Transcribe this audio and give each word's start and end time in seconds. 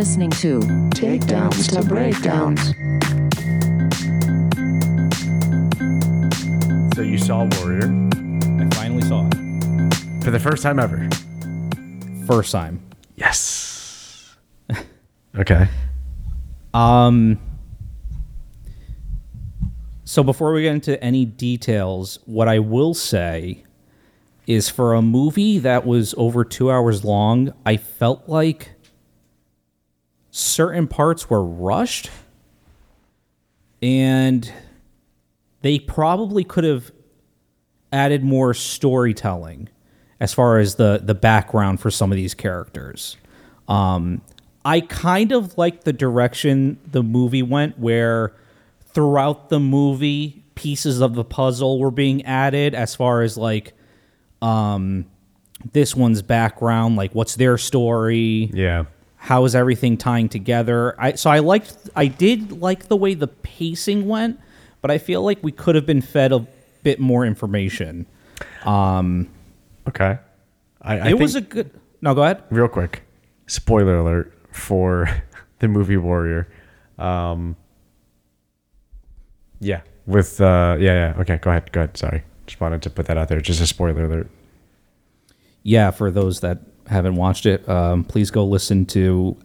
You 0.00 0.04
are 0.04 0.06
listening 0.06 0.30
to 0.30 0.60
Takedowns 0.94 1.68
to 1.74 1.86
breakdowns. 1.86 2.68
So 6.94 7.02
you 7.02 7.18
saw 7.18 7.46
Warrior 7.58 7.84
I 7.84 8.74
finally 8.76 9.02
saw 9.02 9.26
it. 9.26 10.24
for 10.24 10.30
the 10.30 10.40
first 10.40 10.62
time 10.62 10.78
ever. 10.78 11.06
First 12.26 12.50
time. 12.50 12.80
Yes. 13.16 14.36
okay. 15.36 15.68
Um. 16.72 17.38
So 20.04 20.22
before 20.22 20.54
we 20.54 20.62
get 20.62 20.72
into 20.76 21.04
any 21.04 21.26
details, 21.26 22.20
what 22.24 22.48
I 22.48 22.58
will 22.58 22.94
say 22.94 23.64
is 24.46 24.70
for 24.70 24.94
a 24.94 25.02
movie 25.02 25.58
that 25.58 25.84
was 25.84 26.14
over 26.16 26.42
two 26.42 26.70
hours 26.70 27.04
long, 27.04 27.52
I 27.66 27.76
felt 27.76 28.30
like 28.30 28.79
certain 30.30 30.86
parts 30.86 31.28
were 31.28 31.44
rushed, 31.44 32.10
and 33.82 34.52
they 35.62 35.78
probably 35.78 36.44
could 36.44 36.64
have 36.64 36.90
added 37.92 38.22
more 38.22 38.54
storytelling 38.54 39.68
as 40.20 40.32
far 40.32 40.58
as 40.58 40.76
the 40.76 41.00
the 41.02 41.14
background 41.14 41.80
for 41.80 41.90
some 41.90 42.12
of 42.12 42.16
these 42.16 42.34
characters. 42.34 43.16
Um, 43.68 44.20
I 44.64 44.80
kind 44.80 45.32
of 45.32 45.56
like 45.56 45.84
the 45.84 45.92
direction 45.92 46.78
the 46.90 47.02
movie 47.02 47.42
went, 47.42 47.78
where 47.78 48.34
throughout 48.92 49.48
the 49.48 49.60
movie, 49.60 50.44
pieces 50.54 51.00
of 51.00 51.14
the 51.14 51.24
puzzle 51.24 51.78
were 51.78 51.90
being 51.90 52.24
added 52.26 52.74
as 52.74 52.94
far 52.94 53.22
as 53.22 53.36
like 53.38 53.72
um, 54.42 55.06
this 55.72 55.94
one's 55.94 56.22
background, 56.22 56.96
like 56.96 57.14
what's 57.14 57.36
their 57.36 57.56
story, 57.56 58.50
Yeah. 58.52 58.84
How 59.22 59.44
is 59.44 59.54
everything 59.54 59.98
tying 59.98 60.30
together. 60.30 60.94
I 60.98 61.12
so 61.12 61.28
I 61.30 61.40
liked, 61.40 61.90
I 61.94 62.06
did 62.06 62.52
like 62.60 62.88
the 62.88 62.96
way 62.96 63.12
the 63.12 63.28
pacing 63.28 64.08
went, 64.08 64.40
but 64.80 64.90
I 64.90 64.96
feel 64.96 65.22
like 65.22 65.38
we 65.42 65.52
could 65.52 65.74
have 65.74 65.84
been 65.84 66.00
fed 66.00 66.32
a 66.32 66.46
bit 66.82 66.98
more 66.98 67.26
information. 67.26 68.06
Okay. 69.86 70.18
I, 70.80 70.98
I 70.98 71.08
it 71.10 71.18
was 71.18 71.34
a 71.34 71.42
good. 71.42 71.70
No, 72.00 72.14
go 72.14 72.22
ahead. 72.22 72.42
real 72.50 72.66
quick. 72.66 73.02
Spoiler 73.46 73.98
alert 73.98 74.32
for 74.52 75.06
the 75.58 75.68
movie 75.68 75.98
Warrior. 75.98 76.50
Um, 76.98 77.56
yeah. 79.60 79.82
With 80.06 80.40
uh, 80.40 80.76
yeah, 80.80 81.12
yeah. 81.14 81.20
Okay, 81.20 81.36
go 81.36 81.50
ahead. 81.50 81.70
Go 81.72 81.80
ahead. 81.82 81.96
Sorry. 81.98 82.22
Just 82.46 82.58
wanted 82.58 82.80
to 82.82 82.90
put 82.90 83.04
that 83.06 83.18
out 83.18 83.28
there. 83.28 83.40
Just 83.42 83.60
a 83.60 83.66
spoiler 83.66 84.04
alert. 84.06 84.30
yeah, 85.62 85.90
for 85.90 86.10
those 86.10 86.40
that 86.40 86.58
haven't 86.90 87.16
watched 87.16 87.46
it, 87.46 87.68
um, 87.68 88.04
please 88.04 88.30
go 88.30 88.44
listen 88.44 88.84
to 88.86 89.36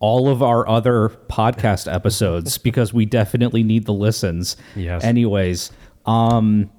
all 0.00 0.28
of 0.28 0.42
our 0.42 0.66
other 0.68 1.10
podcast 1.28 1.92
episodes 1.92 2.58
because 2.68 2.92
we 2.92 3.04
definitely 3.04 3.62
need 3.62 3.84
the 3.84 3.92
listens. 3.92 4.56
Yes. 4.74 5.04
Anyways, 5.04 5.70
um, 6.06 6.70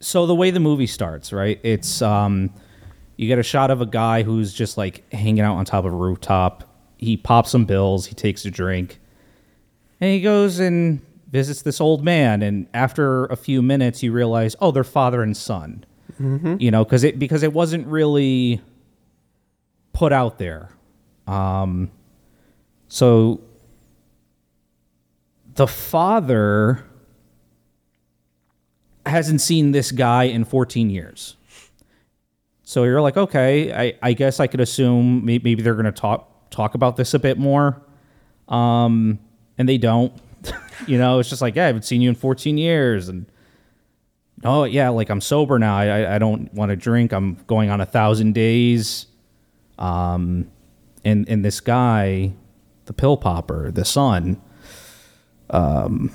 so 0.00 0.26
the 0.26 0.34
way 0.34 0.50
the 0.50 0.60
movie 0.60 0.86
starts, 0.86 1.32
right? 1.32 1.60
It's 1.62 2.00
um, 2.02 2.52
you 3.16 3.26
get 3.26 3.38
a 3.38 3.42
shot 3.42 3.70
of 3.70 3.80
a 3.80 3.86
guy 3.86 4.22
who's 4.22 4.52
just 4.52 4.78
like 4.78 5.10
hanging 5.12 5.40
out 5.40 5.56
on 5.56 5.64
top 5.64 5.84
of 5.84 5.92
a 5.92 5.96
rooftop. 5.96 6.64
He 6.98 7.16
pops 7.16 7.50
some 7.50 7.64
bills. 7.64 8.06
He 8.06 8.14
takes 8.14 8.44
a 8.44 8.50
drink, 8.50 9.00
and 10.00 10.12
he 10.12 10.20
goes 10.20 10.58
and 10.60 11.00
visits 11.30 11.62
this 11.62 11.80
old 11.80 12.04
man. 12.04 12.42
And 12.42 12.68
after 12.74 13.26
a 13.26 13.36
few 13.36 13.60
minutes, 13.60 14.02
you 14.02 14.12
realize, 14.12 14.54
oh, 14.60 14.70
they're 14.70 14.84
father 14.84 15.22
and 15.22 15.36
son. 15.36 15.84
You 16.60 16.70
know, 16.70 16.84
because 16.84 17.04
it 17.04 17.18
because 17.18 17.42
it 17.42 17.52
wasn't 17.52 17.86
really 17.86 18.60
put 19.92 20.12
out 20.12 20.38
there. 20.38 20.70
Um, 21.26 21.90
so 22.88 23.40
the 25.54 25.66
father 25.66 26.84
hasn't 29.04 29.40
seen 29.40 29.72
this 29.72 29.90
guy 29.90 30.24
in 30.24 30.44
14 30.44 30.90
years. 30.90 31.36
So 32.62 32.84
you're 32.84 33.00
like, 33.00 33.16
okay, 33.16 33.72
I, 33.72 33.98
I 34.02 34.12
guess 34.12 34.40
I 34.40 34.46
could 34.46 34.60
assume 34.60 35.24
maybe, 35.24 35.50
maybe 35.50 35.62
they're 35.62 35.74
going 35.74 35.86
to 35.86 35.92
talk 35.92 36.50
talk 36.50 36.74
about 36.74 36.96
this 36.96 37.14
a 37.14 37.18
bit 37.18 37.38
more. 37.38 37.82
Um, 38.48 39.18
and 39.56 39.68
they 39.68 39.78
don't. 39.78 40.12
you 40.86 40.98
know, 40.98 41.18
it's 41.18 41.28
just 41.28 41.42
like, 41.42 41.56
yeah, 41.56 41.64
I 41.64 41.66
haven't 41.66 41.82
seen 41.84 42.00
you 42.00 42.08
in 42.08 42.14
14 42.14 42.56
years. 42.58 43.08
And 43.08 43.26
oh, 44.44 44.64
yeah, 44.64 44.88
like 44.90 45.10
I'm 45.10 45.20
sober 45.20 45.58
now. 45.58 45.76
I, 45.76 46.14
I, 46.14 46.18
don't 46.18 46.52
want 46.54 46.70
to 46.70 46.76
drink. 46.76 47.12
I'm 47.12 47.34
going 47.46 47.70
on 47.70 47.80
a 47.80 47.86
thousand 47.86 48.34
days. 48.34 49.06
Um, 49.78 50.50
and, 51.04 51.28
and 51.28 51.44
this 51.44 51.60
guy, 51.60 52.32
the 52.86 52.92
pill 52.92 53.16
popper, 53.16 53.70
the 53.70 53.84
son, 53.84 54.40
um, 55.50 56.10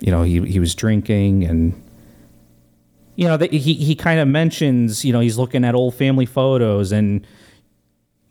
you 0.00 0.10
know, 0.10 0.22
he, 0.22 0.40
he 0.46 0.60
was 0.60 0.74
drinking 0.74 1.44
and, 1.44 1.82
you 3.16 3.26
know, 3.26 3.36
that 3.36 3.52
he, 3.52 3.74
he 3.74 3.94
kind 3.94 4.20
of 4.20 4.28
mentions, 4.28 5.04
you 5.04 5.12
know, 5.12 5.20
he's 5.20 5.38
looking 5.38 5.64
at 5.64 5.74
old 5.74 5.94
family 5.94 6.26
photos 6.26 6.92
and 6.92 7.26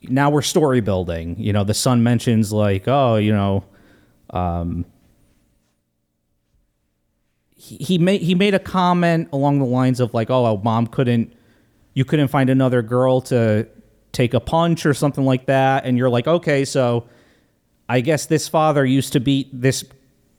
now 0.03 0.29
we're 0.29 0.41
story 0.41 0.81
building. 0.81 1.35
You 1.39 1.53
know, 1.53 1.63
the 1.63 1.73
son 1.73 2.03
mentions 2.03 2.53
like, 2.53 2.87
oh, 2.87 3.15
you 3.15 3.33
know, 3.33 3.65
um, 4.29 4.85
he, 7.67 7.77
he 7.77 7.97
made 7.97 8.21
he 8.21 8.33
made 8.33 8.53
a 8.53 8.59
comment 8.59 9.27
along 9.33 9.59
the 9.59 9.65
lines 9.65 9.99
of 9.99 10.13
like, 10.13 10.29
oh, 10.29 10.57
mom 10.63 10.87
couldn't, 10.87 11.33
you 11.93 12.05
couldn't 12.05 12.29
find 12.29 12.49
another 12.49 12.81
girl 12.81 13.21
to 13.21 13.67
take 14.13 14.33
a 14.33 14.39
punch 14.39 14.85
or 14.85 14.93
something 14.93 15.25
like 15.25 15.45
that, 15.47 15.85
and 15.85 15.97
you're 15.97 16.09
like, 16.09 16.27
okay, 16.27 16.63
so 16.63 17.05
I 17.89 18.01
guess 18.01 18.25
this 18.25 18.47
father 18.47 18.85
used 18.85 19.13
to 19.13 19.19
beat 19.19 19.49
this 19.51 19.83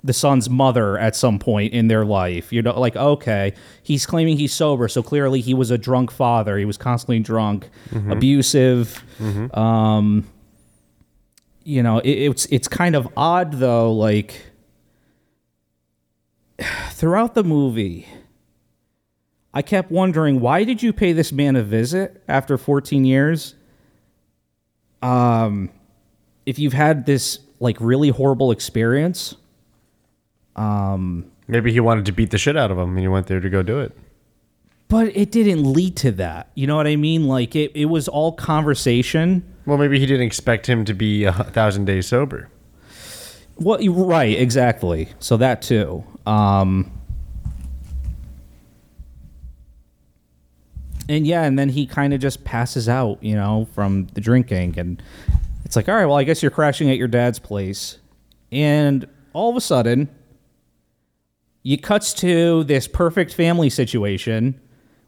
the 0.05 0.13
son's 0.13 0.49
mother 0.49 0.97
at 0.97 1.17
some 1.17 1.41
point 1.41 1.75
in 1.75 1.89
their 1.89 2.05
life. 2.05 2.53
You 2.53 2.63
know, 2.63 2.79
like 2.79 2.97
okay, 2.97 3.53
he's 3.83 4.07
claiming 4.07 4.39
he's 4.39 4.55
sober, 4.55 4.89
so 4.89 5.03
clearly 5.03 5.41
he 5.41 5.53
was 5.55 5.71
a 5.71 5.77
drunk 5.79 6.11
father. 6.11 6.57
He 6.57 6.65
was 6.65 6.79
constantly 6.79 7.21
drunk, 7.21 7.69
abusive. 8.11 9.03
Um, 9.55 10.25
you 11.65 11.83
know, 11.83 11.99
it, 11.99 12.11
it's 12.11 12.47
it's 12.47 12.69
kind 12.69 12.97
of 12.97 13.09
odd 13.17 13.53
though. 13.55 13.93
Like 13.93 14.47
throughout 16.91 17.35
the 17.35 17.45
movie, 17.45 18.07
I 19.55 19.63
kept 19.63 19.91
wondering 19.91 20.41
why 20.41 20.65
did 20.65 20.83
you 20.83 20.93
pay 20.93 21.13
this 21.13 21.33
man 21.33 21.57
a 21.57 21.63
visit 21.63 22.23
after 22.29 22.59
14 22.59 23.05
years? 23.05 23.55
Um, 25.03 25.71
if 26.47 26.59
you've 26.59 26.73
had 26.73 27.07
this 27.07 27.41
like 27.61 27.77
really 27.81 28.09
horrible 28.11 28.51
experience. 28.51 29.37
Maybe 31.47 31.73
he 31.73 31.81
wanted 31.81 32.07
to 32.07 32.13
beat 32.13 32.31
the 32.31 32.39
shit 32.39 32.57
out 32.57 32.71
of 32.71 32.79
him, 32.79 32.91
and 32.95 33.03
you 33.03 33.11
went 33.11 33.27
there 33.27 33.41
to 33.41 33.49
go 33.49 33.63
do 33.63 33.81
it. 33.81 33.97
but 34.89 35.15
it 35.17 35.31
didn't 35.31 35.73
lead 35.73 35.97
to 35.99 36.11
that. 36.13 36.51
You 36.55 36.67
know 36.67 36.77
what 36.77 36.87
I 36.87 36.97
mean? 36.97 37.27
Like 37.27 37.55
it, 37.55 37.73
it 37.75 37.87
was 37.87 38.09
all 38.09 38.33
conversation. 38.33 39.43
Well, 39.67 39.79
maybe 39.79 39.99
he 39.99 40.07
didn't 40.07 40.27
expect 40.27 40.67
him 40.69 40.85
to 40.87 40.95
be 40.95 41.25
a 41.25 41.33
thousand 41.33 41.85
days 41.85 42.07
sober. 42.07 42.49
Well, 43.61 43.81
you- 43.83 43.93
right, 43.93 44.39
exactly. 44.39 45.09
So 45.19 45.37
that 45.39 45.63
too. 45.63 46.05
Um, 46.27 46.91
and 51.09 51.27
yeah, 51.27 51.43
and 51.45 51.59
then 51.59 51.71
he 51.71 51.87
kind 51.87 52.13
of 52.13 52.21
just 52.21 52.45
passes 52.45 52.89
out, 52.89 53.23
you 53.23 53.35
know, 53.35 53.67
from 53.75 54.07
the 54.15 54.21
drinking, 54.21 54.75
and 54.79 55.03
it's 55.65 55.75
like, 55.77 55.89
all 55.89 55.95
right, 55.95 56.07
well, 56.07 56.17
I 56.17 56.25
guess 56.25 56.43
you're 56.43 56.51
crashing 56.51 56.91
at 56.91 56.97
your 56.99 57.09
dad's 57.09 57.39
place, 57.39 57.99
and 58.53 59.07
all 59.33 59.51
of 59.51 59.57
a 59.57 59.61
sudden, 59.61 60.09
you 61.63 61.79
cuts 61.79 62.13
to 62.15 62.65
this 62.65 62.87
perfect 62.87 63.35
family 63.35 63.71
situation 63.71 64.61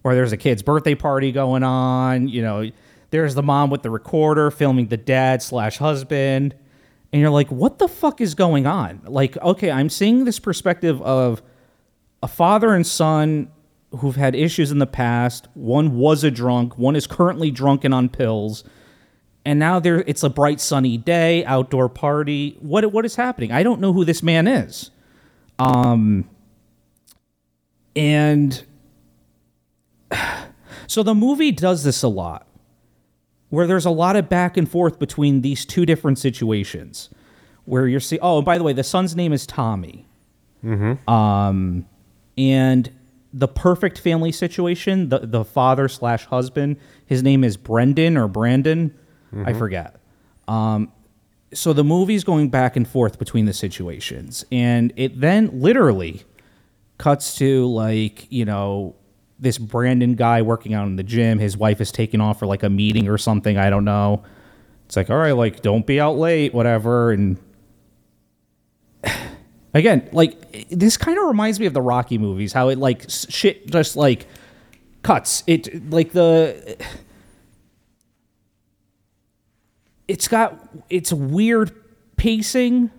where 0.03 0.14
there's 0.14 0.32
a 0.32 0.37
kid's 0.37 0.62
birthday 0.62 0.94
party 0.94 1.32
going 1.32 1.62
on. 1.62 2.29
You 2.29 2.43
know, 2.43 2.70
there's 3.11 3.35
the 3.35 3.43
mom 3.43 3.70
with 3.70 3.82
the 3.82 3.91
recorder 3.91 4.50
filming 4.50 4.88
the 4.88 4.96
dad 4.96 5.43
slash 5.43 5.79
husband. 5.79 6.55
And 7.12 7.21
you're 7.21 7.31
like, 7.31 7.51
what 7.51 7.79
the 7.79 7.89
fuck 7.89 8.21
is 8.21 8.35
going 8.35 8.67
on? 8.67 9.03
Like, 9.05 9.37
okay, 9.39 9.71
I'm 9.71 9.89
seeing 9.89 10.25
this 10.25 10.39
perspective 10.39 11.03
of 11.03 11.43
a 12.23 12.29
father 12.29 12.73
and 12.73 12.87
son 12.87 13.51
who've 13.99 14.17
had 14.17 14.35
issues 14.35 14.71
in 14.71 14.79
the 14.79 14.87
past. 14.87 15.49
One 15.55 15.97
was 15.97 16.23
a 16.23 16.31
drunk, 16.31 16.79
one 16.79 16.95
is 16.97 17.07
currently 17.07 17.51
drunk 17.51 17.85
and 17.85 17.93
on 17.93 18.09
pills. 18.09 18.65
And 19.45 19.59
now 19.59 19.81
there 19.81 20.05
it's 20.07 20.23
a 20.23 20.31
bright 20.31 20.61
sunny 20.61 20.99
day, 20.99 21.45
outdoor 21.45 21.89
party. 21.89 22.57
What 22.61 22.93
what 22.93 23.05
is 23.05 23.17
happening? 23.17 23.53
I 23.53 23.63
don't 23.63 23.81
know 23.81 23.93
who 23.93 24.05
this 24.05 24.23
man 24.23 24.47
is. 24.47 24.91
Um 25.59 26.29
and 27.97 28.63
so 30.87 31.03
the 31.03 31.15
movie 31.15 31.53
does 31.53 31.85
this 31.85 32.03
a 32.03 32.09
lot, 32.09 32.47
where 33.50 33.67
there's 33.67 33.85
a 33.85 33.91
lot 33.91 34.17
of 34.17 34.29
back 34.29 34.56
and 34.56 34.69
forth 34.69 34.99
between 34.99 35.43
these 35.43 35.64
two 35.67 35.85
different 35.85 36.19
situations, 36.19 37.11
where 37.64 37.87
you're 37.87 38.00
seeing. 38.00 38.20
Oh, 38.23 38.38
and 38.38 38.44
by 38.44 38.56
the 38.58 38.64
way, 38.64 38.73
the 38.73 38.82
son's 38.85 39.14
name 39.14 39.32
is 39.32 39.47
Tommy. 39.47 40.06
Um, 41.08 41.87
and 42.38 42.91
the 43.32 43.49
perfect 43.49 43.99
family 43.99 44.32
situation, 44.32 45.08
the 45.08 45.20
the 45.20 45.44
father 45.44 45.88
slash 45.88 46.25
husband, 46.26 46.76
his 47.06 47.23
name 47.23 47.44
is 47.44 47.56
Brendan 47.56 48.17
or 48.17 48.26
Brandon. 48.29 48.94
I 49.47 49.53
forget. 49.53 49.96
Um, 50.49 50.91
so 51.53 51.73
the 51.73 51.85
movie's 51.85 52.25
going 52.25 52.49
back 52.49 52.75
and 52.76 52.87
forth 52.87 53.19
between 53.19 53.44
the 53.46 53.53
situations, 53.53 54.44
and 54.50 54.93
it 54.96 55.20
then 55.20 55.50
literally 55.53 56.23
cuts 56.99 57.37
to 57.38 57.67
like 57.67 58.26
you 58.31 58.44
know 58.44 58.94
this 59.41 59.59
Brandon 59.59 60.15
guy 60.15 60.43
working 60.43 60.75
out 60.75 60.87
in 60.87 60.97
the 60.97 61.03
gym. 61.03 61.39
His 61.39 61.57
wife 61.57 61.81
is 61.81 61.91
taking 61.91 62.21
off 62.21 62.39
for 62.39 62.47
like 62.47 62.63
a 62.63 62.71
meeting 62.71 63.09
or 63.09 63.19
something. 63.19 63.57
I 63.57 63.71
don't 63.71 63.85
know. 63.85 64.23
It's 64.87 64.97
like 64.97 65.11
all 65.11 65.17
right, 65.17 65.33
like 65.33 65.63
don't 65.63 65.87
be 65.87 66.01
out 66.01 66.19
late, 66.19 66.53
whatever, 66.53 67.13
and 67.13 67.39
again, 69.75 70.09
like 70.13 70.69
this 70.71 70.97
kind 70.97 71.19
of 71.19 71.27
reminds 71.27 71.59
me 71.59 71.67
of 71.67 71.75
the 71.75 71.83
Rocky 71.83 72.19
movies, 72.19 72.53
how 72.53 72.69
it 72.69 72.79
like 72.79 73.07
shit 73.09 73.67
just 73.71 73.97
like 73.97 74.27
cuts. 75.03 75.43
It 75.47 75.91
like 75.91 76.13
the 76.13 76.77
it's 80.09 80.27
got 80.27 80.59
it's 80.91 81.13
weird 81.13 81.73
pacing 82.17 82.91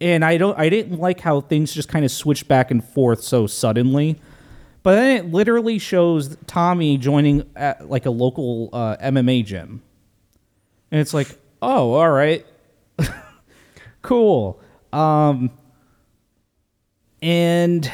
and 0.00 0.24
I 0.24 0.38
don't 0.38 0.58
I 0.58 0.68
didn't 0.68 0.98
like 0.98 1.20
how 1.20 1.40
things 1.40 1.72
just 1.72 1.88
kind 1.88 2.04
of 2.04 2.10
switched 2.10 2.48
back 2.48 2.70
and 2.70 2.84
forth 2.84 3.22
so 3.22 3.46
suddenly. 3.46 4.18
But 4.82 4.94
then 4.94 5.16
it 5.16 5.30
literally 5.32 5.78
shows 5.78 6.36
Tommy 6.46 6.96
joining 6.96 7.48
at 7.54 7.90
like 7.90 8.06
a 8.06 8.10
local 8.10 8.70
uh, 8.72 8.96
MMA 8.96 9.44
gym. 9.44 9.82
And 10.90 11.00
it's 11.00 11.12
like, 11.12 11.38
"Oh, 11.60 11.92
all 11.92 12.10
right. 12.10 12.46
cool." 14.02 14.60
Um 14.92 15.50
and 17.22 17.90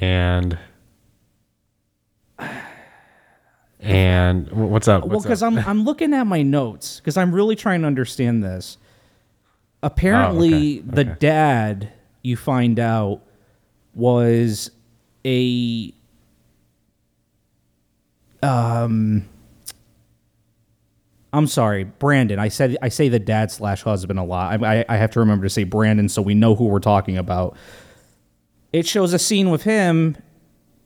And 0.00 0.58
and 3.80 4.50
what's 4.52 4.86
up? 4.88 5.06
well 5.06 5.20
because 5.20 5.42
i'm 5.42 5.58
i'm 5.58 5.84
looking 5.84 6.12
at 6.12 6.26
my 6.26 6.42
notes 6.42 7.00
because 7.00 7.16
i'm 7.16 7.34
really 7.34 7.56
trying 7.56 7.80
to 7.80 7.86
understand 7.86 8.44
this 8.44 8.76
apparently 9.82 10.52
Oh, 10.52 10.82
okay, 10.82 10.90
the 10.90 11.00
okay. 11.10 11.16
dad 11.18 11.92
you 12.22 12.36
find 12.36 12.78
out 12.78 13.22
was 13.94 14.70
a 15.24 15.92
um 18.42 19.28
i'm 21.32 21.46
sorry 21.46 21.84
brandon. 21.84 22.38
I 22.38 22.48
said 22.48 22.76
i 22.82 22.88
say 22.88 23.08
the 23.08 23.18
dad 23.18 23.50
slash 23.50 23.82
husband 23.82 24.18
a 24.18 24.24
lot. 24.24 24.62
I, 24.62 24.80
I, 24.80 24.84
I 24.88 24.96
have 24.96 25.10
to 25.12 25.20
remember 25.20 25.44
to 25.46 25.50
say 25.50 25.64
brandon 25.64 26.08
so 26.08 26.22
we 26.22 26.34
know 26.34 26.54
who 26.54 26.66
we're 26.66 26.78
talking 26.78 27.18
about. 27.18 27.56
It 28.72 28.86
shows 28.86 29.12
a 29.12 29.18
scene 29.18 29.50
with 29.50 29.64
him 29.64 30.16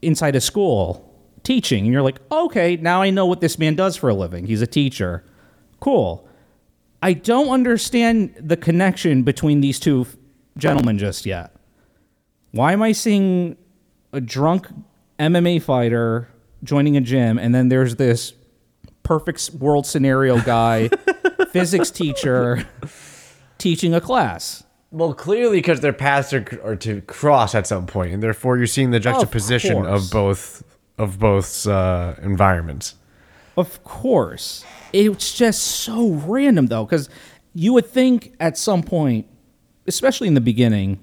inside 0.03 0.35
a 0.37 0.41
school 0.41 1.11
teaching 1.43 1.85
and 1.85 1.93
you're 1.93 2.03
like 2.03 2.19
okay 2.33 2.77
now 2.77 3.03
i 3.03 3.11
know 3.11 3.27
what 3.27 3.43
this 3.43 3.59
man 3.59 3.75
does 3.75 3.97
for 3.97 4.09
a 4.09 4.15
living. 4.15 4.47
He's 4.47 4.63
a 4.63 4.67
teacher. 4.67 5.25
Cool. 5.81 6.27
I 7.03 7.13
don't 7.13 7.51
understand 7.51 8.35
the 8.41 8.57
connection 8.57 9.25
between 9.25 9.61
these 9.61 9.79
two 9.79 10.07
gentlemen 10.57 10.99
just 10.99 11.27
yet 11.27 11.55
why 12.53 12.73
am 12.73 12.83
i 12.83 12.93
seeing 12.93 13.57
a 14.13 14.21
drunk 14.21 14.69
mma 15.19 15.61
fighter 15.61 16.29
joining 16.63 16.97
a 16.97 17.01
gym 17.01 17.39
and 17.39 17.55
then 17.55 17.69
there's 17.69 17.97
this 17.97 18.33
perfect 19.03 19.51
world 19.59 19.87
scenario 19.87 20.41
guy 20.41 20.89
physics 21.51 21.91
teacher 21.91 22.67
teaching 23.59 23.95
a 23.95 24.01
class 24.01 24.65
Well, 24.91 25.13
clearly 25.13 25.59
because 25.59 25.81
their 25.81 25.93
paths 25.93 26.33
are, 26.33 26.45
are 26.63 26.77
to 26.77 27.01
cross 27.03 27.55
at 27.55 27.67
some 27.67 27.87
point, 27.87 28.13
and 28.13 28.23
therefore 28.23 28.57
you're 28.57 28.67
seeing 28.69 28.93
the 28.93 29.01
juxtaposition 29.01 29.83
course. 29.83 30.05
of 30.05 30.11
both 30.11 30.63
of 30.99 31.19
both 31.19 31.67
uh, 31.67 32.15
environments. 32.23 32.95
Of 33.57 33.83
course. 33.83 34.65
It's 34.93 35.35
just 35.35 35.63
so 35.63 36.11
random 36.11 36.67
though, 36.67 36.85
because 36.85 37.09
you 37.55 37.73
would 37.73 37.87
think 37.87 38.35
at 38.39 38.57
some 38.57 38.83
point, 38.83 39.27
especially 39.87 40.29
in 40.29 40.35
the 40.35 40.41
beginning, 40.41 40.99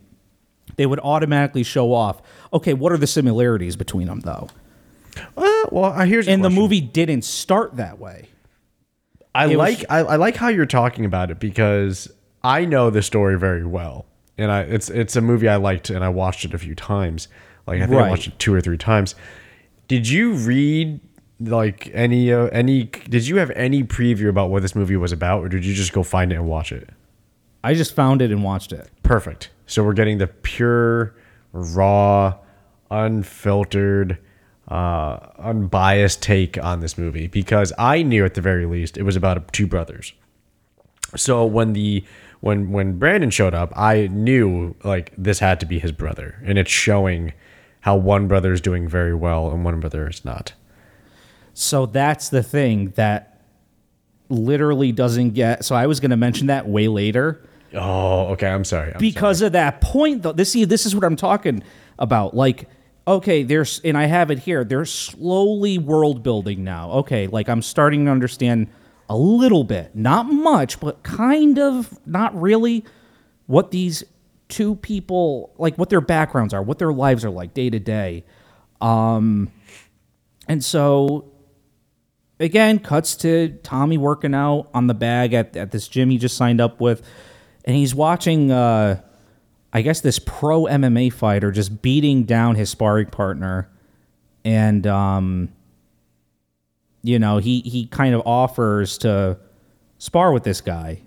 they 0.75 0.85
would 0.85 0.99
automatically 0.99 1.63
show 1.63 1.93
off. 1.93 2.21
Okay, 2.53 2.73
what 2.73 2.91
are 2.91 2.97
the 2.97 3.07
similarities 3.07 3.75
between 3.75 4.07
them 4.07 4.21
though? 4.21 4.47
Uh, 5.35 5.65
well, 5.71 5.91
here's 6.01 6.27
And 6.27 6.43
the 6.43 6.47
question. 6.49 6.61
movie 6.61 6.81
didn't 6.81 7.23
start 7.23 7.75
that 7.75 7.99
way. 7.99 8.29
I 9.35 9.45
it 9.45 9.47
was- 9.49 9.57
like 9.57 9.85
I, 9.89 9.99
I 9.99 10.15
like 10.17 10.35
how 10.35 10.47
you're 10.49 10.65
talking 10.65 11.05
about 11.05 11.31
it 11.31 11.39
because 11.39 12.11
I 12.43 12.65
know 12.65 12.89
the 12.89 13.01
story 13.01 13.37
very 13.37 13.65
well, 13.65 14.05
and 14.37 14.51
I 14.51 14.61
it's 14.61 14.89
it's 14.89 15.15
a 15.15 15.21
movie 15.21 15.47
I 15.47 15.55
liked 15.57 15.89
and 15.89 16.03
I 16.03 16.09
watched 16.09 16.45
it 16.45 16.53
a 16.53 16.57
few 16.57 16.75
times. 16.75 17.27
Like 17.67 17.81
I 17.81 17.85
think 17.87 17.99
I 18.01 18.09
watched 18.09 18.27
it 18.27 18.39
two 18.39 18.53
or 18.53 18.61
three 18.61 18.77
times. 18.77 19.15
Did 19.87 20.07
you 20.07 20.33
read 20.33 20.99
like 21.39 21.89
any 21.93 22.31
uh, 22.33 22.45
any? 22.47 22.83
Did 22.85 23.27
you 23.27 23.37
have 23.37 23.51
any 23.51 23.83
preview 23.83 24.29
about 24.29 24.49
what 24.49 24.61
this 24.63 24.75
movie 24.75 24.95
was 24.97 25.11
about, 25.11 25.43
or 25.43 25.49
did 25.49 25.63
you 25.65 25.73
just 25.73 25.93
go 25.93 26.01
find 26.03 26.31
it 26.31 26.35
and 26.35 26.47
watch 26.47 26.71
it? 26.71 26.89
I 27.63 27.73
just 27.73 27.95
found 27.95 28.21
it 28.21 28.31
and 28.31 28.43
watched 28.43 28.71
it. 28.71 28.89
Perfect. 29.03 29.49
So 29.67 29.83
we're 29.83 29.93
getting 29.93 30.17
the 30.17 30.27
pure, 30.27 31.15
raw, 31.53 32.37
unfiltered, 32.89 34.17
uh, 34.67 35.19
unbiased 35.37 36.21
take 36.21 36.57
on 36.63 36.79
this 36.79 36.97
movie 36.97 37.27
because 37.27 37.73
I 37.77 38.03
knew 38.03 38.25
at 38.25 38.33
the 38.33 38.41
very 38.41 38.65
least 38.65 38.97
it 38.97 39.03
was 39.03 39.15
about 39.15 39.51
two 39.53 39.67
brothers. 39.67 40.13
So 41.15 41.45
when 41.45 41.73
the 41.73 42.05
when 42.39 42.71
when 42.71 42.97
Brandon 42.97 43.29
showed 43.29 43.53
up, 43.53 43.71
I 43.75 44.07
knew 44.07 44.75
like 44.83 45.13
this 45.17 45.39
had 45.39 45.59
to 45.59 45.65
be 45.65 45.77
his 45.77 45.91
brother, 45.91 46.41
and 46.43 46.57
it's 46.57 46.71
showing 46.71 47.33
how 47.81 47.95
one 47.95 48.27
brother 48.27 48.53
is 48.53 48.61
doing 48.61 48.87
very 48.87 49.13
well 49.13 49.51
and 49.51 49.65
one 49.65 49.79
brother 49.79 50.07
is 50.07 50.23
not. 50.23 50.53
So 51.53 51.85
that's 51.85 52.29
the 52.29 52.43
thing 52.43 52.91
that 52.91 53.41
literally 54.29 54.91
doesn't 54.91 55.31
get. 55.31 55.65
So 55.65 55.75
I 55.75 55.87
was 55.87 55.99
going 55.99 56.11
to 56.11 56.17
mention 56.17 56.47
that 56.47 56.67
way 56.67 56.87
later. 56.87 57.41
Oh, 57.73 58.27
okay. 58.33 58.47
I'm 58.47 58.65
sorry. 58.65 58.93
I'm 58.93 58.99
because 58.99 59.41
of 59.41 59.53
that 59.53 59.81
point 59.81 60.23
though 60.23 60.31
this 60.31 60.51
see 60.51 60.65
this 60.65 60.85
is 60.85 60.93
what 60.93 61.03
i'm 61.03 61.15
talking 61.15 61.63
about 61.97 62.35
like 62.35 62.67
okay 63.07 63.43
there's 63.43 63.79
and 63.83 63.97
i 63.97 64.05
have 64.05 64.29
it 64.29 64.39
here 64.39 64.63
they're 64.63 64.85
slowly 64.85 65.77
world 65.77 66.23
building 66.23 66.63
now 66.63 66.91
okay 66.91 67.27
like 67.27 67.49
i'm 67.49 67.61
starting 67.61 68.05
to 68.05 68.11
understand 68.11 68.67
a 69.09 69.15
little 69.15 69.63
bit 69.63 69.95
not 69.95 70.23
much 70.23 70.79
but 70.79 71.01
kind 71.03 71.57
of 71.57 71.97
not 72.05 72.39
really 72.39 72.85
what 73.47 73.71
these 73.71 74.03
two 74.49 74.75
people 74.75 75.53
like 75.57 75.77
what 75.77 75.89
their 75.89 76.01
backgrounds 76.01 76.53
are 76.53 76.61
what 76.61 76.79
their 76.79 76.93
lives 76.93 77.25
are 77.25 77.29
like 77.29 77.53
day 77.53 77.69
to 77.69 77.79
day 77.79 78.23
um 78.81 79.51
and 80.47 80.63
so 80.63 81.31
again 82.39 82.77
cuts 82.79 83.15
to 83.15 83.49
tommy 83.63 83.97
working 83.97 84.35
out 84.35 84.69
on 84.73 84.87
the 84.87 84.93
bag 84.93 85.33
at, 85.33 85.55
at 85.55 85.71
this 85.71 85.87
gym 85.87 86.09
he 86.09 86.17
just 86.17 86.35
signed 86.37 86.61
up 86.61 86.79
with 86.79 87.01
and 87.65 87.75
he's 87.75 87.93
watching 87.93 88.51
uh 88.51 88.99
i 89.73 89.81
guess 89.81 90.01
this 90.01 90.19
pro 90.19 90.63
mma 90.63 91.11
fighter 91.11 91.51
just 91.51 91.81
beating 91.81 92.23
down 92.23 92.55
his 92.55 92.69
sparring 92.69 93.07
partner. 93.07 93.69
And 94.43 94.87
um 94.87 95.49
you 97.03 97.19
know 97.19 97.37
he 97.37 97.61
he 97.61 97.85
kind 97.87 98.15
of 98.15 98.21
offers 98.25 98.97
to 98.99 99.37
spar 99.97 100.31
with 100.33 100.43
this 100.43 100.61
guy. 100.61 101.01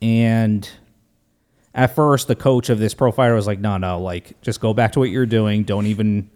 And 0.00 0.68
at 1.74 1.94
first 1.94 2.28
the 2.28 2.34
coach 2.34 2.68
of 2.70 2.78
this 2.78 2.94
pro 2.94 3.12
fighter 3.12 3.34
was 3.34 3.46
like 3.46 3.60
no 3.60 3.76
no 3.76 4.00
like 4.00 4.40
just 4.42 4.60
go 4.60 4.74
back 4.74 4.92
to 4.92 4.98
what 4.98 5.10
you're 5.10 5.26
doing. 5.26 5.64
Don't 5.64 5.86
even 5.86 6.30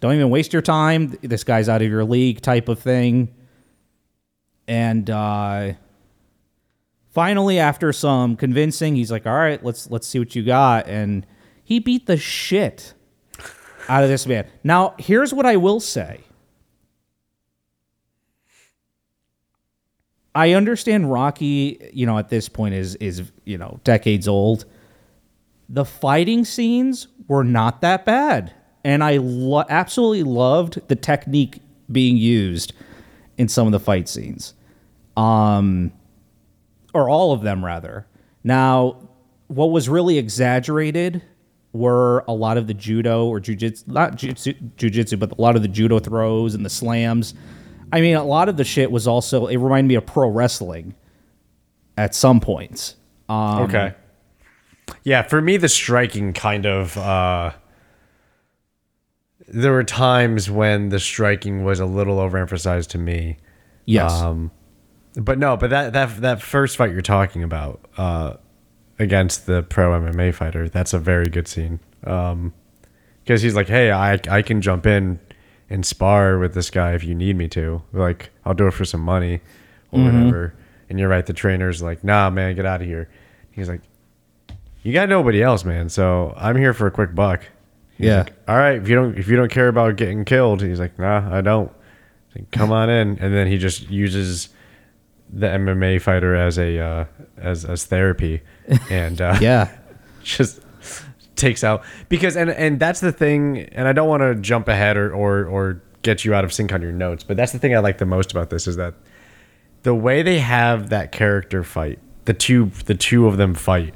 don't 0.00 0.14
even 0.14 0.30
waste 0.30 0.52
your 0.52 0.62
time. 0.62 1.16
This 1.22 1.44
guy's 1.44 1.68
out 1.68 1.82
of 1.82 1.88
your 1.88 2.04
league 2.04 2.40
type 2.40 2.68
of 2.68 2.78
thing. 2.78 3.34
And 4.66 5.08
uh 5.10 5.74
finally 7.10 7.58
after 7.58 7.92
some 7.92 8.36
convincing 8.36 8.94
he's 8.94 9.10
like 9.10 9.26
all 9.26 9.34
right 9.34 9.64
let's 9.64 9.90
let's 9.90 10.06
see 10.06 10.18
what 10.18 10.34
you 10.34 10.42
got. 10.42 10.86
And 10.88 11.26
he 11.64 11.78
beat 11.78 12.06
the 12.06 12.16
shit 12.16 12.94
out 13.88 14.02
of 14.02 14.08
this 14.08 14.26
man. 14.26 14.46
Now 14.64 14.94
here's 14.98 15.32
what 15.32 15.46
i 15.46 15.56
will 15.56 15.80
say. 15.80 16.20
I 20.34 20.52
understand 20.52 21.10
rocky 21.10 21.90
you 21.92 22.06
know 22.06 22.18
at 22.18 22.28
this 22.28 22.48
point 22.48 22.74
is 22.74 22.94
is 22.96 23.30
you 23.44 23.58
know 23.58 23.80
decades 23.84 24.28
old. 24.28 24.64
The 25.68 25.84
fighting 25.84 26.44
scenes 26.44 27.08
were 27.26 27.44
not 27.44 27.80
that 27.80 28.04
bad. 28.04 28.54
And 28.84 29.02
i 29.02 29.16
lo- 29.16 29.64
absolutely 29.68 30.22
loved 30.22 30.86
the 30.88 30.96
technique 30.96 31.60
being 31.90 32.16
used 32.16 32.72
in 33.36 33.48
some 33.48 33.66
of 33.66 33.72
the 33.72 33.80
fight 33.80 34.08
scenes. 34.08 34.54
Um 35.16 35.92
or 36.94 37.08
all 37.08 37.32
of 37.32 37.42
them 37.42 37.64
rather. 37.64 38.06
Now, 38.44 39.08
what 39.48 39.66
was 39.66 39.88
really 39.88 40.18
exaggerated 40.18 41.22
were 41.72 42.24
a 42.26 42.32
lot 42.32 42.56
of 42.56 42.66
the 42.66 42.74
judo 42.74 43.26
or 43.26 43.40
jujitsu, 43.40 43.86
not 43.88 44.16
jujitsu, 44.16 44.72
jujitsu, 44.76 45.18
but 45.18 45.38
a 45.38 45.40
lot 45.40 45.56
of 45.56 45.62
the 45.62 45.68
judo 45.68 45.98
throws 45.98 46.54
and 46.54 46.64
the 46.64 46.70
slams. 46.70 47.34
I 47.92 48.00
mean, 48.00 48.16
a 48.16 48.24
lot 48.24 48.48
of 48.48 48.56
the 48.56 48.64
shit 48.64 48.90
was 48.90 49.06
also, 49.06 49.46
it 49.46 49.56
reminded 49.56 49.88
me 49.88 49.94
of 49.94 50.06
pro 50.06 50.28
wrestling 50.28 50.94
at 51.96 52.14
some 52.14 52.40
points. 52.40 52.96
Um, 53.28 53.62
okay. 53.62 53.94
Yeah, 55.04 55.22
for 55.22 55.40
me, 55.40 55.56
the 55.56 55.68
striking 55.68 56.32
kind 56.32 56.64
of 56.64 56.96
uh, 56.96 57.52
there 59.48 59.72
were 59.72 59.84
times 59.84 60.50
when 60.50 60.90
the 60.90 60.98
striking 60.98 61.64
was 61.64 61.80
a 61.80 61.86
little 61.86 62.18
overemphasized 62.18 62.88
to 62.88 62.98
me. 62.98 63.38
Yes. 63.84 64.12
Um, 64.12 64.50
but 65.18 65.38
no, 65.38 65.56
but 65.56 65.70
that 65.70 65.92
that 65.92 66.20
that 66.20 66.42
first 66.42 66.76
fight 66.76 66.92
you're 66.92 67.00
talking 67.02 67.42
about 67.42 67.80
uh, 67.96 68.34
against 68.98 69.46
the 69.46 69.62
pro 69.62 69.98
MMA 70.00 70.34
fighter, 70.34 70.68
that's 70.68 70.92
a 70.92 70.98
very 70.98 71.26
good 71.26 71.48
scene. 71.48 71.80
Um, 72.04 72.54
because 73.24 73.42
he's 73.42 73.54
like, 73.54 73.68
hey, 73.68 73.90
I 73.90 74.18
I 74.30 74.42
can 74.42 74.60
jump 74.62 74.86
in 74.86 75.20
and 75.70 75.84
spar 75.84 76.38
with 76.38 76.54
this 76.54 76.70
guy 76.70 76.92
if 76.94 77.04
you 77.04 77.14
need 77.14 77.36
me 77.36 77.46
to. 77.48 77.82
Like, 77.92 78.30
I'll 78.44 78.54
do 78.54 78.66
it 78.66 78.72
for 78.72 78.84
some 78.86 79.02
money 79.02 79.40
or 79.92 80.02
whatever. 80.04 80.54
And 80.88 80.98
you're 80.98 81.10
right, 81.10 81.26
the 81.26 81.34
trainer's 81.34 81.82
like, 81.82 82.02
nah, 82.02 82.30
man, 82.30 82.54
get 82.56 82.64
out 82.64 82.80
of 82.80 82.86
here. 82.86 83.10
He's 83.50 83.68
like, 83.68 83.82
you 84.82 84.94
got 84.94 85.10
nobody 85.10 85.42
else, 85.42 85.64
man. 85.64 85.90
So 85.90 86.32
I'm 86.38 86.56
here 86.56 86.72
for 86.72 86.86
a 86.86 86.90
quick 86.90 87.14
buck. 87.14 87.42
He's 87.98 88.06
Yeah. 88.06 88.18
like, 88.20 88.32
All 88.48 88.56
right, 88.56 88.80
if 88.80 88.88
you 88.88 88.94
don't 88.94 89.18
if 89.18 89.28
you 89.28 89.36
don't 89.36 89.50
care 89.50 89.68
about 89.68 89.96
getting 89.96 90.24
killed, 90.24 90.62
he's 90.62 90.80
like, 90.80 90.98
nah, 90.98 91.28
I 91.36 91.42
don't. 91.42 91.70
Like, 92.34 92.50
Come 92.50 92.72
on 92.72 92.88
in, 92.88 93.18
and 93.20 93.34
then 93.34 93.46
he 93.46 93.58
just 93.58 93.90
uses 93.90 94.48
the 95.30 95.46
MMA 95.46 96.00
fighter 96.00 96.34
as 96.34 96.58
a 96.58 96.78
uh, 96.78 97.04
as 97.36 97.64
as 97.64 97.84
therapy, 97.84 98.42
and 98.90 99.20
uh, 99.20 99.38
yeah. 99.40 99.74
just 100.22 100.60
takes 101.38 101.64
out 101.64 101.82
because 102.08 102.36
and 102.36 102.50
and 102.50 102.78
that's 102.78 103.00
the 103.00 103.12
thing 103.12 103.60
and 103.72 103.88
I 103.88 103.92
don't 103.92 104.08
want 104.08 104.22
to 104.22 104.34
jump 104.34 104.68
ahead 104.68 104.96
or, 104.96 105.14
or 105.14 105.46
or 105.46 105.82
get 106.02 106.24
you 106.24 106.34
out 106.34 106.44
of 106.44 106.52
sync 106.52 106.72
on 106.72 106.82
your 106.82 106.92
notes 106.92 107.22
but 107.24 107.36
that's 107.36 107.52
the 107.52 107.58
thing 107.58 107.74
I 107.74 107.78
like 107.78 107.98
the 107.98 108.06
most 108.06 108.32
about 108.32 108.50
this 108.50 108.66
is 108.66 108.76
that 108.76 108.94
the 109.84 109.94
way 109.94 110.22
they 110.22 110.40
have 110.40 110.90
that 110.90 111.12
character 111.12 111.62
fight 111.62 112.00
the 112.24 112.34
two 112.34 112.66
the 112.86 112.94
two 112.94 113.26
of 113.26 113.36
them 113.36 113.54
fight 113.54 113.94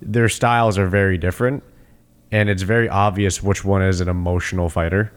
their 0.00 0.28
styles 0.28 0.78
are 0.78 0.88
very 0.88 1.18
different 1.18 1.62
and 2.32 2.48
it's 2.48 2.62
very 2.62 2.88
obvious 2.88 3.42
which 3.42 3.64
one 3.64 3.82
is 3.82 4.00
an 4.00 4.08
emotional 4.08 4.68
fighter 4.68 5.12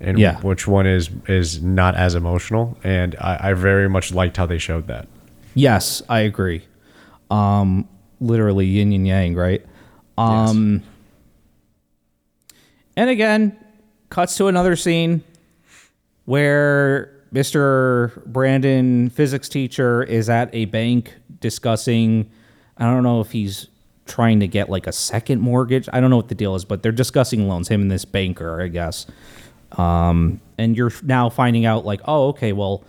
and 0.00 0.18
Yeah. 0.18 0.40
which 0.40 0.66
one 0.66 0.86
is 0.86 1.10
is 1.28 1.62
not 1.62 1.94
as 1.96 2.14
emotional 2.14 2.76
and 2.84 3.14
I, 3.20 3.50
I 3.50 3.52
very 3.54 3.88
much 3.88 4.12
liked 4.12 4.36
how 4.36 4.46
they 4.46 4.58
showed 4.58 4.86
that 4.88 5.08
Yes, 5.58 6.02
I 6.08 6.20
agree. 6.20 6.64
Um, 7.30 7.88
literally 8.20 8.66
yin 8.66 8.92
and 8.92 9.06
yang, 9.06 9.34
right? 9.34 9.64
Um, 10.18 10.82
and 12.96 13.10
again, 13.10 13.56
cuts 14.10 14.36
to 14.36 14.46
another 14.48 14.76
scene 14.76 15.22
where 16.24 17.12
Mr. 17.32 18.24
Brandon, 18.26 19.08
physics 19.10 19.48
teacher, 19.48 20.02
is 20.02 20.28
at 20.28 20.54
a 20.54 20.66
bank 20.66 21.14
discussing. 21.40 22.30
I 22.76 22.84
don't 22.84 23.02
know 23.02 23.20
if 23.20 23.30
he's 23.32 23.68
trying 24.06 24.40
to 24.40 24.46
get 24.46 24.68
like 24.70 24.86
a 24.86 24.92
second 24.92 25.40
mortgage. 25.40 25.88
I 25.92 26.00
don't 26.00 26.10
know 26.10 26.16
what 26.16 26.28
the 26.28 26.34
deal 26.34 26.54
is, 26.54 26.64
but 26.64 26.82
they're 26.82 26.92
discussing 26.92 27.48
loans. 27.48 27.68
Him 27.68 27.82
and 27.82 27.90
this 27.90 28.04
banker, 28.04 28.60
I 28.60 28.68
guess. 28.68 29.06
Um, 29.76 30.40
and 30.58 30.76
you're 30.76 30.92
now 31.02 31.28
finding 31.28 31.66
out 31.66 31.84
like, 31.84 32.00
oh, 32.06 32.28
okay, 32.28 32.52
well, 32.52 32.84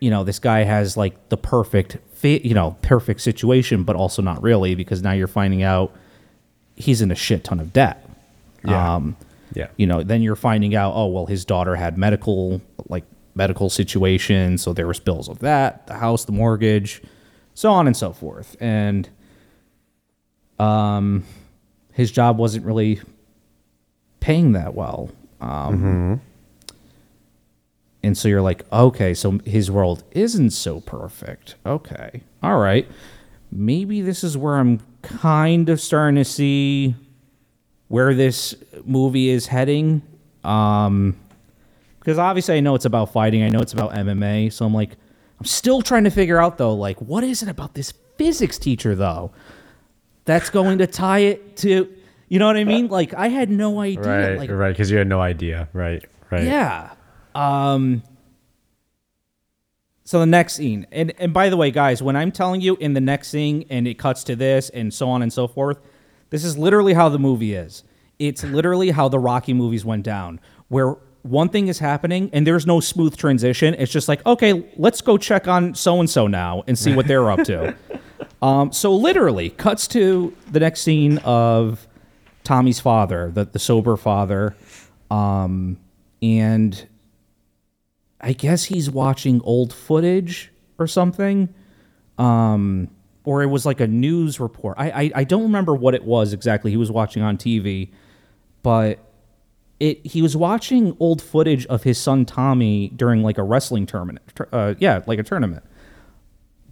you 0.00 0.10
know, 0.10 0.24
this 0.24 0.38
guy 0.38 0.64
has 0.64 0.96
like 0.96 1.28
the 1.28 1.36
perfect 1.36 1.98
fit, 2.12 2.44
you 2.44 2.54
know, 2.54 2.76
perfect 2.82 3.20
situation, 3.20 3.84
but 3.84 3.94
also 3.94 4.20
not 4.20 4.42
really 4.42 4.74
because 4.74 5.02
now 5.02 5.12
you're 5.12 5.28
finding 5.28 5.62
out 5.62 5.94
he's 6.74 7.00
in 7.00 7.10
a 7.10 7.14
shit 7.14 7.44
ton 7.44 7.60
of 7.60 7.72
debt. 7.72 8.08
Yeah. 8.64 8.94
Um, 8.94 9.16
yeah 9.54 9.68
you 9.76 9.86
know, 9.86 10.02
then 10.02 10.22
you're 10.22 10.36
finding 10.36 10.74
out, 10.74 10.92
oh, 10.94 11.06
well, 11.06 11.26
his 11.26 11.44
daughter 11.44 11.76
had 11.76 11.96
medical, 11.96 12.60
like 12.88 13.04
medical 13.34 13.70
situation. 13.70 14.58
So 14.58 14.72
there 14.72 14.86
was 14.86 14.98
bills 14.98 15.28
of 15.28 15.38
that, 15.40 15.86
the 15.86 15.94
house, 15.94 16.24
the 16.24 16.32
mortgage, 16.32 17.02
so 17.54 17.70
on 17.70 17.86
and 17.86 17.96
so 17.96 18.12
forth. 18.12 18.56
And, 18.60 19.08
um, 20.58 21.24
his 21.92 22.10
job 22.10 22.38
wasn't 22.38 22.64
really 22.64 23.00
paying 24.20 24.52
that 24.52 24.74
well. 24.74 25.10
Um, 25.42 26.20
and 28.02 28.16
so 28.16 28.28
you're 28.28 28.42
like, 28.42 28.64
okay, 28.72 29.14
so 29.14 29.38
his 29.44 29.70
world 29.70 30.04
isn't 30.12 30.50
so 30.50 30.80
perfect. 30.80 31.56
Okay. 31.66 32.22
All 32.42 32.58
right. 32.58 32.88
Maybe 33.50 34.00
this 34.00 34.24
is 34.24 34.36
where 34.36 34.56
I'm 34.56 34.80
kind 35.02 35.68
of 35.68 35.80
starting 35.80 36.16
to 36.16 36.24
see 36.24 36.94
where 37.88 38.14
this 38.14 38.54
movie 38.84 39.28
is 39.28 39.46
heading. 39.46 40.02
Um, 40.44 41.16
because 41.98 42.18
obviously 42.18 42.56
I 42.56 42.60
know 42.60 42.74
it's 42.74 42.84
about 42.84 43.12
fighting, 43.12 43.44
I 43.44 43.48
know 43.48 43.60
it's 43.60 43.72
about 43.72 43.92
MMA, 43.92 44.52
so 44.52 44.66
I'm 44.66 44.74
like, 44.74 44.96
I'm 45.38 45.46
still 45.46 45.82
trying 45.82 46.02
to 46.04 46.10
figure 46.10 46.40
out 46.40 46.58
though, 46.58 46.74
like, 46.74 47.00
what 47.00 47.22
is 47.22 47.44
it 47.44 47.48
about 47.48 47.74
this 47.74 47.92
physics 48.16 48.58
teacher 48.58 48.96
though 48.96 49.30
that's 50.24 50.50
going 50.50 50.78
to 50.78 50.86
tie 50.86 51.20
it 51.20 51.56
to, 51.58 51.92
you 52.32 52.38
know 52.38 52.46
what 52.46 52.56
I 52.56 52.64
mean? 52.64 52.88
Like, 52.88 53.12
I 53.12 53.28
had 53.28 53.50
no 53.50 53.78
idea. 53.78 54.00
right 54.00 54.38
like, 54.38 54.50
right 54.50 54.70
because 54.70 54.90
you 54.90 54.96
had 54.96 55.06
no 55.06 55.20
idea 55.20 55.68
right 55.74 56.02
right 56.30 56.44
yeah. 56.44 56.92
Um. 57.34 58.02
So 60.04 60.18
the 60.18 60.24
next 60.24 60.54
scene, 60.54 60.86
and 60.90 61.12
and 61.18 61.34
by 61.34 61.50
the 61.50 61.58
way, 61.58 61.70
guys, 61.70 62.02
when 62.02 62.16
I'm 62.16 62.32
telling 62.32 62.62
you 62.62 62.76
in 62.76 62.94
the 62.94 63.02
next 63.02 63.28
scene, 63.28 63.66
and 63.68 63.86
it 63.86 63.98
cuts 63.98 64.24
to 64.24 64.34
this, 64.34 64.70
and 64.70 64.94
so 64.94 65.10
on 65.10 65.20
and 65.20 65.30
so 65.30 65.46
forth, 65.46 65.78
this 66.30 66.42
is 66.42 66.56
literally 66.56 66.94
how 66.94 67.10
the 67.10 67.18
movie 67.18 67.52
is. 67.52 67.84
It's 68.18 68.42
literally 68.42 68.92
how 68.92 69.10
the 69.10 69.18
Rocky 69.18 69.52
movies 69.52 69.84
went 69.84 70.02
down, 70.02 70.40
where 70.68 70.96
one 71.20 71.50
thing 71.50 71.68
is 71.68 71.80
happening 71.80 72.30
and 72.32 72.46
there's 72.46 72.66
no 72.66 72.80
smooth 72.80 73.14
transition. 73.14 73.74
It's 73.78 73.92
just 73.92 74.08
like, 74.08 74.24
okay, 74.24 74.66
let's 74.76 75.02
go 75.02 75.18
check 75.18 75.46
on 75.48 75.74
so 75.74 76.00
and 76.00 76.08
so 76.08 76.26
now 76.26 76.64
and 76.66 76.78
see 76.78 76.96
what 76.96 77.06
they're 77.06 77.30
up 77.30 77.44
to. 77.44 77.76
Um, 78.40 78.72
so 78.72 78.92
literally 78.92 79.50
cuts 79.50 79.86
to 79.88 80.36
the 80.50 80.58
next 80.58 80.80
scene 80.80 81.18
of 81.18 81.86
Tommy's 82.44 82.80
father, 82.80 83.30
the, 83.30 83.44
the 83.44 83.58
sober 83.58 83.96
father, 83.96 84.56
um, 85.10 85.78
and 86.20 86.86
I 88.20 88.32
guess 88.32 88.64
he's 88.64 88.90
watching 88.90 89.40
old 89.42 89.72
footage 89.72 90.52
or 90.78 90.86
something, 90.86 91.52
um, 92.18 92.88
or 93.24 93.42
it 93.42 93.46
was 93.46 93.66
like 93.66 93.80
a 93.80 93.86
news 93.86 94.40
report. 94.40 94.76
I, 94.78 94.90
I 94.90 95.12
I 95.16 95.24
don't 95.24 95.44
remember 95.44 95.74
what 95.74 95.94
it 95.94 96.04
was 96.04 96.32
exactly. 96.32 96.70
He 96.70 96.76
was 96.76 96.90
watching 96.90 97.22
on 97.22 97.36
TV, 97.36 97.90
but 98.62 98.98
it 99.80 100.04
he 100.06 100.22
was 100.22 100.36
watching 100.36 100.96
old 100.98 101.22
footage 101.22 101.66
of 101.66 101.82
his 101.82 101.98
son 101.98 102.24
Tommy 102.24 102.88
during 102.90 103.22
like 103.22 103.38
a 103.38 103.42
wrestling 103.42 103.86
tournament. 103.86 104.22
Uh, 104.52 104.74
yeah, 104.78 105.02
like 105.06 105.18
a 105.18 105.24
tournament 105.24 105.64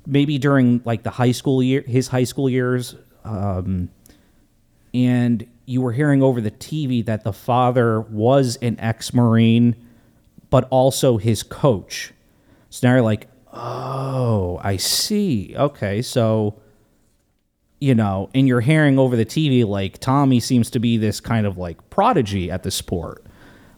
maybe 0.06 0.38
during 0.38 0.82
like 0.84 1.02
the 1.02 1.10
high 1.10 1.32
school 1.32 1.62
year, 1.62 1.82
his 1.82 2.08
high 2.08 2.24
school 2.24 2.48
years, 2.48 2.96
um, 3.24 3.88
and 4.92 5.46
you 5.70 5.80
were 5.80 5.92
hearing 5.92 6.20
over 6.20 6.40
the 6.40 6.50
TV 6.50 7.04
that 7.04 7.22
the 7.22 7.32
father 7.32 8.00
was 8.00 8.56
an 8.56 8.78
ex-marine, 8.80 9.76
but 10.50 10.66
also 10.70 11.16
his 11.16 11.44
coach. 11.44 12.12
So 12.70 12.88
now 12.88 12.94
you're 12.94 13.02
like, 13.02 13.28
oh, 13.52 14.60
I 14.64 14.76
see. 14.76 15.54
Okay, 15.56 16.02
so 16.02 16.60
you 17.80 17.94
know, 17.94 18.28
and 18.34 18.46
you're 18.46 18.60
hearing 18.60 18.98
over 18.98 19.16
the 19.16 19.24
TV 19.24 19.64
like 19.66 19.98
Tommy 19.98 20.40
seems 20.40 20.70
to 20.70 20.80
be 20.80 20.96
this 20.96 21.20
kind 21.20 21.46
of 21.46 21.56
like 21.56 21.88
prodigy 21.88 22.50
at 22.50 22.64
the 22.64 22.70
sport, 22.70 23.24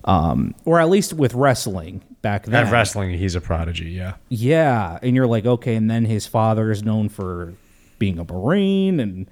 um, 0.05 0.55
or 0.65 0.81
at 0.81 0.89
least 0.89 1.13
with 1.13 1.35
wrestling 1.35 2.03
back 2.23 2.47
then. 2.47 2.67
At 2.67 2.73
wrestling, 2.73 3.17
he's 3.17 3.35
a 3.35 3.41
prodigy. 3.41 3.91
Yeah. 3.91 4.15
Yeah, 4.31 4.99
and 5.03 5.15
you're 5.15 5.27
like, 5.27 5.45
okay, 5.45 5.77
and 5.77 5.91
then 5.91 6.07
his 6.07 6.27
father 6.27 6.71
is 6.71 6.83
known 6.83 7.11
for 7.11 7.53
being 7.99 8.19
a 8.19 8.25
marine, 8.25 8.99
and 8.99 9.31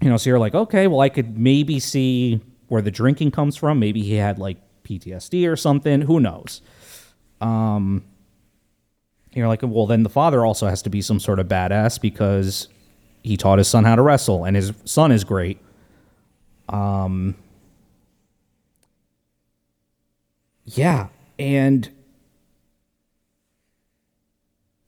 you 0.00 0.08
know, 0.08 0.16
so 0.16 0.30
you're 0.30 0.38
like, 0.38 0.54
okay, 0.54 0.86
well, 0.86 1.00
I 1.00 1.08
could 1.08 1.38
maybe 1.38 1.78
see 1.78 2.40
where 2.68 2.82
the 2.82 2.90
drinking 2.90 3.32
comes 3.32 3.56
from. 3.56 3.78
Maybe 3.78 4.02
he 4.02 4.14
had 4.14 4.38
like 4.38 4.56
PTSD 4.84 5.50
or 5.50 5.56
something. 5.56 6.02
Who 6.02 6.20
knows? 6.20 6.62
Um, 7.40 8.04
you're 9.32 9.48
like, 9.48 9.60
well, 9.62 9.86
then 9.86 10.02
the 10.02 10.08
father 10.08 10.44
also 10.44 10.66
has 10.66 10.82
to 10.82 10.90
be 10.90 11.02
some 11.02 11.20
sort 11.20 11.38
of 11.38 11.48
badass 11.48 12.00
because 12.00 12.68
he 13.22 13.36
taught 13.36 13.58
his 13.58 13.68
son 13.68 13.84
how 13.84 13.96
to 13.96 14.02
wrestle, 14.02 14.44
and 14.44 14.56
his 14.56 14.72
son 14.84 15.12
is 15.12 15.24
great. 15.24 15.58
Um, 16.68 17.36
yeah, 20.64 21.08
and 21.38 21.88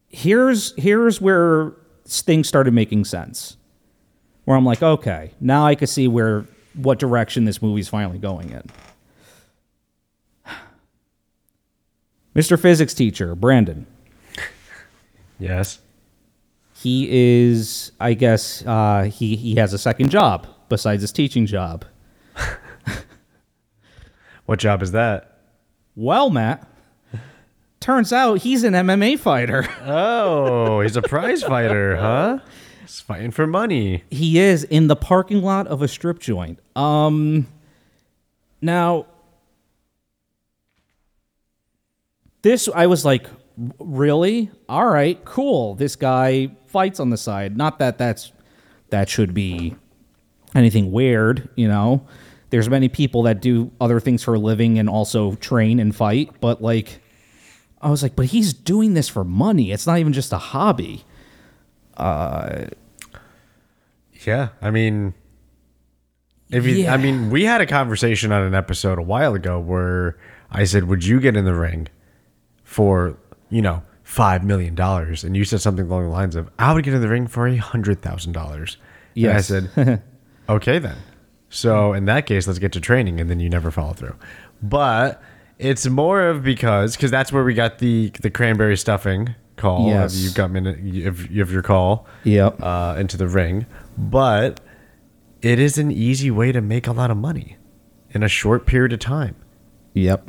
here's 0.08 0.74
here's 0.76 1.20
where 1.20 1.72
things 2.06 2.48
started 2.48 2.72
making 2.72 3.04
sense. 3.04 3.56
Where 4.44 4.56
I'm 4.56 4.64
like, 4.64 4.82
okay, 4.82 5.32
now 5.40 5.66
I 5.66 5.74
can 5.74 5.86
see 5.86 6.08
where 6.08 6.44
what 6.74 6.98
direction 6.98 7.44
this 7.44 7.62
movie's 7.62 7.88
finally 7.88 8.18
going 8.18 8.50
in. 8.50 8.62
Mr. 12.34 12.58
Physics 12.58 12.94
teacher, 12.94 13.34
Brandon. 13.34 13.86
Yes. 15.38 15.80
He 16.74 17.08
is, 17.10 17.92
I 18.00 18.14
guess, 18.14 18.64
uh, 18.66 19.10
he 19.12 19.36
he 19.36 19.54
has 19.56 19.72
a 19.72 19.78
second 19.78 20.10
job 20.10 20.48
besides 20.68 21.02
his 21.02 21.12
teaching 21.12 21.46
job. 21.46 21.84
What 24.46 24.58
job 24.58 24.82
is 24.82 24.92
that? 24.92 25.38
Well, 25.94 26.28
Matt, 26.30 26.68
turns 27.80 28.12
out 28.12 28.40
he's 28.40 28.64
an 28.64 28.74
MMA 28.74 29.18
fighter. 29.18 29.66
Oh, 29.82 30.80
he's 30.80 30.96
a 30.96 31.02
prize 31.02 31.42
fighter, 31.42 31.96
huh? 31.96 32.38
He's 32.82 33.00
fighting 33.00 33.30
for 33.30 33.46
money. 33.46 34.02
He 34.10 34.38
is 34.38 34.64
in 34.64 34.88
the 34.88 34.96
parking 34.96 35.40
lot 35.42 35.66
of 35.68 35.82
a 35.82 35.88
strip 35.88 36.18
joint. 36.18 36.58
Um 36.76 37.46
now 38.60 39.06
This 42.42 42.68
I 42.74 42.86
was 42.86 43.04
like, 43.04 43.28
really? 43.78 44.50
All 44.68 44.88
right, 44.88 45.24
cool. 45.24 45.76
This 45.76 45.94
guy 45.94 46.50
fights 46.66 46.98
on 46.98 47.10
the 47.10 47.16
side. 47.16 47.56
Not 47.56 47.78
that 47.78 47.98
that's 47.98 48.32
that 48.90 49.08
should 49.08 49.32
be 49.32 49.76
anything 50.54 50.92
weird, 50.92 51.48
you 51.54 51.68
know. 51.68 52.06
There's 52.50 52.68
many 52.68 52.88
people 52.88 53.22
that 53.22 53.40
do 53.40 53.70
other 53.80 54.00
things 54.00 54.22
for 54.22 54.34
a 54.34 54.38
living 54.38 54.78
and 54.78 54.88
also 54.90 55.36
train 55.36 55.80
and 55.80 55.94
fight, 55.94 56.40
but 56.40 56.60
like 56.60 57.00
I 57.80 57.90
was 57.90 58.02
like, 58.02 58.16
but 58.16 58.26
he's 58.26 58.52
doing 58.52 58.94
this 58.94 59.08
for 59.08 59.24
money. 59.24 59.72
It's 59.72 59.86
not 59.86 59.98
even 59.98 60.12
just 60.12 60.32
a 60.32 60.38
hobby. 60.38 61.04
Uh, 61.96 62.66
yeah, 64.26 64.48
I 64.60 64.70
mean, 64.70 65.14
if 66.50 66.64
you, 66.66 66.74
Yeah. 66.76 66.94
I 66.94 66.96
mean, 66.96 67.30
we 67.30 67.44
had 67.44 67.60
a 67.60 67.66
conversation 67.66 68.30
on 68.32 68.42
an 68.42 68.54
episode 68.54 68.98
a 68.98 69.02
while 69.02 69.34
ago 69.34 69.58
where 69.58 70.16
I 70.50 70.64
said, 70.64 70.84
"Would 70.84 71.04
you 71.04 71.20
get 71.20 71.36
in 71.36 71.44
the 71.44 71.54
ring 71.54 71.88
for 72.64 73.16
you 73.50 73.62
know 73.62 73.82
five 74.02 74.44
million 74.44 74.74
dollars?" 74.74 75.24
And 75.24 75.36
you 75.36 75.44
said 75.44 75.60
something 75.60 75.86
along 75.86 76.04
the 76.04 76.10
lines 76.10 76.36
of, 76.36 76.48
"I 76.58 76.72
would 76.72 76.84
get 76.84 76.94
in 76.94 77.00
the 77.00 77.08
ring 77.08 77.26
for 77.26 77.46
a 77.46 77.56
hundred 77.56 78.02
thousand 78.02 78.32
dollars." 78.32 78.76
Yeah, 79.14 79.36
I 79.36 79.40
said, 79.40 80.02
"Okay 80.48 80.78
then." 80.78 80.96
So 81.48 81.92
in 81.92 82.06
that 82.06 82.26
case, 82.26 82.46
let's 82.46 82.58
get 82.58 82.72
to 82.72 82.80
training, 82.80 83.20
and 83.20 83.28
then 83.28 83.40
you 83.40 83.50
never 83.50 83.70
follow 83.70 83.92
through. 83.92 84.16
But 84.62 85.22
it's 85.58 85.86
more 85.86 86.22
of 86.28 86.42
because 86.42 86.96
because 86.96 87.10
that's 87.10 87.32
where 87.32 87.44
we 87.44 87.54
got 87.54 87.78
the 87.78 88.10
the 88.20 88.30
cranberry 88.30 88.76
stuffing 88.76 89.34
call. 89.62 89.86
Yes. 89.88 90.14
Of 90.14 90.20
you 90.20 90.30
got 90.32 90.50
minute 90.50 90.78
of, 91.06 91.20
of 91.44 91.50
your 91.52 91.62
call 91.62 92.06
Yep. 92.24 92.62
uh, 92.62 92.96
into 92.98 93.16
the 93.16 93.28
ring, 93.28 93.66
but 93.96 94.60
it 95.40 95.58
is 95.58 95.78
an 95.78 95.90
easy 95.90 96.30
way 96.30 96.52
to 96.52 96.60
make 96.60 96.86
a 96.86 96.92
lot 96.92 97.10
of 97.10 97.16
money 97.16 97.56
in 98.10 98.22
a 98.22 98.28
short 98.28 98.66
period 98.66 98.92
of 98.92 98.98
time. 99.00 99.34
Yep. 99.94 100.28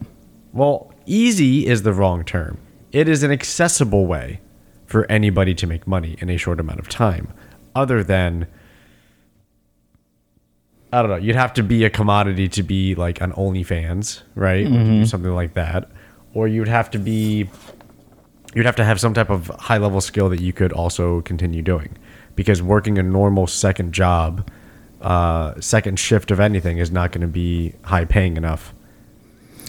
Well, 0.53 0.93
easy 1.05 1.67
is 1.67 1.83
the 1.83 1.93
wrong 1.93 2.23
term. 2.23 2.57
It 2.91 3.07
is 3.09 3.23
an 3.23 3.31
accessible 3.31 4.05
way 4.05 4.39
for 4.85 5.05
anybody 5.11 5.53
to 5.55 5.65
make 5.67 5.87
money 5.87 6.15
in 6.19 6.29
a 6.29 6.37
short 6.37 6.59
amount 6.59 6.79
of 6.79 6.87
time, 6.87 7.33
other 7.75 8.03
than. 8.03 8.45
I 10.91 11.01
don't 11.01 11.09
know. 11.09 11.15
You'd 11.17 11.35
have 11.35 11.53
to 11.55 11.63
be 11.63 11.83
a 11.85 11.89
commodity 11.89 12.47
to 12.49 12.61
be 12.63 12.93
like 12.93 13.19
on 13.21 13.31
OnlyFans, 13.33 14.21
right? 14.35 14.65
Or 14.67 14.69
to 14.69 14.83
do 15.01 15.05
something 15.07 15.31
like 15.33 15.55
that, 15.55 15.89
or 16.35 16.47
you'd 16.47 16.67
have 16.67 16.91
to 16.91 16.99
be 16.99 17.49
you'd 18.55 18.65
have 18.65 18.75
to 18.75 18.86
have 18.86 19.00
some 19.00 19.13
type 19.13 19.29
of 19.29 19.48
high 19.60 19.77
level 19.77 20.01
skill 20.01 20.29
that 20.29 20.41
you 20.41 20.53
could 20.53 20.72
also 20.74 21.22
continue 21.22 21.62
doing 21.62 21.98
because 22.36 22.62
working 22.62 22.98
a 22.98 23.03
normal 23.03 23.48
second 23.48 23.93
job 23.93 24.50
uh, 25.01 25.60
second 25.60 26.00
shift 26.00 26.31
of 26.31 26.39
anything 26.39 26.77
is 26.77 26.91
not 26.91 27.12
going 27.12 27.22
to 27.22 27.27
be 27.27 27.74
high 27.83 28.05
paying 28.05 28.38
enough 28.38 28.74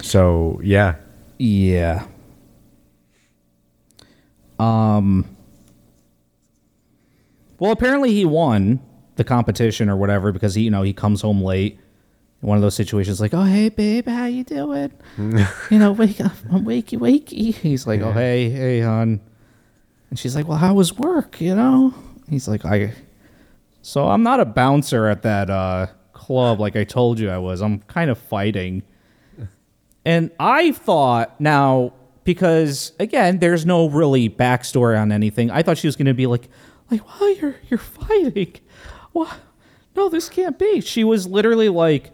so 0.03 0.61
yeah 0.63 0.95
Yeah. 1.39 2.07
Um. 4.59 5.37
Well, 7.59 7.73
apparently 7.73 8.13
he 8.13 8.25
won 8.25 8.81
the 9.17 9.25
competition 9.25 9.89
or 9.89 9.97
whatever 9.97 10.33
because 10.33 10.55
he, 10.55 10.63
you 10.63 10.71
know, 10.71 10.83
he 10.83 10.93
comes 10.93 11.23
home 11.23 11.43
late. 11.43 11.79
One 12.45 12.59
of 12.59 12.63
those 12.63 12.75
situations, 12.75 13.21
like, 13.21 13.33
"Oh, 13.33 13.45
hey, 13.45 13.71
babe, 13.71 14.07
how 14.07 14.27
you 14.27 14.45
doing? 14.45 14.93
you 15.71 15.79
know, 15.79 15.93
wake 15.93 16.21
up, 16.21 16.33
I'm 16.53 16.65
wakey, 16.65 16.99
wakey." 16.99 17.55
He's 17.55 17.87
like, 17.87 18.03
"Oh, 18.03 18.13
hey, 18.13 18.51
hey, 18.51 18.81
hon," 18.81 19.21
and 20.11 20.19
she's 20.19 20.37
like, 20.37 20.47
"Well, 20.47 20.59
how 20.59 20.75
was 20.75 20.93
work?" 20.99 21.41
You 21.41 21.55
know, 21.55 21.95
he's 22.29 22.47
like, 22.47 22.67
"I." 22.67 22.93
So 23.81 24.09
I'm 24.09 24.23
not 24.23 24.41
a 24.41 24.45
bouncer 24.45 25.07
at 25.07 25.23
that 25.23 25.49
uh, 25.49 25.87
club 26.13 26.61
like 26.61 26.77
I 26.77 26.85
told 26.85 27.19
you 27.19 27.31
I 27.31 27.39
was. 27.39 27.63
I'm 27.63 27.81
kind 27.81 28.11
of 28.11 28.19
fighting. 28.19 28.83
And 30.07 30.31
I 30.39 30.73
thought 30.73 31.41
now 31.41 31.95
because 32.25 32.93
again, 32.99 33.39
there's 33.39 33.65
no 33.65 33.89
really 33.89 34.29
backstory 34.29 35.01
on 35.01 35.13
anything. 35.13 35.51
I 35.51 35.63
thought 35.63 35.79
she 35.79 35.87
was 35.87 35.97
going 35.97 36.07
to 36.07 36.15
be 36.15 36.27
like, 36.27 36.49
like, 36.91 37.01
well, 37.07 37.35
you're 37.37 37.57
you're 37.71 37.79
fighting. 37.79 38.55
What? 39.13 39.35
No, 39.97 40.09
this 40.09 40.29
can't 40.29 40.59
be. 40.59 40.81
She 40.81 41.05
was 41.05 41.27
literally 41.27 41.69
like, 41.69 42.11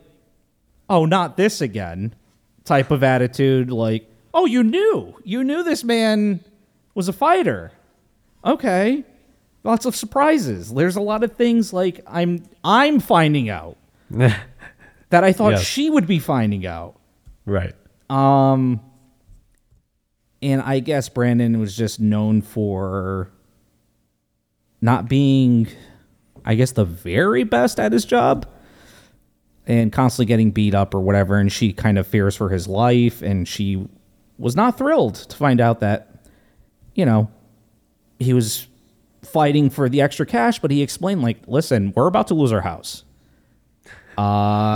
oh, 0.91 1.07
not 1.07 1.37
this 1.39 1.63
again, 1.63 2.15
type 2.65 2.91
of 2.91 3.03
attitude. 3.03 3.71
Like, 3.71 4.11
oh, 4.35 4.45
you 4.45 4.63
knew, 4.63 5.15
you 5.25 5.43
knew 5.43 5.63
this 5.63 5.83
man 5.85 6.41
was 6.95 7.09
a 7.09 7.13
fighter. 7.15 7.73
Okay, 8.45 9.05
lots 9.65 9.87
of 9.87 9.95
surprises. 9.97 10.75
There's 10.75 10.97
a 10.97 11.01
lot 11.01 11.23
of 11.25 11.37
things 11.37 11.73
like 11.73 12.01
I'm 12.07 12.43
I'm 12.65 13.01
finding 13.01 13.49
out 13.49 13.77
that 14.11 15.25
I 15.25 15.33
thought 15.33 15.53
Yes. 15.53 15.63
she 15.65 15.89
would 15.91 16.07
be 16.07 16.19
finding 16.19 16.67
out. 16.67 16.99
right 17.47 17.75
Um, 18.11 18.81
and 20.43 20.63
I 20.63 20.81
guess 20.81 21.09
Brandon 21.09 21.61
was 21.61 21.77
just 21.77 22.01
known 22.01 22.41
for 22.43 23.31
not 24.81 25.09
being, 25.09 25.69
I 26.45 26.55
guess, 26.55 26.73
the 26.73 26.85
very 26.87 27.45
best 27.45 27.79
at 27.79 27.93
his 27.93 28.05
job 28.07 28.47
and 29.67 29.93
constantly 29.93 30.27
getting 30.27 30.51
beat 30.51 30.75
up 30.75 30.95
or 30.95 31.01
whatever. 31.01 31.39
And 31.39 31.51
she 31.53 31.73
kind 31.73 31.99
of 31.99 32.07
fears 32.07 32.35
for 32.37 32.49
his 32.49 32.67
life. 32.67 33.23
And 33.23 33.47
she 33.47 33.87
was 34.39 34.57
not 34.57 34.79
thrilled 34.79 35.15
to 35.17 35.37
find 35.37 35.61
out 35.61 35.81
that, 35.81 36.09
you 36.95 37.05
know, 37.05 37.31
he 38.19 38.33
was 38.33 38.67
fighting 39.23 39.71
for 39.71 39.89
the 39.89 40.01
extra 40.01 40.27
cash, 40.27 40.59
but 40.59 40.71
he 40.71 40.83
explained, 40.83 41.23
like, 41.23 41.39
listen, 41.47 41.93
we're 41.95 42.07
about 42.07 42.27
to 42.29 42.35
lose 42.35 42.53
our 42.53 42.63
house. 42.63 43.05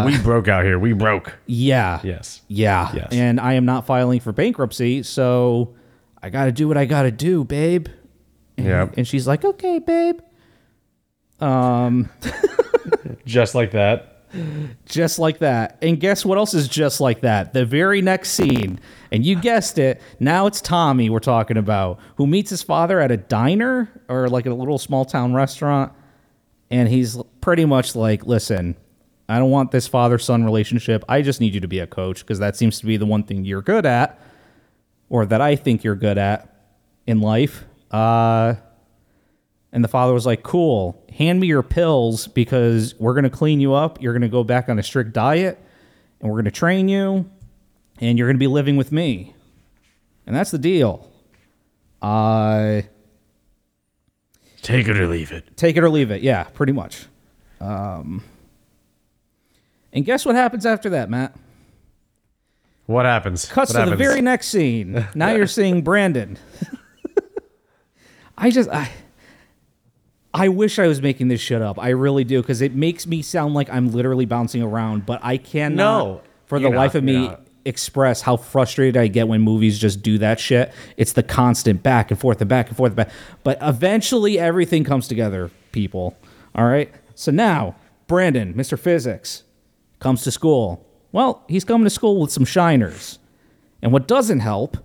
we 0.06 0.16
broke 0.22 0.48
out 0.48 0.64
here 0.64 0.78
we 0.78 0.92
broke 0.94 1.36
Yeah. 1.44 2.00
yes 2.02 2.40
Yeah. 2.48 2.90
Yes. 2.94 3.08
And 3.12 3.38
I 3.40 3.54
am 3.54 3.66
not 3.66 3.84
filing 3.84 4.20
for 4.20 4.32
bankruptcy, 4.32 5.02
so 5.02 5.74
I 6.22 6.30
got 6.30 6.46
to 6.46 6.52
do 6.52 6.66
what 6.68 6.78
I 6.78 6.86
got 6.86 7.02
to 7.02 7.10
do, 7.10 7.44
babe. 7.44 7.88
And, 8.56 8.66
Yeah. 8.66 8.88
And 8.96 9.06
she's 9.06 9.26
like, 9.26 9.44
"Okay, 9.44 9.80
babe." 9.80 10.20
Um, 11.40 12.08
just 13.26 13.54
like 13.54 13.72
that 13.72 14.13
Just 14.86 15.18
like 15.18 15.38
that. 15.38 15.78
And 15.82 15.98
guess 15.98 16.24
what 16.24 16.38
else 16.38 16.54
is 16.54 16.68
just 16.68 17.00
like 17.00 17.20
that? 17.20 17.52
The 17.52 17.64
very 17.64 18.02
next 18.02 18.30
scene. 18.30 18.80
And 19.12 19.24
you 19.24 19.40
guessed 19.40 19.78
it. 19.78 20.00
Now 20.20 20.46
it's 20.46 20.60
Tommy 20.60 21.10
we're 21.10 21.20
talking 21.20 21.56
about, 21.56 22.00
who 22.16 22.26
meets 22.26 22.50
his 22.50 22.62
father 22.62 23.00
at 23.00 23.10
a 23.10 23.16
diner 23.16 24.02
or 24.08 24.28
like 24.28 24.46
a 24.46 24.54
little 24.54 24.78
small 24.78 25.04
town 25.04 25.34
restaurant. 25.34 25.92
And 26.70 26.88
he's 26.88 27.16
pretty 27.40 27.64
much 27.64 27.94
like, 27.94 28.26
listen, 28.26 28.76
I 29.28 29.38
don't 29.38 29.50
want 29.50 29.70
this 29.70 29.86
father 29.86 30.18
son 30.18 30.44
relationship. 30.44 31.04
I 31.08 31.22
just 31.22 31.40
need 31.40 31.54
you 31.54 31.60
to 31.60 31.68
be 31.68 31.78
a 31.78 31.86
coach 31.86 32.20
because 32.20 32.38
that 32.40 32.56
seems 32.56 32.78
to 32.80 32.86
be 32.86 32.96
the 32.96 33.06
one 33.06 33.22
thing 33.22 33.44
you're 33.44 33.62
good 33.62 33.86
at 33.86 34.20
or 35.08 35.26
that 35.26 35.40
I 35.40 35.56
think 35.56 35.84
you're 35.84 35.94
good 35.94 36.18
at 36.18 36.48
in 37.06 37.20
life. 37.20 37.64
Uh, 37.90 38.54
and 39.74 39.82
the 39.82 39.88
father 39.88 40.14
was 40.14 40.24
like, 40.24 40.44
Cool, 40.44 41.04
hand 41.12 41.40
me 41.40 41.48
your 41.48 41.64
pills 41.64 42.28
because 42.28 42.94
we're 42.98 43.12
going 43.12 43.24
to 43.24 43.30
clean 43.30 43.60
you 43.60 43.74
up. 43.74 44.00
You're 44.00 44.14
going 44.14 44.22
to 44.22 44.28
go 44.28 44.44
back 44.44 44.68
on 44.68 44.78
a 44.78 44.82
strict 44.82 45.12
diet 45.12 45.58
and 46.20 46.30
we're 46.30 46.36
going 46.36 46.46
to 46.46 46.50
train 46.52 46.88
you 46.88 47.28
and 47.98 48.16
you're 48.16 48.28
going 48.28 48.36
to 48.36 48.40
be 48.40 48.46
living 48.46 48.76
with 48.76 48.92
me. 48.92 49.34
And 50.26 50.34
that's 50.34 50.52
the 50.52 50.58
deal. 50.58 51.10
Uh, 52.00 52.82
take 54.62 54.88
it 54.88 54.98
or 54.98 55.08
leave 55.08 55.32
it 55.32 55.56
take 55.56 55.76
it 55.76 55.82
or 55.82 55.90
leave 55.90 56.10
it. 56.10 56.22
Yeah, 56.22 56.44
pretty 56.44 56.72
much. 56.72 57.06
Um, 57.60 58.22
and 59.92 60.04
guess 60.04 60.24
what 60.24 60.36
happens 60.36 60.64
after 60.64 60.90
that, 60.90 61.10
Matt? 61.10 61.36
what 62.86 63.06
happens 63.06 63.46
Cuts 63.46 63.72
What 63.72 63.84
to 63.86 63.90
the 63.90 63.96
very 63.96 64.20
next 64.20 64.48
scene. 64.48 65.08
Now 65.14 65.30
you're 65.34 65.46
seeing 65.46 65.82
Brandon. 65.82 66.38
I 68.38 68.50
just 68.50 68.68
I 68.68 68.90
I 70.34 70.48
wish 70.48 70.80
I 70.80 70.88
was 70.88 71.00
making 71.00 71.28
this 71.28 71.40
shit 71.40 71.62
up. 71.62 71.78
I 71.78 71.90
really 71.90 72.24
do 72.24 72.42
because 72.42 72.60
it 72.60 72.74
makes 72.74 73.06
me 73.06 73.22
sound 73.22 73.54
like 73.54 73.70
I'm 73.70 73.92
literally 73.92 74.26
bouncing 74.26 74.62
around, 74.62 75.06
but 75.06 75.20
I 75.22 75.36
cannot 75.36 75.76
No, 75.76 76.20
for 76.46 76.58
the 76.58 76.70
life 76.70 76.94
not, 76.94 76.98
of 76.98 77.04
me 77.04 77.30
express 77.64 78.20
how 78.20 78.36
frustrated 78.36 78.96
I 78.96 79.06
get 79.06 79.28
when 79.28 79.40
movies 79.40 79.78
just 79.78 80.02
do 80.02 80.18
that 80.18 80.40
shit. 80.40 80.72
It's 80.96 81.12
the 81.12 81.22
constant 81.22 81.82
back 81.82 82.10
and 82.10 82.20
forth 82.20 82.40
and 82.40 82.48
back 82.48 82.68
and 82.68 82.76
forth 82.76 82.90
and 82.90 82.96
back. 82.96 83.10
But 83.42 83.58
eventually 83.62 84.38
everything 84.38 84.84
comes 84.84 85.08
together, 85.08 85.50
people. 85.72 86.16
All 86.54 86.66
right? 86.66 86.92
So 87.14 87.30
now, 87.30 87.76
Brandon, 88.06 88.54
Mr. 88.54 88.78
Physics, 88.78 89.44
comes 90.00 90.22
to 90.24 90.30
school. 90.30 90.84
Well, 91.12 91.44
he's 91.48 91.64
coming 91.64 91.84
to 91.84 91.90
school 91.90 92.20
with 92.20 92.32
some 92.32 92.44
shiners. 92.44 93.18
And 93.80 93.92
what 93.92 94.08
doesn't 94.08 94.40
help 94.40 94.78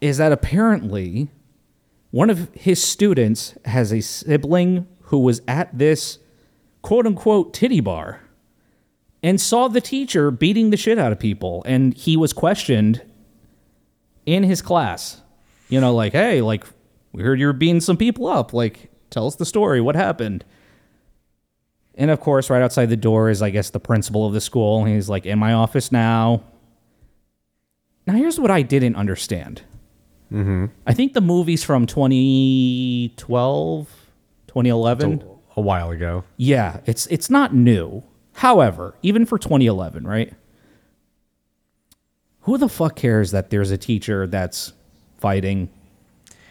is 0.00 0.18
that 0.18 0.30
apparently 0.30 1.28
one 2.14 2.30
of 2.30 2.48
his 2.54 2.80
students 2.80 3.58
has 3.64 3.92
a 3.92 4.00
sibling 4.00 4.86
who 5.06 5.18
was 5.18 5.42
at 5.48 5.76
this 5.76 6.20
quote 6.80 7.08
unquote 7.08 7.52
titty 7.52 7.80
bar 7.80 8.20
and 9.20 9.40
saw 9.40 9.66
the 9.66 9.80
teacher 9.80 10.30
beating 10.30 10.70
the 10.70 10.76
shit 10.76 10.96
out 10.96 11.10
of 11.10 11.18
people. 11.18 11.64
And 11.66 11.92
he 11.92 12.16
was 12.16 12.32
questioned 12.32 13.02
in 14.26 14.44
his 14.44 14.62
class. 14.62 15.22
You 15.68 15.80
know, 15.80 15.92
like, 15.92 16.12
hey, 16.12 16.40
like, 16.40 16.64
we 17.10 17.24
heard 17.24 17.40
you 17.40 17.46
were 17.46 17.52
beating 17.52 17.80
some 17.80 17.96
people 17.96 18.28
up. 18.28 18.52
Like, 18.52 18.92
tell 19.10 19.26
us 19.26 19.34
the 19.34 19.44
story. 19.44 19.80
What 19.80 19.96
happened? 19.96 20.44
And 21.96 22.12
of 22.12 22.20
course, 22.20 22.48
right 22.48 22.62
outside 22.62 22.90
the 22.90 22.96
door 22.96 23.28
is, 23.28 23.42
I 23.42 23.50
guess, 23.50 23.70
the 23.70 23.80
principal 23.80 24.24
of 24.24 24.34
the 24.34 24.40
school. 24.40 24.84
He's 24.84 25.08
like, 25.08 25.26
in 25.26 25.40
my 25.40 25.52
office 25.52 25.90
now. 25.90 26.44
Now, 28.06 28.14
here's 28.14 28.38
what 28.38 28.52
I 28.52 28.62
didn't 28.62 28.94
understand. 28.94 29.62
Mm-hmm. 30.32 30.66
I 30.86 30.94
think 30.94 31.12
the 31.12 31.20
movie's 31.20 31.62
from 31.62 31.86
2012, 31.86 33.88
2011. 34.46 35.22
A 35.56 35.60
while 35.60 35.90
ago. 35.90 36.24
Yeah, 36.36 36.80
it's 36.86 37.06
it's 37.06 37.30
not 37.30 37.54
new. 37.54 38.02
However, 38.34 38.96
even 39.02 39.26
for 39.26 39.38
2011, 39.38 40.06
right? 40.06 40.32
Who 42.40 42.58
the 42.58 42.68
fuck 42.68 42.96
cares 42.96 43.30
that 43.30 43.50
there's 43.50 43.70
a 43.70 43.78
teacher 43.78 44.26
that's 44.26 44.72
fighting 45.18 45.70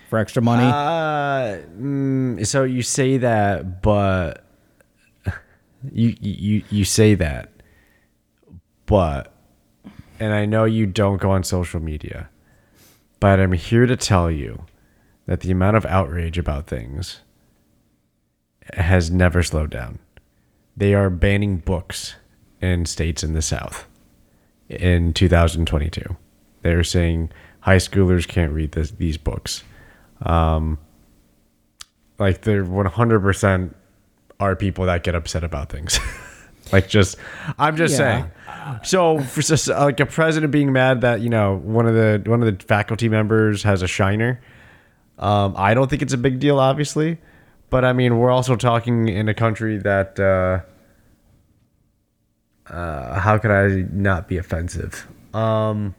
for 0.10 0.18
extra 0.18 0.42
money? 0.42 0.64
Uh, 0.64 1.62
mm, 1.78 2.48
so 2.48 2.64
you 2.64 2.82
say 2.82 3.18
that, 3.18 3.82
but 3.82 4.46
you 5.92 6.16
you 6.22 6.64
you 6.70 6.86
say 6.86 7.16
that, 7.16 7.52
but, 8.86 9.34
and 10.20 10.34
I 10.34 10.46
know 10.46 10.64
you 10.64 10.86
don't 10.86 11.22
go 11.22 11.32
on 11.32 11.44
social 11.44 11.80
media, 11.80 12.30
but 13.24 13.40
I'm 13.40 13.54
here 13.54 13.86
to 13.86 13.96
tell 13.96 14.30
you 14.30 14.66
that 15.28 15.40
the 15.40 15.50
amount 15.52 15.78
of 15.78 15.86
outrage 15.86 16.38
about 16.38 16.68
things 16.68 17.22
has 18.74 19.10
never 19.10 19.42
slowed 19.42 19.70
down. 19.70 20.00
They 20.76 20.94
are 20.94 21.10
banning 21.10 21.60
books 21.60 22.16
in 22.60 22.86
states 22.86 23.24
in 23.24 23.32
the 23.32 23.42
South 23.42 23.88
in 24.68 25.14
2022. 25.14 26.18
They're 26.64 26.84
saying 26.84 27.30
high 27.62 27.78
schoolers 27.78 28.28
can't 28.28 28.52
read 28.52 28.74
this, 28.74 28.92
these 28.92 29.18
books. 29.18 29.64
Um, 30.24 30.78
like 32.20 32.42
there 32.42 32.66
100% 32.66 33.74
are 34.42 34.56
people 34.58 34.86
that 34.88 35.04
get 35.04 35.16
upset 35.16 35.46
about 35.46 35.70
things. 35.70 35.98
like 36.74 36.90
just, 36.90 37.16
I'm 37.58 37.78
just 37.78 37.94
Yeah. 37.94 37.98
saying. 37.98 38.32
So 38.84 39.20
for 39.20 39.42
just 39.42 39.68
like 39.68 40.00
a 40.00 40.06
president 40.06 40.52
being 40.52 40.72
mad 40.72 41.02
that 41.02 41.22
you 41.22 41.30
know 41.30 41.58
one 41.58 41.86
of 41.86 41.94
the 41.94 42.22
one 42.30 42.42
of 42.42 42.58
the 42.58 42.66
faculty 42.66 43.10
members 43.10 43.64
has 43.64 43.82
a 43.82 43.88
shiner, 43.88 44.42
um, 45.20 45.54
I 45.58 45.74
don't 45.74 45.90
think 45.90 46.02
it's 46.02 46.14
a 46.14 46.18
big 46.18 46.40
deal, 46.40 46.60
obviously. 46.60 47.18
But 47.70 47.84
I 47.86 47.94
mean, 47.94 48.18
we're 48.18 48.32
also 48.32 48.56
talking 48.56 49.08
in 49.08 49.30
a 49.30 49.34
country 49.34 49.78
that. 49.80 50.20
Uh, 50.20 50.62
uh, 52.70 53.20
how 53.20 53.38
could 53.38 53.52
I 53.52 53.86
not 53.92 54.28
be 54.28 54.38
offensive? 54.38 55.08
Um, 55.34 55.96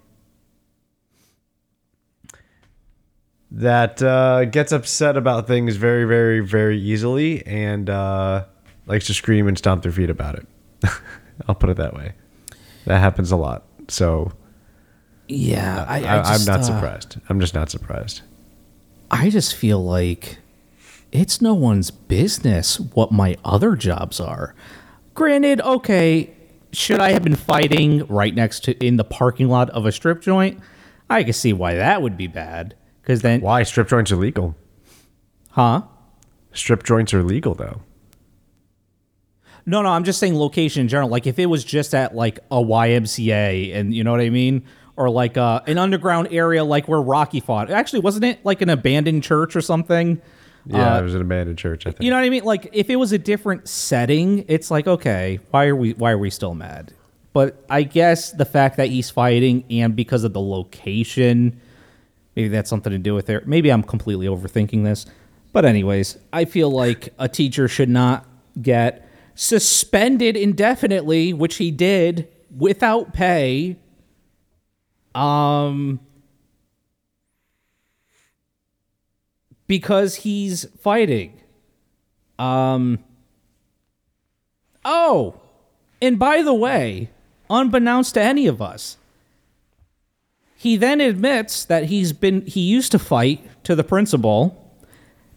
that 3.51 4.03
uh, 4.03 4.47
gets 4.47 4.73
upset 4.73 5.17
about 5.17 5.47
things 5.47 5.77
very, 5.77 6.05
very, 6.05 6.41
very 6.41 6.81
easily 6.81 7.47
and 7.47 7.89
uh, 7.89 8.47
likes 8.87 9.07
to 9.07 9.15
scream 9.15 9.47
and 9.47 9.57
stomp 9.57 9.83
their 9.83 9.93
feet 9.93 10.11
about 10.11 10.37
it. 10.37 10.47
I'll 11.49 11.55
put 11.55 11.71
it 11.71 11.77
that 11.77 11.95
way. 11.95 12.15
That 12.87 12.99
happens 12.99 13.33
a 13.33 13.37
lot. 13.37 13.65
So 13.89 14.33
yeah, 15.29 15.85
I, 15.89 16.05
I, 16.05 16.23
I'm 16.23 16.45
not 16.45 16.61
uh, 16.61 16.63
surprised. 16.63 17.17
I'm 17.29 17.41
just 17.41 17.55
not 17.55 17.71
surprised. 17.71 18.23
I 19.11 19.31
just 19.31 19.55
feel 19.55 19.83
like 19.83 20.39
it's 21.13 21.41
no 21.41 21.55
one's 21.55 21.91
business 21.91 22.81
what 22.81 23.13
my 23.13 23.37
other 23.45 23.77
jobs 23.77 24.21
are. 24.21 24.55
Granted, 25.15 25.61
okay, 25.61 26.35
should 26.73 27.01
I 27.01 27.13
have 27.13 27.23
been 27.23 27.37
fighting 27.37 28.05
right 28.07 28.35
next 28.35 28.65
to 28.65 28.85
in 28.85 28.97
the 28.97 29.05
parking 29.05 29.49
lot 29.49 29.71
of 29.71 29.87
a 29.87 29.93
strip 29.93 30.21
joint? 30.21 30.61
I 31.09 31.23
can 31.23 31.33
see 31.33 31.53
why 31.53 31.75
that 31.75 32.03
would 32.03 32.17
be 32.17 32.27
bad. 32.27 32.75
Because 33.01 33.21
then, 33.23 33.43
Why 33.43 33.63
strip 33.65 33.89
joints 33.89 34.11
are 34.11 34.17
legal? 34.17 34.57
huh? 35.51 35.83
Strip 36.53 36.83
joints 36.85 37.13
are 37.13 37.23
legal 37.23 37.55
though. 37.55 37.83
No, 39.67 39.83
no, 39.83 39.89
I'm 39.89 40.05
just 40.05 40.19
saying 40.21 40.39
location 40.39 40.83
in 40.83 40.89
general. 40.89 41.09
Like 41.09 41.27
if 41.27 41.39
it 41.39 41.47
was 41.47 41.65
just 41.65 41.95
at 41.95 42.15
like 42.15 42.39
a 42.51 42.57
YMCA 42.57 43.75
and 43.75 43.95
you 43.95 44.05
know 44.05 44.11
what 44.11 44.21
I 44.21 44.31
mean? 44.31 44.65
Or 44.97 45.11
like 45.11 45.37
uh, 45.37 45.61
an 45.67 45.79
underground 45.79 46.29
area 46.31 46.63
like 46.65 46.87
where 46.87 47.01
Rocky 47.01 47.41
fought. 47.41 47.71
Actually, 47.71 48.01
wasn't 48.01 48.25
it 48.27 48.45
like 48.45 48.63
an 48.63 48.69
abandoned 48.71 49.23
church 49.23 49.57
or 49.57 49.61
something? 49.61 50.21
Yeah, 50.67 50.95
Uh, 50.95 51.01
it 51.01 51.03
was 51.03 51.15
an 51.15 51.21
abandoned 51.23 51.59
church. 51.59 51.87
I 51.87 51.91
think. 51.91 52.03
You 52.03 52.11
know 52.11 52.17
what 52.17 52.25
I 52.25 52.31
mean? 52.31 52.45
Like 52.45 52.69
if 52.73 52.91
it 52.91 52.97
was 52.97 53.13
a 53.13 53.19
different 53.19 53.69
setting, 53.69 54.45
it's 54.49 54.71
like 54.71 54.87
okay, 54.87 55.41
why 55.51 55.67
are 55.67 55.77
we 55.77 55.93
why 55.95 56.13
are 56.13 56.19
we 56.19 56.31
still 56.31 56.55
mad? 56.55 56.93
But 57.33 57.65
I 57.69 57.83
guess 57.83 58.31
the 58.31 58.45
fact 58.45 58.77
that 58.77 58.89
he's 58.91 59.11
fighting 59.11 59.65
and 59.69 59.97
because 59.97 60.23
of 60.23 60.33
the 60.33 60.41
location, 60.41 61.61
maybe 62.37 62.49
that's 62.49 62.71
something 62.71 62.93
to 62.93 62.99
do 62.99 63.15
with 63.15 63.29
it. 63.29 63.49
Maybe 63.49 63.71
I'm 63.73 63.83
completely 63.83 64.27
overthinking 64.27 64.85
this. 64.85 65.07
But 65.53 65.65
anyways, 65.65 66.17
I 66.33 66.45
feel 66.45 66.71
like 66.71 67.13
a 67.19 67.29
teacher 67.29 67.67
should 67.67 67.89
not 67.89 68.25
get 68.63 69.09
suspended 69.35 70.37
indefinitely, 70.37 71.33
which 71.33 71.57
he 71.57 71.71
did 71.71 72.29
without 72.57 73.13
pay. 73.13 73.77
Um 75.15 76.01
because 79.67 80.17
he's 80.17 80.67
fighting. 80.81 81.41
Um 82.39 82.99
Oh, 84.85 85.41
and 86.03 86.19
by 86.19 86.43
the 86.43 86.53
way, 86.53 87.09
unbeknownst 87.49 88.15
to 88.15 88.23
any 88.23 88.47
of 88.47 88.61
us, 88.61 88.99
he 90.57 90.77
then 90.77 91.01
admits 91.01 91.65
that 91.65 91.85
he's 91.85 92.13
been 92.13 92.43
he 92.47 92.61
used 92.61 92.93
to 92.93 92.99
fight 92.99 93.47
to 93.65 93.75
the 93.75 93.85
principal 93.85 94.61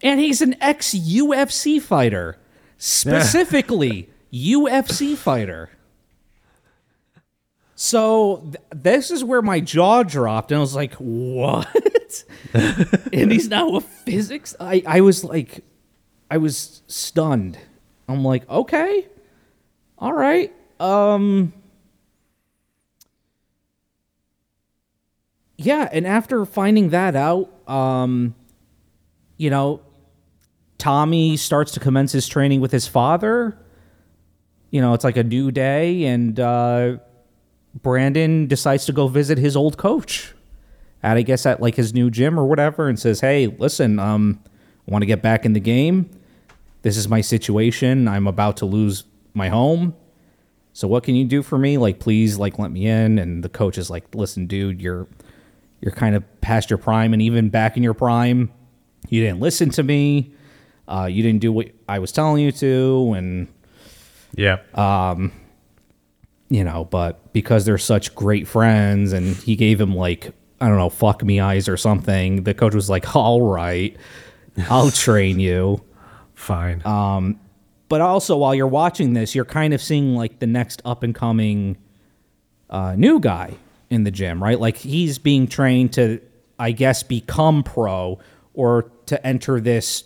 and 0.02 0.20
he's 0.20 0.42
an 0.42 0.56
ex 0.62 0.94
UFC 0.94 1.82
fighter. 1.82 2.38
Specifically, 3.18 4.10
UFC 4.32 5.16
fighter. 5.16 5.70
So 7.76 8.38
th- 8.44 8.56
this 8.72 9.12
is 9.12 9.24
where 9.24 9.42
my 9.42 9.60
jaw 9.60 10.04
dropped, 10.04 10.52
and 10.52 10.58
I 10.58 10.62
was 10.62 10.76
like, 10.76 10.94
"What?" 10.96 12.24
and 12.54 13.32
he's 13.32 13.50
now 13.50 13.76
a 13.76 13.82
physics. 13.82 14.56
I 14.60 14.84
I 14.86 15.02
was 15.02 15.24
like, 15.24 15.64
I 16.30 16.38
was 16.38 16.82
stunned. 16.88 17.58
I'm 18.08 18.24
like, 18.24 18.50
okay, 18.50 19.08
all 19.98 20.14
right. 20.14 20.54
Um, 20.80 21.54
yeah. 25.58 25.90
And 25.92 26.06
after 26.06 26.46
finding 26.46 26.90
that 26.90 27.16
out, 27.16 27.50
um, 27.70 28.36
you 29.38 29.50
know, 29.50 29.82
Tommy 30.78 31.38
starts 31.38 31.72
to 31.74 31.80
commence 31.80 32.12
his 32.12 32.28
training 32.28 32.62
with 32.62 32.72
his 32.72 32.88
father. 32.88 33.58
You 34.70 34.82
know, 34.82 34.94
it's 34.94 35.04
like 35.04 35.18
a 35.18 35.24
new 35.24 35.52
day, 35.52 36.06
and 36.06 36.40
uh, 36.40 36.98
Brandon 37.82 38.48
decides 38.48 38.86
to 38.86 38.94
go 38.94 39.08
visit 39.08 39.38
his 39.38 39.56
old 39.56 39.78
coach 39.78 40.34
at 41.04 41.18
I 41.18 41.22
guess 41.22 41.46
at 41.46 41.62
like 41.62 41.76
his 41.76 41.94
new 41.94 42.10
gym 42.10 42.40
or 42.40 42.46
whatever 42.46 42.88
and 42.88 43.00
says, 43.00 43.22
"Hey, 43.22 43.48
listen, 43.48 44.00
um 44.00 44.42
I 44.88 44.92
want 44.92 45.02
to 45.02 45.06
get 45.06 45.22
back 45.22 45.46
in 45.46 45.54
the 45.54 45.60
game. 45.60 46.10
This 46.82 46.98
is 46.98 47.08
my 47.08 47.22
situation. 47.22 48.08
I'm 48.08 48.28
about 48.28 48.58
to 48.58 48.66
lose 48.66 49.04
my 49.34 49.50
home. 49.50 49.96
So 50.74 50.88
what 50.88 51.04
can 51.04 51.16
you 51.16 51.26
do 51.26 51.44
for 51.44 51.58
me? 51.58 51.78
Like 51.78 52.00
please 52.00 52.38
like 52.38 52.58
let 52.60 52.72
me 52.72 52.88
in." 52.88 53.20
And 53.20 53.44
the 53.44 53.50
coach 53.50 53.78
is 53.78 53.90
like, 53.90 54.14
"Listen, 54.16 54.48
dude, 54.48 54.82
you're 54.82 55.08
you're 55.82 55.92
kind 55.92 56.16
of 56.16 56.24
past 56.42 56.70
your 56.70 56.80
prime 56.80 57.14
and 57.14 57.22
even 57.22 57.50
back 57.50 57.78
in 57.78 57.84
your 57.84 57.94
prime, 57.94 58.52
you 59.10 59.22
didn't 59.22 59.40
listen 59.40 59.70
to 59.72 59.84
me. 59.84 60.34
Uh, 60.88 61.08
you 61.12 61.22
didn't 61.22 61.42
do 61.42 61.52
what 61.52 61.68
I 61.88 62.00
was 62.00 62.12
telling 62.12 62.44
you 62.44 62.52
to 62.54 63.14
and 63.16 63.48
yeah. 64.36 64.60
you 66.50 66.64
know, 66.64 66.86
but 66.86 67.34
because 67.34 67.66
they're 67.66 67.78
such 67.78 68.16
great 68.16 68.48
friends 68.48 69.14
and 69.14 69.36
he 69.36 69.56
gave 69.56 69.82
him 69.82 69.96
like, 69.96 70.32
I 70.62 70.68
don't 70.68 70.78
know, 70.78 70.90
fuck 70.90 71.24
me 71.24 71.40
eyes 71.40 71.68
or 71.68 71.78
something, 71.78 72.44
the 72.44 72.54
coach 72.54 72.74
was 72.74 72.90
like, 72.90 73.16
all 73.16 73.42
right, 73.42 73.98
I'll 74.70 74.92
train 74.92 75.40
you. 75.40 75.84
Fine. 76.34 76.82
But 77.90 78.02
also, 78.02 78.38
while 78.38 78.54
you're 78.54 78.68
watching 78.68 79.14
this, 79.14 79.34
you're 79.34 79.46
kind 79.46 79.74
of 79.74 79.82
seeing 79.82 80.16
like 80.16 80.40
the 80.40 80.48
next 80.48 80.82
up 80.84 81.04
and 81.04 81.16
coming 81.16 81.78
uh, 82.70 82.96
new 82.96 83.20
guy 83.20 83.54
in 83.90 84.04
the 84.04 84.12
gym, 84.12 84.44
right? 84.44 84.60
Like 84.60 84.78
he's 84.78 85.18
being 85.18 85.48
trained 85.48 85.94
to, 85.94 86.22
I 86.60 86.72
guess, 86.72 87.04
become 87.04 87.64
pro 87.64 88.20
or 88.54 88.92
to 89.06 89.26
enter 89.26 89.62
this 89.62 90.04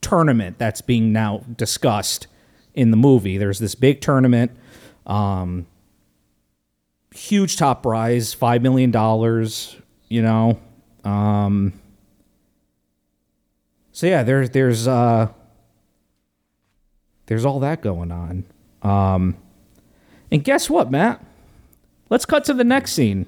tournament 0.00 0.58
that's 0.58 0.80
being 0.80 1.12
now 1.12 1.44
discussed 1.56 2.26
in 2.74 2.90
the 2.90 2.96
movie. 2.96 3.38
There's 3.38 3.58
this 3.58 3.74
big 3.74 4.00
tournament, 4.00 4.52
um, 5.06 5.66
huge 7.14 7.56
top 7.56 7.82
prize, 7.82 8.34
five 8.34 8.62
million 8.62 8.90
dollars. 8.90 9.76
You 10.08 10.22
know, 10.22 10.58
um, 11.04 11.72
so 13.92 14.06
yeah, 14.06 14.22
there's 14.22 14.50
there's 14.50 14.86
uh, 14.88 15.28
there's 17.26 17.44
all 17.44 17.60
that 17.60 17.82
going 17.82 18.12
on. 18.12 18.44
Um, 18.82 19.36
and 20.30 20.44
guess 20.44 20.70
what, 20.70 20.90
Matt? 20.90 21.24
Let's 22.10 22.24
cut 22.24 22.44
to 22.44 22.54
the 22.54 22.64
next 22.64 22.92
scene 22.92 23.26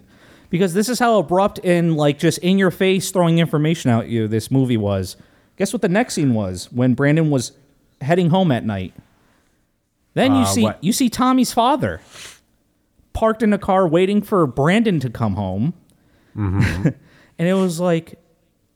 because 0.48 0.74
this 0.74 0.88
is 0.88 0.98
how 0.98 1.18
abrupt 1.18 1.60
and 1.64 1.96
like 1.96 2.18
just 2.18 2.38
in 2.38 2.58
your 2.58 2.70
face 2.70 3.10
throwing 3.10 3.38
information 3.38 3.90
out 3.90 4.08
you 4.08 4.28
this 4.28 4.50
movie 4.50 4.76
was. 4.76 5.16
Guess 5.60 5.74
what 5.74 5.82
the 5.82 5.90
next 5.90 6.14
scene 6.14 6.32
was 6.32 6.72
when 6.72 6.94
Brandon 6.94 7.28
was 7.28 7.52
heading 8.00 8.30
home 8.30 8.50
at 8.50 8.64
night. 8.64 8.94
Then 10.14 10.34
you 10.34 10.40
Uh, 10.40 10.44
see 10.46 10.62
what? 10.62 10.82
you 10.82 10.90
see 10.94 11.10
Tommy's 11.10 11.52
father 11.52 12.00
parked 13.12 13.42
in 13.42 13.52
a 13.52 13.58
car 13.58 13.86
waiting 13.86 14.22
for 14.22 14.46
Brandon 14.46 14.98
to 15.00 15.10
come 15.10 15.34
home. 15.34 15.74
and 16.34 16.94
it 17.38 17.52
was 17.52 17.78
like 17.78 18.18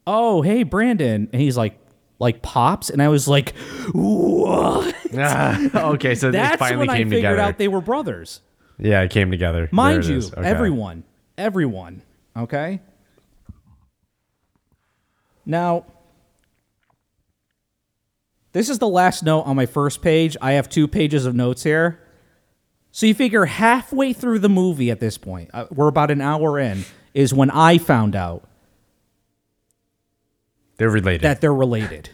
"Oh, 0.05 0.43
hey, 0.43 0.61
Brandon," 0.61 1.27
and 1.33 1.41
he's 1.41 1.57
like, 1.57 1.79
like 2.19 2.43
pops, 2.43 2.91
and 2.91 3.01
I 3.01 3.07
was 3.07 3.27
like, 3.27 3.55
"What?" 3.91 4.93
Ah, 5.17 5.59
okay, 5.93 6.13
so 6.13 6.29
they 6.29 6.37
That's 6.37 6.57
finally 6.57 6.81
when 6.87 6.89
I 6.91 6.97
came 6.97 7.09
figured 7.09 7.31
together. 7.31 7.41
out 7.41 7.57
they 7.57 7.67
were 7.67 7.81
brothers. 7.81 8.41
yeah, 8.77 9.01
it 9.01 9.09
came 9.09 9.31
together. 9.31 9.69
Mind 9.71 10.03
There 10.03 10.11
it 10.11 10.13
you, 10.13 10.17
is. 10.19 10.33
Okay. 10.33 10.47
everyone, 10.47 11.03
everyone. 11.35 12.03
Okay. 12.37 12.79
Now, 15.47 15.85
this 18.55 18.69
is 18.69 18.79
the 18.79 18.87
last 18.87 19.21
note 19.21 19.41
on 19.41 19.57
my 19.57 19.65
first 19.65 20.01
page. 20.01 20.37
I 20.41 20.53
have 20.53 20.69
two 20.69 20.87
pages 20.87 21.25
of 21.25 21.35
notes 21.35 21.61
here. 21.63 21.99
So 22.91 23.05
you 23.05 23.13
figure 23.13 23.43
halfway 23.43 24.13
through 24.13 24.39
the 24.39 24.47
movie 24.47 24.89
at 24.89 25.01
this 25.01 25.17
point, 25.17 25.49
uh, 25.53 25.65
we're 25.71 25.89
about 25.89 26.09
an 26.09 26.21
hour 26.21 26.57
in, 26.57 26.85
is 27.13 27.33
when 27.33 27.49
I 27.51 27.77
found 27.77 28.15
out 28.15 28.47
They're 30.77 30.89
related. 30.89 31.23
that 31.23 31.41
they're 31.41 31.53
related. 31.53 32.11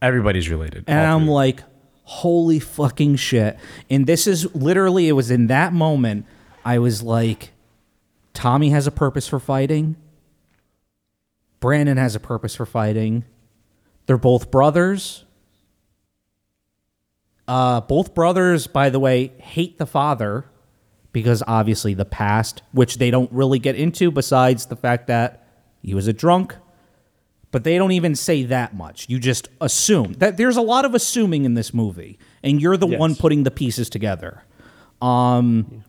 Everybody's 0.00 0.48
related. 0.48 0.84
And 0.86 1.10
all 1.10 1.16
I'm 1.16 1.24
three. 1.24 1.32
like, 1.32 1.62
holy 2.04 2.60
fucking 2.60 3.16
shit. 3.16 3.58
And 3.90 4.06
this 4.06 4.28
is 4.28 4.54
literally, 4.54 5.08
it 5.08 5.12
was 5.12 5.32
in 5.32 5.48
that 5.48 5.72
moment, 5.72 6.24
I 6.64 6.78
was 6.78 7.02
like, 7.02 7.50
Tommy 8.32 8.70
has 8.70 8.86
a 8.86 8.92
purpose 8.92 9.26
for 9.26 9.40
fighting. 9.40 9.96
Brandon 11.58 11.96
has 11.96 12.14
a 12.14 12.20
purpose 12.20 12.54
for 12.54 12.64
fighting. 12.66 13.24
They're 14.06 14.16
both 14.16 14.52
brothers. 14.52 15.24
Uh, 17.50 17.80
both 17.80 18.14
brothers, 18.14 18.68
by 18.68 18.90
the 18.90 19.00
way, 19.00 19.32
hate 19.38 19.76
the 19.76 19.84
father 19.86 20.44
because 21.12 21.42
obviously 21.48 21.94
the 21.94 22.04
past, 22.04 22.62
which 22.70 22.98
they 22.98 23.10
don't 23.10 23.30
really 23.32 23.58
get 23.58 23.74
into 23.74 24.12
besides 24.12 24.66
the 24.66 24.76
fact 24.76 25.08
that 25.08 25.48
he 25.82 25.92
was 25.92 26.06
a 26.06 26.12
drunk, 26.12 26.54
but 27.50 27.64
they 27.64 27.76
don't 27.76 27.90
even 27.90 28.14
say 28.14 28.44
that 28.44 28.76
much. 28.76 29.06
You 29.08 29.18
just 29.18 29.48
assume 29.60 30.12
that 30.18 30.36
there's 30.36 30.56
a 30.56 30.62
lot 30.62 30.84
of 30.84 30.94
assuming 30.94 31.44
in 31.44 31.54
this 31.54 31.74
movie, 31.74 32.20
and 32.44 32.62
you're 32.62 32.76
the 32.76 32.86
Yes. 32.86 33.00
one 33.00 33.16
putting 33.16 33.42
the 33.42 33.50
pieces 33.50 33.90
together. 33.90 34.44
Um, 35.02 35.82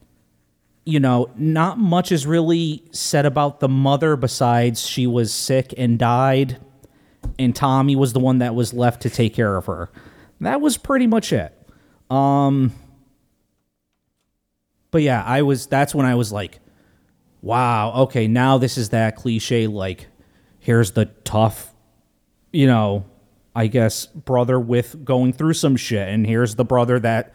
you 0.84 1.00
know, 1.00 1.30
not 1.38 1.78
much 1.78 2.12
is 2.12 2.26
really 2.26 2.84
said 2.90 3.28
about 3.28 3.60
the 3.60 3.70
mother 3.70 4.16
besides 4.16 4.82
she 4.88 5.06
was 5.06 5.32
sick 5.32 5.76
and 5.78 6.00
died, 6.00 6.58
and 7.38 7.56
Tommy 7.56 7.96
was 7.96 8.14
the 8.14 8.20
one 8.20 8.40
that 8.40 8.56
was 8.56 8.74
left 8.74 9.04
to 9.04 9.12
take 9.12 9.36
care 9.36 9.58
of 9.58 9.68
her. 9.68 9.92
That 10.42 10.62
was 10.62 10.78
pretty 10.78 11.08
much 11.08 11.32
it. 11.32 11.58
Um, 12.10 12.74
but 14.92 15.02
yeah, 15.02 15.24
I 15.24 15.44
was. 15.44 15.68
That's 15.68 15.96
when 15.96 16.06
I 16.06 16.16
was 16.16 16.32
like, 16.32 16.60
wow, 17.42 17.94
okay, 18.04 18.28
now 18.28 18.58
this 18.58 18.78
is 18.78 18.90
that 18.90 19.16
cliche 19.16 19.68
like 19.68 20.08
here's 20.60 20.92
the 20.92 21.06
tough, 21.24 21.74
you 22.52 22.68
know, 22.68 23.06
I 23.56 23.68
guess 23.68 24.06
brother 24.06 24.60
with 24.60 25.04
going 25.04 25.34
through 25.34 25.54
some 25.54 25.76
shit 25.76 26.08
and 26.08 26.26
here's 26.26 26.56
the 26.56 26.64
brother 26.66 27.00
that 27.00 27.34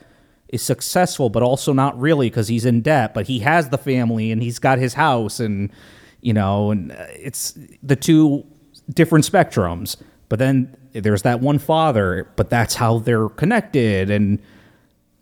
is 0.48 0.62
successful 0.62 1.28
but 1.28 1.42
also 1.42 1.72
not 1.72 1.98
really 1.98 2.30
cuz 2.30 2.48
he's 2.48 2.64
in 2.64 2.82
debt, 2.82 3.14
but 3.14 3.26
he 3.26 3.40
has 3.40 3.70
the 3.70 3.78
family 3.78 4.30
and 4.30 4.42
he's 4.42 4.58
got 4.58 4.78
his 4.78 4.94
house 4.94 5.40
and 5.40 5.70
you 6.20 6.32
know, 6.32 6.70
and 6.70 6.92
uh, 6.92 7.06
it's 7.10 7.58
the 7.82 7.96
two 7.96 8.44
different 8.92 9.24
spectrums. 9.24 9.96
But 10.28 10.38
then 10.38 10.76
there's 10.92 11.22
that 11.22 11.40
one 11.40 11.58
father, 11.58 12.28
but 12.36 12.50
that's 12.50 12.74
how 12.76 12.98
they're 12.98 13.28
connected 13.28 14.10
and 14.10 14.40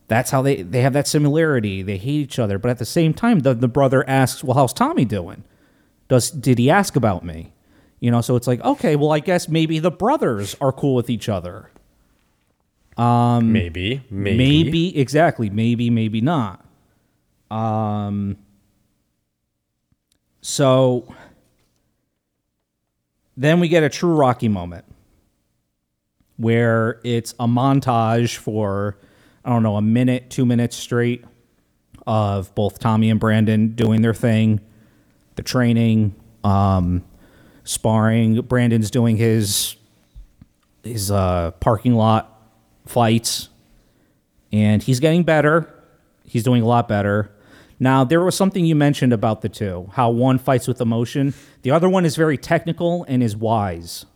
that's 0.09 0.31
how 0.31 0.43
they 0.43 0.63
they 0.63 0.83
have 0.83 0.93
that 0.93 1.07
similarity. 1.07 1.83
They 1.83 1.97
hate 1.97 2.21
each 2.21 2.39
other, 2.39 2.59
but 2.59 2.71
at 2.71 2.79
the 2.79 2.85
same 2.85 3.15
time, 3.15 3.41
the 3.41 3.55
the 3.55 3.69
brother 3.69 4.09
asks, 4.09 4.45
"Well, 4.45 4.57
how's 4.57 4.73
Tommy 4.73 5.05
doing? 5.05 5.45
Does 6.09 6.31
did 6.31 6.59
he 6.59 6.71
ask 6.71 6.95
about 6.97 7.25
me?" 7.25 7.53
You 8.01 8.11
know, 8.11 8.21
so 8.21 8.37
it's 8.37 8.47
like, 8.47 8.61
okay, 8.63 8.97
well, 8.97 9.13
I 9.13 9.21
guess 9.21 9.49
maybe 9.49 9.79
the 9.79 9.91
brothers 9.91 10.55
are 10.61 10.73
cool 10.73 10.95
with 10.95 11.09
each 11.09 11.29
other. 11.29 11.71
maybe, 13.53 14.03
maybe, 14.11 14.37
Maybe 14.37 14.99
exactly, 14.99 15.49
maybe 15.49 15.89
maybe 15.89 16.21
not. 16.21 16.65
Um 17.51 18.37
so 20.43 21.15
then 23.37 23.59
we 23.59 23.69
get 23.69 23.83
a 23.83 23.89
true 23.89 24.15
Rocky 24.15 24.49
moment 24.49 24.85
where 26.37 27.01
it's 27.05 27.33
a 27.39 27.47
montage 27.47 28.37
for 28.37 28.99
I 29.45 29.51
don't 29.51 29.63
know, 29.63 29.77
a 29.77 29.83
minute, 29.83 30.31
2 30.31 30.47
minutes 30.47 30.75
straight 30.75 31.25
of 32.07 32.55
both 32.55 32.79
Tommy 32.79 33.11
and 33.11 33.21
Brandon 33.21 33.69
doing 33.75 34.01
their 34.03 34.15
thing, 34.15 34.61
the 35.37 35.43
training, 35.43 36.15
um 36.43 37.05
sparring, 37.65 38.41
Brandon's 38.43 38.91
doing 38.91 39.17
his 39.17 39.77
his 40.83 41.11
uh 41.11 41.51
parking 41.61 41.95
lot 41.95 42.31
fights 42.87 43.49
and 44.53 44.83
he's 44.83 45.01
getting 45.01 45.23
better. 45.25 45.73
He's 46.27 46.43
doing 46.43 46.63
a 46.63 46.67
lot 46.67 46.89
better. 46.89 47.31
Now, 47.81 48.05
there 48.05 48.23
was 48.23 48.37
something 48.37 48.65
you 48.65 48.75
mentioned 48.77 49.13
about 49.13 49.41
the 49.43 49.49
two 49.49 49.89
how 49.93 50.11
one 50.11 50.39
fights 50.39 50.69
with 50.69 50.81
emotion, 50.81 51.35
the 51.63 51.71
other 51.71 51.89
one 51.89 52.05
is 52.05 52.17
very 52.17 52.39
technical 52.39 53.05
and 53.09 53.23
is 53.23 53.37
wise 53.37 54.07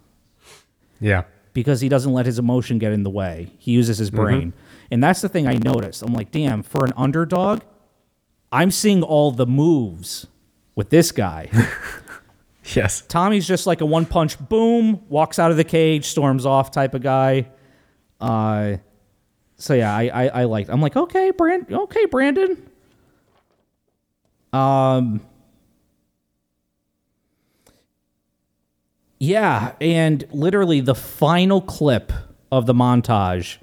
Yeah. 1.01 1.25
Because 1.53 1.81
he 1.81 1.89
doesn't 1.89 2.13
let 2.13 2.27
his 2.27 2.39
emotion 2.39 2.79
get 2.79 2.93
in 2.93 3.03
the 3.03 3.11
way. 3.11 3.51
He 3.59 3.73
uses 3.73 3.99
his 3.99 4.11
brain. 4.11 4.53
And 4.91 5.03
that's 5.03 5.21
the 5.21 5.29
thing 5.29 5.47
I 5.47 5.55
noticed. 5.55 6.03
I'm 6.03 6.13
like, 6.13 6.31
damn, 6.31 6.63
for 6.63 6.85
an 6.85 6.93
underdog, 6.97 7.63
I'm 8.51 8.71
seeing 8.71 9.03
all 9.03 9.31
the 9.33 9.47
moves 9.47 10.27
with 10.75 10.91
this 10.91 11.13
guy. 11.13 11.51
Yes. 12.75 13.01
Tommy's 13.01 13.47
just 13.47 13.67
like 13.67 13.81
a 13.81 13.87
one 13.87 14.05
punch 14.05 14.39
boom, 14.39 15.01
walks 15.09 15.39
out 15.39 15.51
of 15.51 15.57
the 15.57 15.65
cage, 15.65 16.05
storms 16.05 16.45
off 16.45 16.71
type 16.71 16.95
of 16.95 17.03
guy. 17.03 17.49
Uh, 18.21 18.77
so 19.57 19.75
yeah, 19.75 19.95
I 19.95 20.09
I, 20.09 20.27
I 20.29 20.45
liked. 20.45 20.69
I'm 20.69 20.81
like, 20.81 20.97
okay, 20.97 21.31
Brand, 21.31 21.73
okay, 21.73 22.05
Brandon. 22.07 22.71
Um. 24.53 25.21
Yeah, 29.19 29.73
and 29.81 30.25
literally 30.31 30.81
the 30.81 30.95
final 30.95 31.61
clip 31.61 32.13
of 32.53 32.67
the 32.67 32.75
montage, 32.75 33.59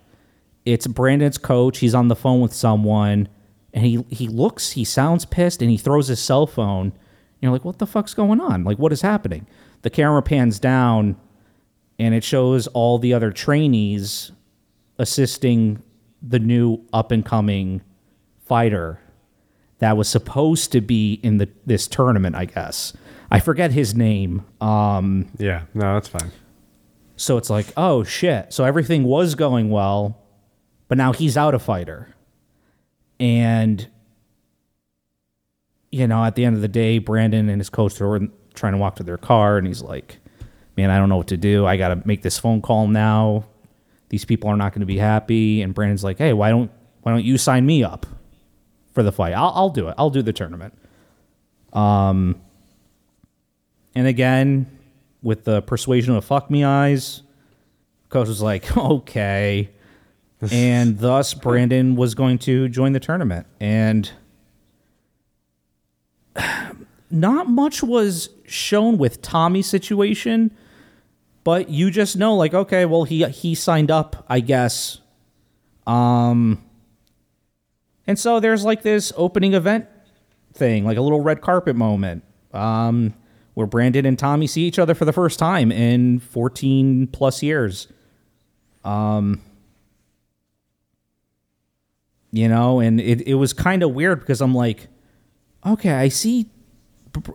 it's 0.65 0.87
Brandon's 0.87 1.37
coach. 1.37 1.77
He's 1.77 1.95
on 1.95 2.09
the 2.09 2.15
phone 2.15 2.41
with 2.41 2.53
someone, 2.53 3.29
and 3.73 3.85
he 3.85 4.05
he 4.09 4.27
looks, 4.27 4.71
he 4.71 4.83
sounds 4.83 5.25
pissed, 5.25 5.61
and 5.61 5.71
he 5.71 5.77
throws 5.77 6.07
his 6.07 6.19
cell 6.19 6.45
phone. 6.45 6.93
You're 7.41 7.51
like, 7.51 7.63
what 7.65 7.79
the 7.79 7.87
fuck's 7.87 8.13
going 8.13 8.41
on? 8.41 8.63
Like, 8.63 8.79
what 8.79 8.91
is 8.91 9.01
happening? 9.01 9.47
The 9.83 9.89
camera 9.89 10.21
pans 10.21 10.59
down, 10.59 11.15
and 11.99 12.13
it 12.13 12.23
shows 12.23 12.67
all 12.67 12.97
the 12.97 13.13
other 13.13 13.31
trainees 13.31 14.31
assisting 14.97 15.81
the 16.21 16.39
new 16.39 16.81
up 16.91 17.11
and 17.11 17.23
coming 17.25 17.81
fighter 18.45 18.99
that 19.79 19.95
was 19.97 20.07
supposed 20.07 20.71
to 20.71 20.81
be 20.81 21.19
in 21.23 21.37
the 21.37 21.47
this 21.65 21.87
tournament. 21.87 22.35
I 22.35 22.45
guess 22.45 22.93
I 23.31 23.39
forget 23.39 23.71
his 23.71 23.95
name. 23.95 24.45
Um, 24.61 25.27
Yeah. 25.37 25.63
No, 25.73 25.93
that's 25.95 26.07
fine. 26.07 26.31
so 27.17 27.37
it's 27.37 27.49
like, 27.49 27.67
oh 27.77 28.03
shit. 28.03 28.53
So 28.53 28.63
everything 28.63 29.03
was 29.03 29.35
going 29.35 29.69
well, 29.69 30.17
but 30.87 30.97
now 30.97 31.11
he's 31.13 31.35
out 31.37 31.53
a 31.55 31.59
fighter. 31.59 32.13
And 33.19 33.87
you 35.91 36.07
know, 36.07 36.23
at 36.25 36.35
the 36.35 36.43
end 36.43 36.55
of 36.55 36.61
the 36.61 36.67
day, 36.67 36.97
Brandon 36.99 37.47
and 37.49 37.59
his 37.61 37.69
coach 37.69 37.99
are 38.01 38.19
trying 38.53 38.73
to 38.73 38.77
walk 38.77 38.97
to 38.97 39.03
their 39.03 39.17
car 39.17 39.57
and 39.57 39.65
he's 39.67 39.81
like, 39.81 40.19
Man, 40.77 40.89
I 40.89 40.97
don't 40.97 41.07
know 41.07 41.15
what 41.17 41.27
to 41.27 41.37
do. 41.37 41.65
I 41.65 41.77
gotta 41.77 42.01
make 42.05 42.21
this 42.21 42.37
phone 42.37 42.61
call 42.61 42.87
now. 42.87 43.45
These 44.09 44.25
people 44.25 44.49
are 44.49 44.57
not 44.57 44.73
gonna 44.73 44.85
be 44.85 44.97
happy. 44.97 45.61
And 45.61 45.73
Brandon's 45.73 46.03
like, 46.03 46.17
Hey, 46.17 46.33
why 46.33 46.49
don't 46.49 46.69
why 47.01 47.11
don't 47.13 47.23
you 47.23 47.37
sign 47.37 47.65
me 47.65 47.83
up 47.83 48.05
for 48.93 49.03
the 49.03 49.11
fight? 49.11 49.33
I'll 49.33 49.51
I'll 49.55 49.69
do 49.69 49.87
it. 49.87 49.95
I'll 49.97 50.09
do 50.09 50.21
the 50.21 50.33
tournament. 50.33 50.73
Um 51.71 52.41
and 53.95 54.07
again, 54.07 54.67
with 55.23 55.45
the 55.45 55.61
persuasion 55.61 56.15
of 56.15 56.23
fuck 56.23 56.51
me 56.51 56.63
eyes, 56.63 57.23
coach 58.09 58.27
was 58.27 58.41
like, 58.41 58.77
okay. 58.77 59.69
and 60.51 60.99
thus 60.99 61.33
Brandon 61.33 61.95
was 61.95 62.13
going 62.13 62.37
to 62.39 62.69
join 62.69 62.91
the 62.91 62.99
tournament. 62.99 63.47
And 63.59 64.11
not 67.09 67.49
much 67.49 67.81
was 67.81 68.29
shown 68.45 68.97
with 68.97 69.21
Tommy's 69.21 69.67
situation, 69.67 70.51
but 71.43 71.69
you 71.69 71.89
just 71.89 72.17
know, 72.17 72.35
like, 72.35 72.53
okay, 72.53 72.85
well, 72.85 73.05
he 73.05 73.23
he 73.25 73.55
signed 73.55 73.89
up, 73.89 74.25
I 74.27 74.41
guess. 74.41 74.99
Um 75.87 76.61
and 78.07 78.19
so 78.19 78.39
there's 78.39 78.63
like 78.65 78.83
this 78.83 79.13
opening 79.15 79.53
event 79.53 79.87
thing, 80.53 80.85
like 80.85 80.97
a 80.97 81.01
little 81.01 81.21
red 81.21 81.41
carpet 81.41 81.75
moment. 81.75 82.23
Um 82.53 83.13
where 83.55 83.65
Brandon 83.65 84.05
and 84.05 84.19
Tommy 84.19 84.47
see 84.47 84.63
each 84.63 84.77
other 84.77 84.93
for 84.93 85.05
the 85.05 85.13
first 85.13 85.39
time 85.39 85.71
in 85.71 86.19
14 86.19 87.07
plus 87.07 87.41
years. 87.41 87.87
Um, 88.83 89.41
you 92.31 92.49
know, 92.49 92.81
and 92.81 92.99
it, 92.99 93.21
it 93.21 93.35
was 93.35 93.53
kind 93.53 93.81
of 93.81 93.91
weird 93.91 94.19
because 94.19 94.41
I'm 94.41 94.53
like, 94.53 94.87
okay, 95.65 95.93
I 95.93 96.09
see 96.09 96.49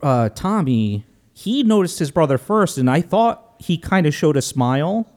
uh, 0.02 0.28
Tommy. 0.28 1.06
he 1.32 1.62
noticed 1.62 1.98
his 1.98 2.10
brother 2.10 2.36
first, 2.36 2.76
and 2.76 2.88
I 2.88 3.00
thought 3.00 3.54
he 3.58 3.78
kind 3.78 4.06
of 4.06 4.14
showed 4.14 4.36
a 4.36 4.42
smile. 4.42 5.10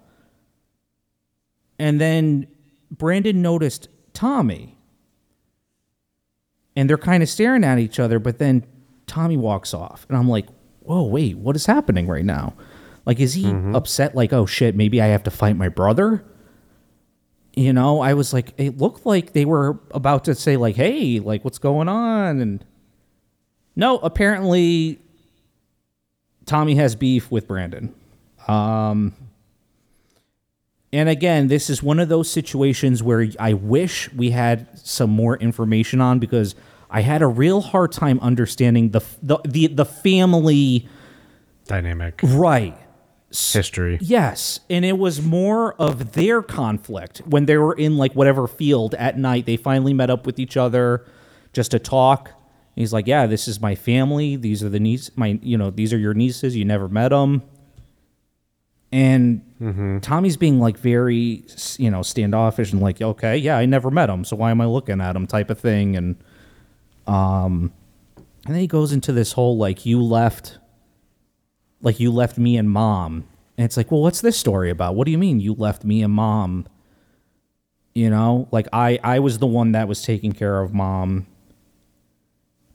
And 1.77 1.99
then 1.99 2.47
Brandon 2.89 3.41
noticed 3.41 3.89
Tommy. 4.13 4.77
And 6.77 6.89
they're 6.89 6.97
kind 6.97 7.21
of 7.21 7.27
staring 7.27 7.65
at 7.65 7.77
each 7.77 7.99
other, 7.99 8.19
but 8.19 8.39
then 8.39 8.65
Tommy 9.05 9.37
walks 9.37 9.73
off. 9.73 10.05
And 10.07 10.17
I'm 10.17 10.29
like, 10.29 10.47
whoa, 10.83 11.03
wait, 11.03 11.37
what 11.37 11.55
is 11.55 11.65
happening 11.65 12.07
right 12.07 12.25
now? 12.25 12.53
Like, 13.05 13.19
is 13.19 13.33
he 13.33 13.49
upset? 13.73 14.15
Like, 14.15 14.31
oh 14.31 14.45
shit, 14.45 14.75
maybe 14.75 15.01
I 15.01 15.07
have 15.07 15.23
to 15.23 15.31
fight 15.31 15.57
my 15.57 15.69
brother? 15.69 16.23
You 17.55 17.73
know, 17.73 18.01
I 18.01 18.13
was 18.13 18.33
like, 18.33 18.53
it 18.57 18.77
looked 18.77 19.05
like 19.05 19.33
they 19.33 19.45
were 19.45 19.79
about 19.91 20.25
to 20.25 20.35
say, 20.35 20.57
like, 20.57 20.75
hey, 20.75 21.19
like, 21.19 21.43
what's 21.43 21.59
going 21.59 21.87
on? 21.89 22.39
And 22.39 22.65
no, 23.75 23.97
apparently 23.97 24.99
Tommy 26.45 26.75
has 26.75 26.95
beef 26.95 27.29
with 27.29 27.47
Brandon. 27.47 27.93
Um, 28.47 29.13
and 30.91 31.09
again, 31.09 31.47
this 31.47 31.69
is 31.69 31.81
one 31.81 31.99
of 31.99 32.09
those 32.09 32.29
situations 32.29 33.01
where 33.01 33.27
I 33.39 33.53
wish 33.53 34.11
we 34.13 34.31
had 34.31 34.67
some 34.77 35.09
more 35.09 35.37
information 35.37 36.01
on 36.01 36.19
because 36.19 36.55
I 36.93 37.01
had 37.01 37.23
a 37.23 37.27
real 37.27 37.59
hard 37.59 37.91
time 37.91 38.19
understanding 38.21 38.91
the 38.91 39.01
the 39.21 39.39
the, 39.43 39.67
the 39.67 39.85
family 39.85 40.87
Dynamic 41.65 42.19
right. 42.23 42.77
history. 43.31 43.97
Yes, 43.99 44.59
and 44.69 44.85
it 44.85 44.99
was 44.99 45.21
more 45.21 45.73
of 45.75 46.13
their 46.13 46.43
conflict 46.43 47.19
when 47.25 47.47
they 47.47 47.57
were 47.57 47.73
in 47.73 47.97
like 47.97 48.13
whatever 48.13 48.47
field 48.47 48.93
at 48.95 49.17
night. 49.17 49.47
They 49.47 49.57
finally 49.57 49.93
met 49.93 50.11
up 50.11 50.27
with 50.27 50.37
each 50.37 50.55
other 50.55 51.05
just 51.51 51.71
to 51.71 51.79
talk. 51.79 52.31
He's 52.75 52.93
like, 52.93 53.07
"Yeah, 53.07 53.25
this 53.25 53.47
is 53.47 53.59
my 53.59 53.73
family. 53.73 54.35
These 54.35 54.63
are 54.63 54.69
the 54.69 54.79
niece, 54.79 55.09
my 55.15 55.39
you 55.41 55.57
know, 55.57 55.71
these 55.71 55.93
are 55.93 55.97
your 55.97 56.13
nieces. 56.13 56.55
You 56.55 56.65
never 56.65 56.87
met 56.87 57.09
them." 57.09 57.41
And 58.91 59.41
mm-hmm. 59.59 59.99
Tommy's 59.99 60.37
being 60.37 60.59
like 60.59 60.77
very, 60.77 61.43
you 61.77 61.89
know, 61.89 62.03
standoffish 62.03 62.71
and 62.71 62.81
like, 62.81 63.01
"Okay, 63.01 63.37
yeah, 63.37 63.57
I 63.57 63.65
never 63.65 63.89
met 63.89 64.11
him, 64.11 64.25
so 64.25 64.35
why 64.35 64.51
am 64.51 64.61
I 64.61 64.65
looking 64.65 65.01
at 65.01 65.15
him?" 65.15 65.25
type 65.25 65.49
of 65.49 65.59
thing. 65.59 65.95
And 65.95 66.17
um, 67.07 67.71
and 68.45 68.55
then 68.55 68.61
he 68.61 68.67
goes 68.67 68.91
into 68.91 69.11
this 69.11 69.33
whole 69.33 69.57
like, 69.57 69.85
"You 69.85 70.01
left." 70.01 70.57
like 71.83 71.99
you 71.99 72.11
left 72.11 72.37
me 72.39 72.57
and 72.57 72.71
mom. 72.71 73.25
And 73.57 73.65
it's 73.65 73.77
like 73.77 73.91
well 73.91 74.01
what's 74.01 74.21
this 74.21 74.37
story 74.37 74.71
about? 74.71 74.95
What 74.95 75.05
do 75.05 75.11
you 75.11 75.19
mean 75.19 75.39
you 75.39 75.53
left 75.53 75.83
me 75.83 76.01
and 76.01 76.11
mom? 76.11 76.65
You 77.93 78.09
know 78.09 78.47
like 78.51 78.67
i 78.73 78.97
i 79.03 79.19
was 79.19 79.37
the 79.37 79.45
one 79.45 79.73
that 79.73 79.87
was 79.87 80.01
taking 80.01 80.31
care 80.31 80.61
of 80.61 80.73
mom. 80.73 81.27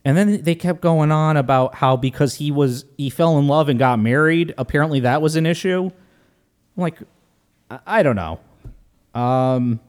And 0.05 0.17
then 0.17 0.43
they 0.43 0.55
kept 0.55 0.81
going 0.81 1.11
on 1.11 1.37
about 1.37 1.75
how 1.75 1.97
because 1.97 2.37
he 2.37 2.53
was 2.53 2.85
he 2.97 3.11
fell 3.11 3.37
in 3.39 3.49
love 3.49 3.69
and 3.69 3.79
got 3.79 3.99
married 3.99 4.55
apparently 4.57 5.01
that 5.01 5.21
was 5.21 5.35
an 5.35 5.47
issue. 5.47 5.91
I'm 6.77 6.83
like 6.83 6.99
i, 7.71 7.81
I 7.87 8.03
don't 8.05 8.17
know. 8.17 8.39
Um 9.15 9.81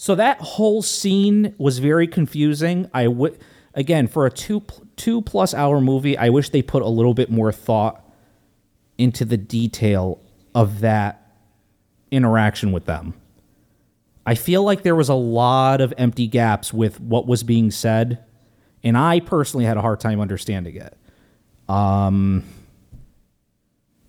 so 0.00 0.14
that 0.14 0.40
whole 0.40 0.80
scene 0.80 1.56
was 1.58 1.80
very 1.80 2.06
confusing. 2.06 2.88
I 2.94 3.08
would 3.08 3.36
again 3.74 4.06
for 4.06 4.26
a 4.26 4.30
two 4.30 4.62
two 4.94 5.20
plus 5.22 5.52
hour 5.52 5.80
movie 5.80 6.16
i 6.16 6.28
wish 6.28 6.50
they 6.50 6.62
put 6.62 6.82
a 6.82 6.88
little 6.88 7.14
bit 7.14 7.30
more 7.30 7.50
thought 7.50 8.08
into 8.96 9.24
the 9.24 9.36
detail 9.36 10.20
of 10.54 10.80
that 10.80 11.32
interaction 12.10 12.72
with 12.72 12.86
them. 12.86 13.12
I 14.24 14.34
feel 14.34 14.62
like 14.62 14.82
there 14.82 14.96
was 14.96 15.08
a 15.08 15.14
lot 15.14 15.80
of 15.80 15.92
empty 15.98 16.26
gaps 16.26 16.72
with 16.72 17.00
what 17.00 17.26
was 17.26 17.42
being 17.42 17.72
said 17.72 18.24
and 18.84 18.96
i 18.96 19.18
personally 19.18 19.66
had 19.66 19.76
a 19.76 19.82
hard 19.82 19.98
time 19.98 20.20
understanding 20.20 20.76
it. 20.76 20.96
Um 21.68 22.44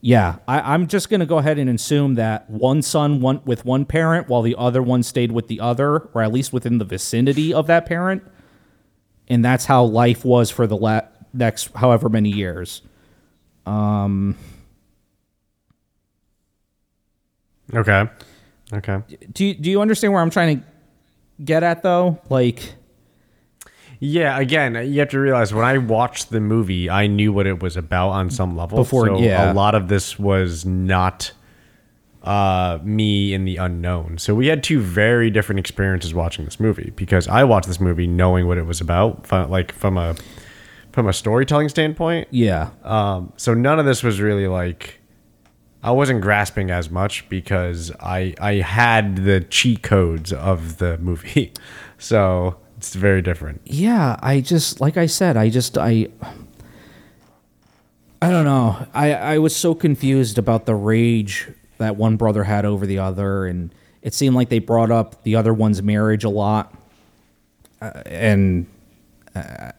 yeah 0.02 0.38
I, 0.48 0.74
i'm 0.74 0.88
just 0.88 1.10
going 1.10 1.20
to 1.20 1.26
go 1.26 1.38
ahead 1.40 1.58
and 1.58 1.70
assume 1.70 2.16
that 2.16 2.50
one 2.50 2.82
son 2.82 3.22
went 3.22 3.46
with 3.46 3.66
one 3.66 3.86
parent 3.86 4.30
while 4.30 4.42
the 4.42 4.56
other 4.58 4.82
one 4.82 5.04
stayed 5.04 5.32
with 5.32 5.48
the 5.48 5.60
other 5.60 6.10
or 6.14 6.22
at 6.22 6.32
least 6.32 6.54
within 6.54 6.78
the 6.78 6.86
vicinity 6.86 7.54
of 7.54 7.68
that 7.68 7.86
parent 7.86 8.24
and 9.30 9.46
that's 9.46 9.66
how 9.66 9.84
life 9.84 10.26
was 10.26 10.50
for 10.50 10.66
the 10.66 10.76
la- 10.76 11.02
next 11.34 11.72
however 11.76 12.10
many 12.10 12.30
years. 12.30 12.82
Um, 13.66 14.36
okay. 17.74 18.10
Okay. 18.74 19.02
Do 19.32 19.54
do 19.54 19.70
you 19.70 19.82
understand 19.82 20.14
where 20.14 20.22
I'm 20.22 20.30
trying 20.30 20.60
to 20.60 20.66
get 21.44 21.64
at 21.64 21.84
though? 21.84 22.20
Like, 22.30 22.74
Yeah, 24.00 24.40
again, 24.40 24.76
you 24.92 25.00
have 25.02 25.10
to 25.10 25.20
realize 25.20 25.54
when 25.54 25.66
I 25.66 25.78
watched 25.78 26.30
the 26.30 26.40
movie, 26.40 26.90
I 26.90 27.08
knew 27.08 27.34
what 27.34 27.46
it 27.48 27.62
was 27.62 27.76
about 27.76 28.10
on 28.12 28.30
some 28.30 28.56
level. 28.56 28.78
Before- 28.78 29.08
so 29.08 29.20
yeah. 29.20 29.52
a 29.52 29.54
lot 29.54 29.76
of 29.76 29.90
this 29.90 30.18
was 30.18 30.66
not 30.66 31.32
uh, 32.24 32.80
me 32.84 33.34
in 33.34 33.46
the 33.46 33.58
unknown. 33.58 34.18
So 34.18 34.36
we 34.36 34.48
had 34.48 34.64
two 34.64 34.80
very 34.80 35.30
different 35.30 35.60
experiences 35.60 36.14
watching 36.14 36.46
this 36.46 36.60
movie 36.60 36.92
because 36.96 37.28
I 37.28 37.44
watched 37.44 37.68
this 37.68 37.80
movie 37.80 38.08
knowing 38.08 38.48
what 38.48 38.58
it 38.58 38.66
was 38.66 38.82
about, 38.82 39.30
like 39.50 39.72
from 39.72 39.98
a 39.98 40.16
from 40.92 41.08
a 41.08 41.14
storytelling 41.14 41.70
standpoint. 41.70 42.28
yeah, 42.32 42.72
Um, 42.84 43.32
so 43.38 43.54
none 43.54 43.80
of 43.80 43.86
this 43.86 44.02
was 44.04 44.20
really 44.20 44.48
like 44.48 45.00
I 45.84 45.92
wasn't 45.92 46.22
grasping 46.22 46.72
as 46.72 46.90
much 46.90 47.28
because 47.30 47.92
I 48.00 48.34
I 48.42 48.56
had 48.56 49.18
the 49.18 49.42
cheat 49.42 49.82
codes 49.84 50.34
of 50.34 50.78
the 50.78 50.98
movie. 50.98 51.52
So 52.02 52.56
it's 52.80 52.96
very 52.96 53.22
different. 53.22 53.60
yeah. 53.66 54.16
I 54.22 54.40
just 54.40 54.80
like 54.80 54.96
I 54.96 55.06
said, 55.06 55.36
I 55.36 55.50
just 55.50 55.78
I. 55.78 56.08
I 58.22 58.30
don't 58.32 58.46
know. 58.46 58.86
I, 58.94 59.14
I 59.14 59.38
was 59.38 59.56
so 59.56 59.76
confused 59.76 60.38
about 60.38 60.66
the 60.66 60.76
rage 60.76 61.50
that 61.78 61.96
one 61.98 62.16
brother 62.16 62.44
had 62.46 62.66
over 62.66 62.86
the 62.86 63.00
other, 63.00 63.46
and 63.46 63.74
it 64.02 64.14
seemed 64.14 64.36
like 64.36 64.48
they 64.48 64.60
brought 64.60 64.92
up 64.92 65.24
the 65.24 65.36
other 65.36 65.54
one's 65.54 65.82
marriage 65.82 66.24
a 66.24 66.30
lot. 66.30 66.74
Uh, 67.82 68.02
and 68.06 68.66
uh, 69.36 69.72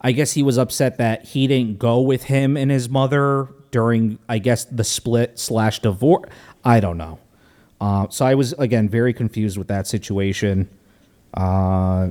I 0.00 0.12
guess 0.12 0.32
he 0.32 0.42
was 0.42 0.58
upset 0.58 0.98
that 0.98 1.26
he 1.26 1.46
didn't 1.46 1.78
go 1.78 2.00
with 2.00 2.24
him 2.24 2.56
and 2.56 2.70
his 2.70 2.88
mother 2.88 3.48
during, 3.70 4.18
I 4.28 4.38
guess, 4.38 4.64
the 4.64 4.84
split 4.84 5.38
slash 5.38 5.80
divorce. 5.80 6.28
I 6.64 6.80
don't 6.80 6.98
know. 6.98 7.18
Uh, 7.80 8.08
so 8.10 8.26
I 8.26 8.34
was 8.34 8.52
again 8.54 8.88
very 8.88 9.12
confused 9.12 9.56
with 9.58 9.68
that 9.68 9.86
situation. 9.86 10.68
Uh, 11.34 12.08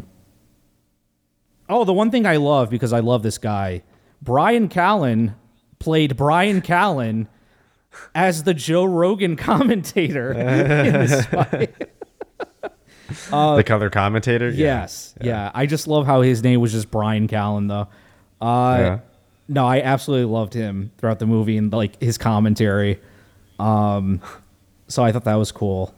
oh, 1.69 1.83
the 1.83 1.93
one 1.93 2.11
thing 2.11 2.25
I 2.25 2.37
love 2.37 2.69
because 2.69 2.93
I 2.93 2.99
love 2.99 3.23
this 3.23 3.37
guy, 3.37 3.83
Bryan 4.21 4.69
Callen 4.69 5.35
played 5.79 6.15
Bryan 6.17 6.61
Callen 6.61 7.27
as 8.15 8.43
the 8.43 8.53
Joe 8.53 8.85
Rogan 8.85 9.35
commentator 9.37 10.31
in 10.33 10.93
this 10.93 11.25
fight. 11.25 11.73
the 13.29 13.63
color 13.65 13.89
commentator. 13.89 14.49
Yeah. 14.49 14.81
Yes. 14.81 15.15
Yeah. 15.21 15.51
I 15.53 15.65
just 15.65 15.87
love 15.87 16.05
how 16.05 16.21
his 16.21 16.43
name 16.43 16.59
was 16.61 16.71
just 16.73 16.91
Bryan 16.91 17.27
Callen 17.27 17.67
though. 17.67 17.87
Uh 18.45 18.77
Yeah. 18.79 18.99
no, 19.47 19.65
I 19.65 19.81
absolutely 19.81 20.31
loved 20.31 20.53
him 20.53 20.91
throughout 20.97 21.19
the 21.19 21.25
movie 21.25 21.57
and 21.57 21.71
like 21.73 21.99
his 22.01 22.17
commentary. 22.17 22.99
Um 23.59 24.21
so 24.87 25.03
I 25.03 25.11
thought 25.11 25.23
that 25.25 25.35
was 25.35 25.51
cool. 25.51 25.93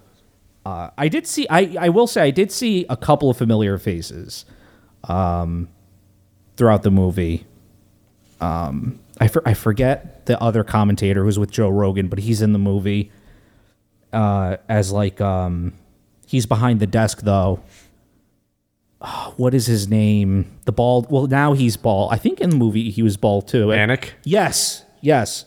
Uh 0.69 0.89
I 0.97 1.07
did 1.07 1.25
see 1.27 1.47
I 1.49 1.75
I 1.79 1.89
will 1.89 2.07
say 2.07 2.21
I 2.21 2.31
did 2.31 2.51
see 2.51 2.85
a 2.89 2.97
couple 2.97 3.29
of 3.29 3.37
familiar 3.37 3.77
faces 3.77 4.45
um 5.05 5.69
throughout 6.57 6.83
the 6.83 6.91
movie. 6.91 7.45
Um 8.41 8.99
I 9.19 9.27
for, 9.27 9.41
I 9.45 9.53
forget 9.53 10.25
the 10.25 10.41
other 10.41 10.63
commentator 10.63 11.23
who's 11.23 11.39
with 11.39 11.51
Joe 11.51 11.69
Rogan, 11.69 12.07
but 12.07 12.19
he's 12.19 12.41
in 12.41 12.53
the 12.53 12.59
movie 12.59 13.11
uh 14.13 14.57
as 14.67 14.91
like 14.91 15.19
um 15.21 15.73
he's 16.25 16.45
behind 16.45 16.79
the 16.79 16.87
desk 16.87 17.21
though 17.21 17.59
what 19.37 19.53
is 19.53 19.65
his 19.65 19.87
name? 19.87 20.51
The 20.65 20.71
bald. 20.71 21.09
Well, 21.11 21.27
now 21.27 21.53
he's 21.53 21.77
bald. 21.77 22.11
I 22.11 22.17
think 22.17 22.41
in 22.41 22.49
the 22.49 22.55
movie 22.55 22.89
he 22.89 23.01
was 23.01 23.17
bald 23.17 23.47
too. 23.47 23.67
Anik. 23.67 24.11
Yes. 24.23 24.83
Yes. 25.01 25.45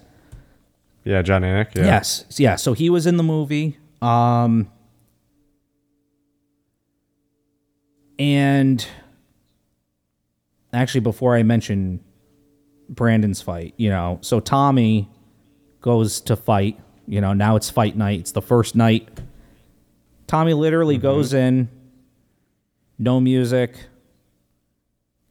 Yeah, 1.05 1.23
Jon 1.23 1.43
Anik. 1.43 1.75
Yeah. 1.75 1.85
Yes. 1.85 2.25
Yeah. 2.39 2.57
So 2.57 2.73
he 2.73 2.89
was 2.91 3.07
in 3.07 3.17
the 3.17 3.23
movie. 3.23 3.79
Um. 4.01 4.71
And 8.23 8.87
actually, 10.73 11.01
before 11.01 11.35
I 11.35 11.43
mention 11.43 11.99
Brandon's 12.89 13.43
fight, 13.43 13.75
you 13.77 13.91
know, 13.91 14.19
so 14.21 14.39
Tommy 14.39 15.11
goes 15.81 16.21
to 16.21 16.37
fight. 16.37 16.79
You 17.09 17.21
know, 17.21 17.33
now 17.33 17.57
it's 17.57 17.69
fight 17.69 17.97
night. 17.97 18.21
It's 18.21 18.31
the 18.31 18.41
first 18.41 18.77
night. 18.77 19.09
Tommy 20.29 20.55
literally 20.55 20.95
mm-hmm. 20.95 21.03
goes 21.03 21.35
in, 21.35 21.69
no 22.97 23.19
music, 23.19 23.75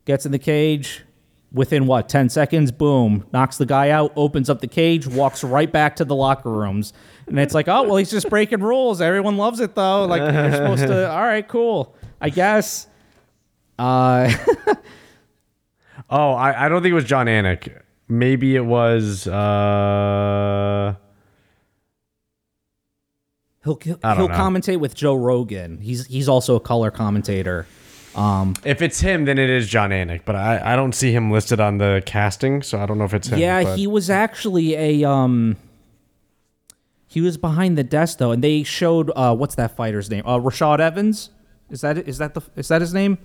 gets 0.03 0.25
in 0.25 0.33
the 0.33 0.39
cage. 0.39 1.05
Within 1.53 1.85
what, 1.85 2.09
10 2.09 2.27
seconds, 2.29 2.71
boom, 2.71 3.25
knocks 3.33 3.57
the 3.57 3.65
guy 3.65 3.89
out, 3.89 4.13
opens 4.17 4.49
up 4.49 4.59
the 4.59 4.67
cage, 4.67 5.05
walks 5.05 5.43
right 5.45 5.69
back 5.69 5.97
to 5.97 6.05
the 6.05 6.15
locker 6.15 6.49
rooms. 6.49 6.91
And 7.27 7.39
it's 7.39 7.53
like, 7.53 7.69
oh, 7.69 7.83
well, 7.83 7.97
he's 7.97 8.11
just 8.11 8.29
breaking 8.29 8.61
rules. 8.61 9.01
Everyone 9.01 9.37
loves 9.37 9.61
it, 9.61 9.75
though. 9.75 10.05
Like, 10.05 10.21
you're 10.21 10.51
supposed 10.51 10.87
to, 10.87 11.11
all 11.11 11.21
right, 11.21 11.45
cool. 11.47 11.95
I 12.21 12.29
guess. 12.29 12.87
Uh, 13.79 14.31
Oh, 16.09 16.31
I, 16.33 16.65
I 16.65 16.69
don't 16.69 16.81
think 16.81 16.91
it 16.91 16.95
was 16.95 17.05
Jon 17.05 17.27
Anik. 17.27 17.81
maybe 18.09 18.55
it 18.57 18.65
was. 18.65 19.27
uh 19.27 20.95
He'll 23.63 23.75
he'll, 23.81 23.97
he'll 24.15 24.27
commentate 24.29 24.79
with 24.79 24.95
Joe 24.95 25.13
Rogan. 25.15 25.77
He's 25.77 26.05
he's 26.07 26.27
also 26.27 26.55
a 26.55 26.59
color 26.59 26.89
commentator. 26.91 27.65
If 28.65 28.81
it's 28.81 28.99
him, 28.99 29.23
then 29.25 29.37
it 29.37 29.49
is 29.49 29.69
Jon 29.69 29.91
Anik, 29.91 30.21
but 30.25 30.35
I, 30.35 30.73
I 30.73 30.75
don't 30.75 30.93
see 30.93 31.13
him 31.13 31.31
listed 31.31 31.59
on 31.61 31.77
the 31.77 32.03
casting, 32.05 32.61
so 32.63 32.79
I 32.79 32.85
don't 32.85 32.97
know 32.97 33.05
if 33.05 33.13
it's 33.13 33.27
him. 33.29 33.39
Yeah, 33.39 33.63
but- 33.63 33.77
he 33.77 33.87
was 33.87 34.09
actually 34.09 34.73
a 34.75 35.07
um. 35.09 35.55
He 37.07 37.21
was 37.21 37.37
behind 37.37 37.77
the 37.77 37.83
desk 37.83 38.17
though, 38.17 38.31
and 38.31 38.43
they 38.43 38.63
showed 38.63 39.11
uh, 39.15 39.35
what's 39.35 39.55
that 39.55 39.75
fighter's 39.77 40.09
name? 40.09 40.23
Uh, 40.25 40.37
Rashad 40.39 40.79
Evans. 40.79 41.29
Is 41.71 41.81
that 41.81 41.97
is 41.97 42.17
that 42.19 42.33
the 42.33 42.41
is 42.55 42.67
that 42.67 42.81
his 42.81 42.93
name? 42.93 43.17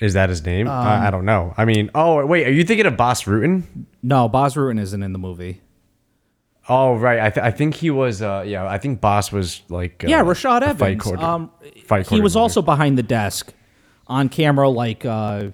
is 0.00 0.12
that 0.14 0.28
his 0.28 0.44
name? 0.44 0.68
Um, 0.68 0.74
I, 0.86 1.06
I 1.06 1.10
don't 1.10 1.24
know. 1.24 1.54
I 1.56 1.64
mean, 1.64 1.90
oh 1.94 2.26
wait, 2.26 2.46
are 2.46 2.50
you 2.50 2.64
thinking 2.64 2.84
of 2.86 2.96
Bas 2.96 3.22
Rutten? 3.22 3.62
No, 4.02 4.28
Bas 4.28 4.54
Rutten 4.54 4.78
isn't 4.80 5.02
in 5.02 5.12
the 5.12 5.18
movie. 5.18 5.60
Oh 6.68 6.96
right, 6.96 7.20
I, 7.20 7.30
th- 7.30 7.42
I 7.44 7.50
think 7.50 7.76
he 7.76 7.88
was. 7.90 8.20
Uh, 8.20 8.44
yeah, 8.46 8.68
I 8.68 8.76
think 8.76 9.00
Bas 9.00 9.32
was 9.32 9.62
like. 9.70 10.04
Uh, 10.04 10.08
Yeah, 10.08 10.22
Rashad 10.22 10.60
Evans. 10.62 10.78
Fight 10.80 11.00
coordinator. 11.00 11.30
um, 11.32 11.50
fight 11.86 12.06
he 12.08 12.20
was 12.20 12.36
also 12.36 12.60
behind 12.60 12.98
the 12.98 13.02
desk, 13.02 13.54
on 14.06 14.28
camera. 14.28 14.68
Like 14.68 15.06
uh, 15.06 15.46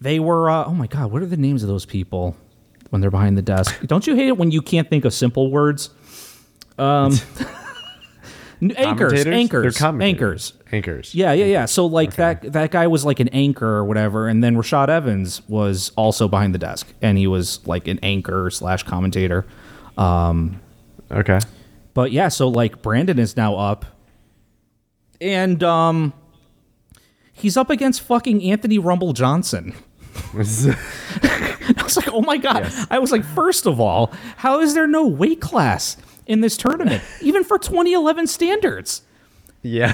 they 0.00 0.20
were. 0.20 0.48
Uh, 0.50 0.66
oh 0.66 0.74
my 0.74 0.86
god, 0.86 1.10
what 1.10 1.22
are 1.22 1.26
the 1.26 1.36
names 1.36 1.64
of 1.64 1.68
those 1.68 1.84
people 1.86 2.36
when 2.90 3.00
they're 3.00 3.10
behind 3.10 3.36
the 3.36 3.42
desk? 3.42 3.74
Don't 3.86 4.06
you 4.06 4.14
hate 4.14 4.28
it 4.28 4.36
when 4.38 4.52
you 4.52 4.62
can't 4.62 4.88
think 4.88 5.04
of 5.04 5.12
simple 5.12 5.50
words? 5.50 5.90
Um, 6.78 7.12
anchors, 8.62 9.26
anchors, 9.26 9.80
anchors. 9.82 10.52
Anchors. 10.72 11.14
Yeah, 11.14 11.32
yeah, 11.32 11.46
yeah. 11.46 11.64
So 11.66 11.86
like 11.86 12.16
that 12.16 12.52
that 12.52 12.70
guy 12.70 12.86
was 12.86 13.04
like 13.04 13.20
an 13.20 13.28
anchor 13.28 13.68
or 13.68 13.84
whatever, 13.84 14.28
and 14.28 14.42
then 14.42 14.56
Rashad 14.56 14.88
Evans 14.88 15.42
was 15.48 15.92
also 15.96 16.28
behind 16.28 16.54
the 16.54 16.58
desk, 16.58 16.86
and 17.02 17.18
he 17.18 17.26
was 17.26 17.66
like 17.66 17.88
an 17.88 17.98
anchor 18.02 18.50
slash 18.50 18.82
commentator. 18.82 19.46
Okay. 21.10 21.38
But 21.94 22.12
yeah, 22.12 22.28
so 22.28 22.48
like 22.48 22.82
Brandon 22.82 23.18
is 23.18 23.36
now 23.36 23.56
up, 23.56 23.84
and 25.20 25.62
um, 25.62 26.12
he's 27.32 27.56
up 27.56 27.70
against 27.70 28.02
fucking 28.02 28.42
Anthony 28.42 28.78
Rumble 28.78 29.12
Johnson. 29.12 29.74
I 30.34 31.82
was 31.82 31.96
like, 31.96 32.08
oh 32.12 32.22
my 32.22 32.38
god! 32.38 32.72
I 32.90 32.98
was 32.98 33.12
like, 33.12 33.24
first 33.24 33.66
of 33.66 33.80
all, 33.80 34.12
how 34.36 34.60
is 34.60 34.74
there 34.74 34.86
no 34.86 35.06
weight 35.06 35.40
class 35.40 35.96
in 36.28 36.40
this 36.40 36.56
tournament, 36.56 37.02
even 37.20 37.42
for 37.42 37.58
2011 37.58 38.28
standards? 38.28 39.02
yeah. 39.62 39.92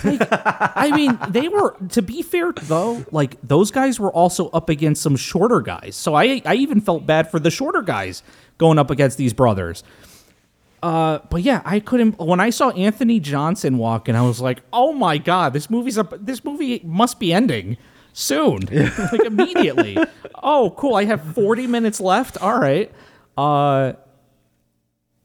I 0.76 0.92
mean, 0.94 1.18
they 1.30 1.48
were 1.48 1.74
to 1.90 2.02
be 2.02 2.22
fair 2.22 2.52
though, 2.52 3.04
like 3.10 3.40
those 3.42 3.70
guys 3.70 3.98
were 3.98 4.12
also 4.12 4.50
up 4.50 4.68
against 4.68 5.02
some 5.02 5.16
shorter 5.16 5.60
guys. 5.62 5.96
So 5.96 6.14
I 6.14 6.42
I 6.44 6.54
even 6.56 6.80
felt 6.82 7.06
bad 7.06 7.30
for 7.30 7.38
the 7.38 7.50
shorter 7.50 7.80
guys 7.82 8.22
going 8.58 8.78
up 8.78 8.90
against 8.90 9.16
these 9.16 9.32
brothers. 9.32 9.82
Uh, 10.82 11.20
but 11.30 11.40
yeah, 11.40 11.62
I 11.64 11.80
couldn't. 11.80 12.18
When 12.18 12.40
I 12.40 12.50
saw 12.50 12.68
Anthony 12.70 13.18
Johnson 13.18 13.78
walk 13.78 14.06
in, 14.06 14.16
I 14.16 14.20
was 14.20 14.38
like, 14.38 14.60
"Oh 14.70 14.92
my 14.92 15.16
god, 15.16 15.54
this 15.54 15.70
movie's 15.70 15.96
up. 15.96 16.12
This 16.20 16.44
movie 16.44 16.82
must 16.84 17.18
be 17.18 17.32
ending 17.32 17.78
soon, 18.12 18.60
like 19.12 19.24
immediately." 19.24 19.96
oh, 20.42 20.74
cool! 20.76 20.94
I 20.94 21.04
have 21.06 21.22
forty 21.34 21.66
minutes 21.66 22.00
left. 22.02 22.36
All 22.36 22.58
right. 22.58 22.92
Uh, 23.34 23.94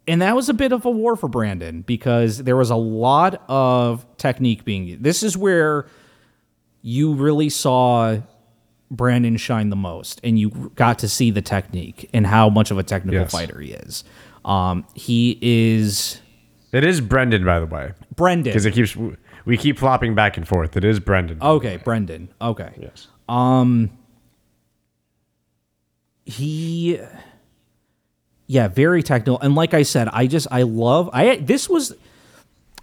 and 0.09 0.21
that 0.21 0.35
was 0.35 0.49
a 0.49 0.53
bit 0.53 0.71
of 0.73 0.83
a 0.85 0.89
war 0.91 1.15
for 1.15 1.29
Brandon 1.29 1.81
because 1.83 2.39
there 2.39 2.55
was 2.57 2.69
a 2.69 2.75
lot 2.75 3.41
of 3.47 4.05
technique 4.17 4.65
being 4.65 4.85
used. 4.85 5.03
This 5.03 5.23
is 5.23 5.37
where 5.37 5.85
you 6.81 7.13
really 7.13 7.49
saw 7.49 8.17
Brandon 8.91 9.37
shine 9.37 9.69
the 9.69 9.75
most, 9.75 10.19
and 10.23 10.39
you 10.39 10.71
got 10.75 10.99
to 10.99 11.07
see 11.07 11.29
the 11.31 11.41
technique 11.41 12.09
and 12.13 12.25
how 12.25 12.49
much 12.49 12.71
of 12.71 12.77
a 12.77 12.83
technical 12.83 13.21
Yes. 13.21 13.31
fighter 13.31 13.59
he 13.59 13.71
is. 13.71 14.03
Um, 14.43 14.85
he 14.95 15.37
is 15.41 16.19
it 16.71 16.83
is 16.83 17.01
Brendan, 17.01 17.45
by 17.45 17.59
the 17.59 17.65
way, 17.65 17.91
Brendan. 18.15 18.51
because 18.51 18.65
it 18.65 18.73
keeps 18.73 18.97
we 19.45 19.57
keep 19.57 19.77
flopping 19.79 20.15
back 20.15 20.37
and 20.37 20.47
forth. 20.47 20.75
It 20.77 20.83
is 20.83 20.99
Brendan. 20.99 21.41
Okay, 21.41 21.77
Brendan. 21.77 22.29
Okay. 22.41 22.71
Yes. 22.79 23.07
Um. 23.27 23.91
he 26.25 26.99
yeah 28.49 28.67
very 28.67 29.03
technical 29.03 29.39
and 29.41 29.53
like 29.53 29.75
i 29.75 29.83
said 29.83 30.09
i 30.11 30.25
just 30.25 30.47
i 30.49 30.63
love 30.63 31.07
i 31.13 31.35
this 31.35 31.69
was 31.69 31.95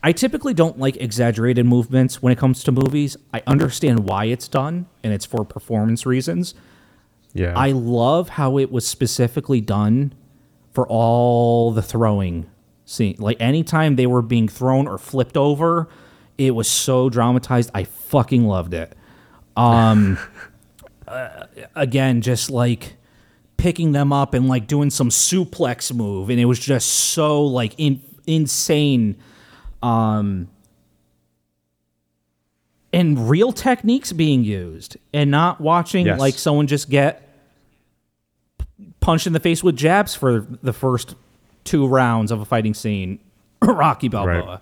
i 0.00 0.12
typically 0.12 0.54
don't 0.54 0.78
like 0.78 0.96
exaggerated 0.98 1.66
movements 1.66 2.22
when 2.22 2.32
it 2.32 2.38
comes 2.38 2.62
to 2.62 2.70
movies. 2.70 3.16
I 3.34 3.42
understand 3.48 4.08
why 4.08 4.26
it's 4.26 4.46
done 4.46 4.86
and 5.02 5.12
it's 5.12 5.26
for 5.26 5.44
performance 5.44 6.06
reasons. 6.06 6.54
Yeah. 7.34 7.52
i 7.56 7.72
love 7.72 8.28
how 8.30 8.58
it 8.58 8.70
was 8.70 8.86
specifically 8.86 9.60
done 9.60 10.14
for 10.72 10.86
all 10.86 11.72
the 11.72 11.82
throwing 11.82 12.46
scene. 12.84 13.16
Like 13.18 13.36
anytime 13.40 13.96
they 13.96 14.06
were 14.06 14.22
being 14.22 14.46
thrown 14.46 14.86
or 14.86 14.98
flipped 14.98 15.36
over 15.36 15.88
it 16.38 16.54
was 16.54 16.70
so 16.70 17.08
dramatized. 17.08 17.72
I 17.74 17.84
fucking 17.84 18.44
loved 18.46 18.72
it. 18.72 18.96
Um 19.56 20.16
uh, 21.08 21.46
again 21.74 22.20
just 22.20 22.50
like 22.50 22.96
picking 23.56 23.92
them 23.92 24.12
up 24.12 24.34
and 24.34 24.48
like 24.48 24.66
doing 24.66 24.90
some 24.90 25.08
suplex 25.08 25.92
move 25.94 26.28
and 26.30 26.38
it 26.38 26.44
was 26.44 26.58
just 26.58 26.86
so 26.88 27.42
like 27.44 27.74
in, 27.78 28.02
insane 28.26 29.16
um 29.82 30.48
and 32.92 33.28
real 33.28 33.52
techniques 33.52 34.12
being 34.12 34.44
used 34.44 34.96
and 35.12 35.30
not 35.30 35.60
watching 35.60 36.06
Yes. 36.06 36.18
like 36.20 36.34
someone 36.34 36.66
just 36.66 36.88
get 36.90 37.22
punched 39.00 39.26
in 39.26 39.32
the 39.32 39.40
face 39.40 39.62
with 39.62 39.76
jabs 39.76 40.14
for 40.14 40.40
the 40.62 40.72
first 40.72 41.14
two 41.64 41.86
rounds 41.86 42.30
of 42.30 42.40
a 42.40 42.44
fighting 42.44 42.74
scene 42.74 43.18
rocky 43.62 44.08
balboa 44.08 44.60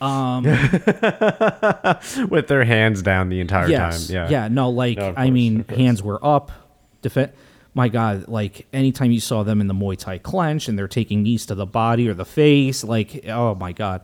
Um 0.00 0.42
with 2.28 2.46
their 2.48 2.64
hands 2.64 3.02
down 3.02 3.28
the 3.28 3.38
entire 3.40 3.68
yes. 3.68 4.08
time. 4.08 4.14
Yeah. 4.14 4.28
Yeah. 4.28 4.48
No, 4.48 4.68
like 4.70 4.98
No, 4.98 5.14
I 5.16 5.30
mean, 5.30 5.64
hands 5.68 6.02
were 6.02 6.18
up. 6.24 6.50
Defend. 7.02 7.30
My 7.74 7.88
God, 7.88 8.28
like 8.28 8.66
anytime 8.72 9.12
you 9.12 9.20
saw 9.20 9.42
them 9.42 9.60
in 9.60 9.66
the 9.66 9.74
Muay 9.74 9.98
Thai 9.98 10.18
clench 10.18 10.68
and 10.68 10.78
they're 10.78 10.88
taking 10.88 11.22
knees 11.22 11.46
to 11.46 11.54
the 11.54 11.66
body 11.66 12.08
or 12.08 12.14
the 12.14 12.24
face, 12.26 12.84
like 12.84 13.26
oh 13.28 13.54
my 13.54 13.72
God, 13.72 14.02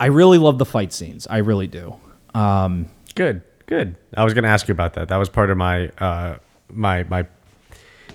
I 0.00 0.06
really 0.06 0.38
love 0.38 0.58
the 0.58 0.64
fight 0.64 0.92
scenes. 0.92 1.26
I 1.28 1.38
really 1.38 1.68
do. 1.68 1.96
Good. 3.14 3.42
Good. 3.66 3.96
I 4.16 4.24
was 4.24 4.34
going 4.34 4.44
to 4.44 4.50
ask 4.50 4.66
you 4.68 4.72
about 4.72 4.94
that. 4.94 5.08
That 5.08 5.16
was 5.16 5.28
part 5.28 5.50
of 5.50 5.56
my 5.56 5.88
uh 5.98 6.38
my 6.68 7.04
my 7.04 7.26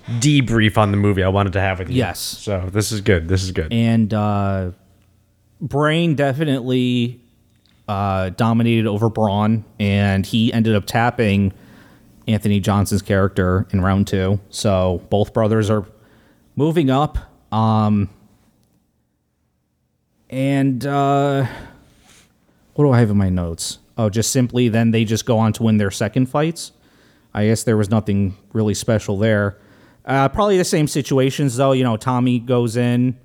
debrief 0.08 0.78
on 0.78 0.90
the 0.90 0.96
movie 0.96 1.22
I 1.22 1.28
wanted 1.28 1.52
to 1.54 1.60
have 1.60 1.78
with 1.78 1.90
you. 1.90 1.96
Yes. 1.96 2.18
So 2.18 2.68
this 2.72 2.92
is 2.92 3.00
good. 3.00 3.28
This 3.28 3.42
is 3.42 3.52
good. 3.52 3.72
And 3.72 4.12
uh, 4.12 4.70
Brain 5.60 6.14
definitely 6.14 7.20
uh, 7.88 8.30
dominated 8.30 8.86
over 8.86 9.08
Braun, 9.10 9.64
and 9.78 10.24
he 10.24 10.52
ended 10.52 10.74
up 10.74 10.86
tapping 10.86 11.52
Anthony 12.28 12.60
Johnson's 12.60 13.00
character 13.00 13.66
in 13.70 13.80
round 13.80 14.06
two. 14.06 14.38
So 14.50 15.02
both 15.08 15.32
brothers 15.32 15.70
are 15.70 15.86
moving 16.54 16.90
up. 16.90 17.18
Um, 17.50 18.10
and 20.28 20.84
uh, 20.84 21.46
what 22.74 22.84
do 22.84 22.92
I 22.92 23.00
have 23.00 23.08
in 23.10 23.16
my 23.16 23.30
notes? 23.30 23.78
Oh, 23.96 24.10
just 24.10 24.30
simply 24.30 24.68
then 24.68 24.90
they 24.90 25.04
just 25.04 25.24
go 25.24 25.38
on 25.38 25.54
to 25.54 25.62
win 25.62 25.78
their 25.78 25.90
second 25.90 26.26
fights. 26.26 26.72
I 27.32 27.46
guess 27.46 27.64
there 27.64 27.78
was 27.78 27.88
nothing 27.88 28.36
really 28.52 28.74
special 28.74 29.16
there. 29.16 29.58
Uh, 30.04 30.28
probably 30.28 30.58
the 30.58 30.64
same 30.64 30.86
situations 30.86 31.56
though. 31.56 31.72
You 31.72 31.82
know, 31.82 31.96
Tommy 31.96 32.38
goes 32.38 32.76
in, 32.76 33.18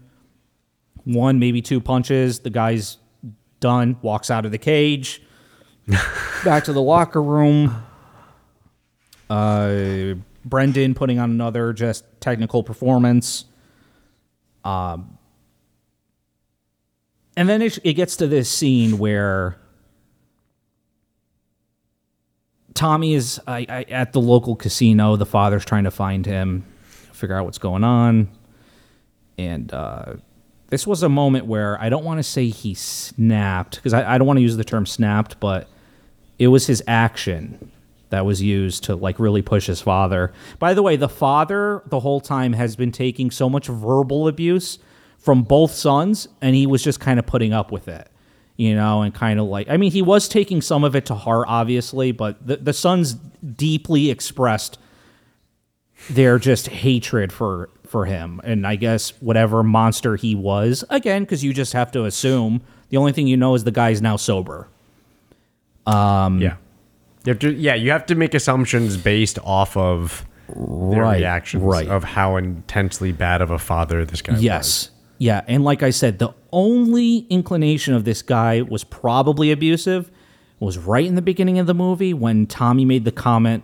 one 1.03 1.39
maybe 1.39 1.61
two 1.61 1.81
punches. 1.81 2.39
The 2.39 2.49
guy's 2.49 2.97
done. 3.59 3.97
Walks 4.01 4.31
out 4.31 4.45
of 4.45 4.51
the 4.51 4.57
cage. 4.57 5.21
back 6.45 6.63
to 6.63 6.73
the 6.73 6.81
locker 6.81 7.21
room. 7.21 7.83
Uh, 9.34 10.13
Brendan 10.45 10.93
putting 10.93 11.17
on 11.17 11.31
another 11.31 11.73
just 11.73 12.05
technical 12.19 12.61
performance. 12.61 13.45
Um, 14.63 15.17
and 17.36 17.49
then 17.49 17.63
it, 17.63 17.79
it 17.84 17.93
gets 17.93 18.17
to 18.17 18.27
this 18.27 18.47
scene 18.47 18.99
where 18.99 19.57
Tommy 22.75 23.15
is 23.15 23.41
I, 23.47 23.65
I, 23.67 23.84
at 23.89 24.13
the 24.13 24.21
local 24.21 24.55
casino. 24.55 25.15
The 25.15 25.25
father's 25.25 25.65
trying 25.65 25.86
to 25.86 25.91
find 25.91 26.27
him, 26.27 26.63
figure 27.11 27.36
out 27.36 27.45
what's 27.45 27.57
going 27.57 27.84
on. 27.84 28.29
And 29.39 29.73
uh, 29.73 30.13
this 30.67 30.86
was 30.86 31.01
a 31.01 31.09
moment 31.09 31.47
where 31.47 31.81
I 31.81 31.89
don't 31.89 32.03
want 32.03 32.19
to 32.19 32.23
say 32.23 32.49
he 32.49 32.75
snapped, 32.75 33.77
because 33.77 33.93
I, 33.93 34.13
I 34.13 34.17
don't 34.19 34.27
want 34.27 34.38
to 34.38 34.43
use 34.43 34.57
the 34.57 34.63
term 34.63 34.86
snapped, 34.86 35.39
but 35.39 35.67
it 36.38 36.49
was 36.49 36.67
his 36.67 36.84
action 36.86 37.71
that 38.14 38.26
was 38.28 38.41
used 38.43 38.84
to 38.84 38.95
like 38.95 39.18
really 39.20 39.41
push 39.41 39.66
his 39.66 39.82
father. 39.82 40.32
By 40.59 40.76
the 40.76 40.84
way, 40.84 40.95
the 40.95 41.09
father 41.09 41.82
the 41.88 41.99
whole 41.99 42.22
time 42.22 42.53
has 42.53 42.76
been 42.76 42.91
taking 42.91 43.32
so 43.32 43.49
much 43.49 43.66
verbal 43.68 44.28
abuse 44.28 44.78
from 45.18 45.41
both 45.41 45.72
sons, 45.72 46.28
and 46.39 46.55
he 46.55 46.68
was 46.68 46.84
just 46.84 46.99
kind 46.99 47.18
of 47.18 47.26
putting 47.26 47.53
up 47.53 47.72
with 47.72 47.88
it, 47.88 48.09
you 48.55 48.76
know, 48.76 49.01
and 49.01 49.16
kind 49.16 49.39
of 49.39 49.47
like 49.47 49.68
I 49.68 49.78
mean, 49.78 49.91
he 49.91 50.03
was 50.03 50.28
taking 50.30 50.61
some 50.61 50.84
of 50.84 50.95
it 50.95 51.07
to 51.07 51.16
heart, 51.16 51.47
obviously, 51.49 52.11
but 52.11 52.45
the 52.45 52.57
the 52.57 52.74
sons 52.74 53.14
deeply 53.14 54.09
expressed 54.11 54.78
they're 56.09 56.38
just 56.39 56.68
hatred 56.68 57.32
for 57.32 57.70
for 57.86 58.03
him 58.05 58.41
and 58.43 58.68
i 58.68 58.76
guess 58.76 59.11
whatever 59.22 59.64
monster 59.64 60.16
he 60.18 60.36
was 60.36 60.84
again 60.89 61.24
because 61.24 61.43
you 61.43 61.53
just 61.53 61.72
have 61.72 61.91
to 61.91 62.03
assume 62.03 62.61
the 62.89 62.97
only 62.97 63.11
thing 63.14 63.26
you 63.26 63.38
know 63.38 63.53
is 63.55 63.64
the 63.64 63.72
guy's 63.72 64.01
now 64.01 64.18
sober 64.18 64.68
Um, 65.86 66.39
yeah. 66.41 66.55
You 67.26 67.32
have 67.32 67.39
to, 67.39 67.53
yeah, 67.53 67.76
you 67.76 67.91
have 67.91 68.05
to 68.07 68.15
make 68.15 68.34
assumptions 68.34 68.97
based 68.97 69.39
off 69.43 69.78
of 69.78 70.26
their 70.47 71.03
Right, 71.03 71.19
reactions 71.19 71.63
right. 71.63 71.88
of 71.88 72.03
how 72.03 72.36
intensely 72.36 73.11
bad 73.11 73.41
of 73.41 73.49
a 73.49 73.57
father 73.57 74.05
this 74.05 74.21
guy 74.21 74.34
was. 74.34 74.43
Yes. 74.43 74.89
Yeah. 75.17 75.41
And 75.47 75.63
like 75.63 75.84
I 75.84 75.89
said, 75.89 76.19
the 76.19 76.34
only 76.51 77.19
inclination 77.30 77.93
of 77.93 78.03
this 78.03 78.21
guy 78.21 78.61
was 78.61 78.84
probably 78.84 79.51
abusive 79.51 80.11
was 80.59 80.78
right 80.78 81.05
in 81.05 81.15
the 81.15 81.21
beginning 81.21 81.59
of 81.59 81.67
the 81.67 81.74
movie 81.74 82.13
when 82.13 82.45
Tommy 82.45 82.84
made 82.86 83.05
the 83.05 83.11
comment 83.11 83.63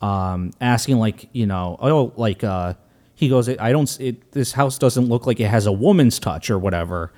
um, 0.00 0.50
asking, 0.60 0.98
like, 0.98 1.28
you 1.32 1.46
know, 1.46 1.76
oh, 1.80 2.12
like, 2.16 2.44
uh, 2.44 2.74
he 3.14 3.28
goes, 3.28 3.48
I 3.48 3.72
don't, 3.72 4.00
it, 4.00 4.32
this 4.32 4.52
house 4.52 4.78
doesn't 4.78 5.06
look 5.06 5.26
like 5.26 5.40
it 5.40 5.48
has 5.48 5.66
a 5.66 5.72
woman's 5.72 6.18
touch 6.18 6.50
or 6.50 6.58
whatever. 6.58 7.12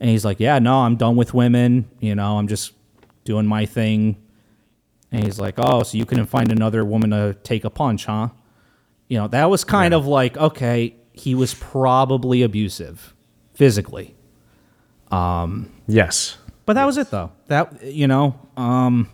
And 0.00 0.10
he's 0.10 0.24
like, 0.24 0.40
yeah, 0.40 0.58
no, 0.58 0.80
I'm 0.80 0.96
done 0.96 1.16
with 1.16 1.32
women. 1.32 1.88
You 2.00 2.14
know, 2.14 2.38
I'm 2.38 2.48
just 2.48 2.72
doing 3.24 3.46
my 3.46 3.66
thing. 3.66 4.16
And 5.14 5.22
he's 5.22 5.38
like, 5.38 5.54
oh, 5.58 5.84
so 5.84 5.96
you 5.96 6.04
couldn't 6.04 6.26
find 6.26 6.50
another 6.50 6.84
woman 6.84 7.10
to 7.10 7.36
take 7.44 7.62
a 7.62 7.70
punch, 7.70 8.06
huh? 8.06 8.30
You 9.06 9.18
know, 9.18 9.28
that 9.28 9.48
was 9.48 9.62
kind 9.62 9.94
of 9.94 10.08
like, 10.08 10.36
okay, 10.36 10.96
he 11.12 11.36
was 11.36 11.54
probably 11.54 12.42
abusive 12.42 13.14
physically. 13.52 14.16
Um, 15.12 15.72
yes. 15.86 16.36
But 16.66 16.72
that 16.72 16.84
was 16.84 16.96
it 16.96 17.12
though. 17.12 17.30
That 17.46 17.84
you 17.84 18.08
know, 18.08 18.40
um 18.56 19.08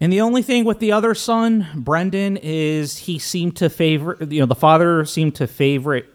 and 0.00 0.10
the 0.10 0.22
only 0.22 0.40
thing 0.40 0.64
with 0.64 0.78
the 0.78 0.92
other 0.92 1.14
son, 1.14 1.66
Brendan, 1.74 2.38
is 2.38 2.96
he 2.96 3.18
seemed 3.18 3.56
to 3.56 3.68
favor 3.68 4.16
you 4.30 4.40
know, 4.40 4.46
the 4.46 4.54
father 4.54 5.04
seemed 5.04 5.34
to 5.34 5.46
favorite 5.46 6.06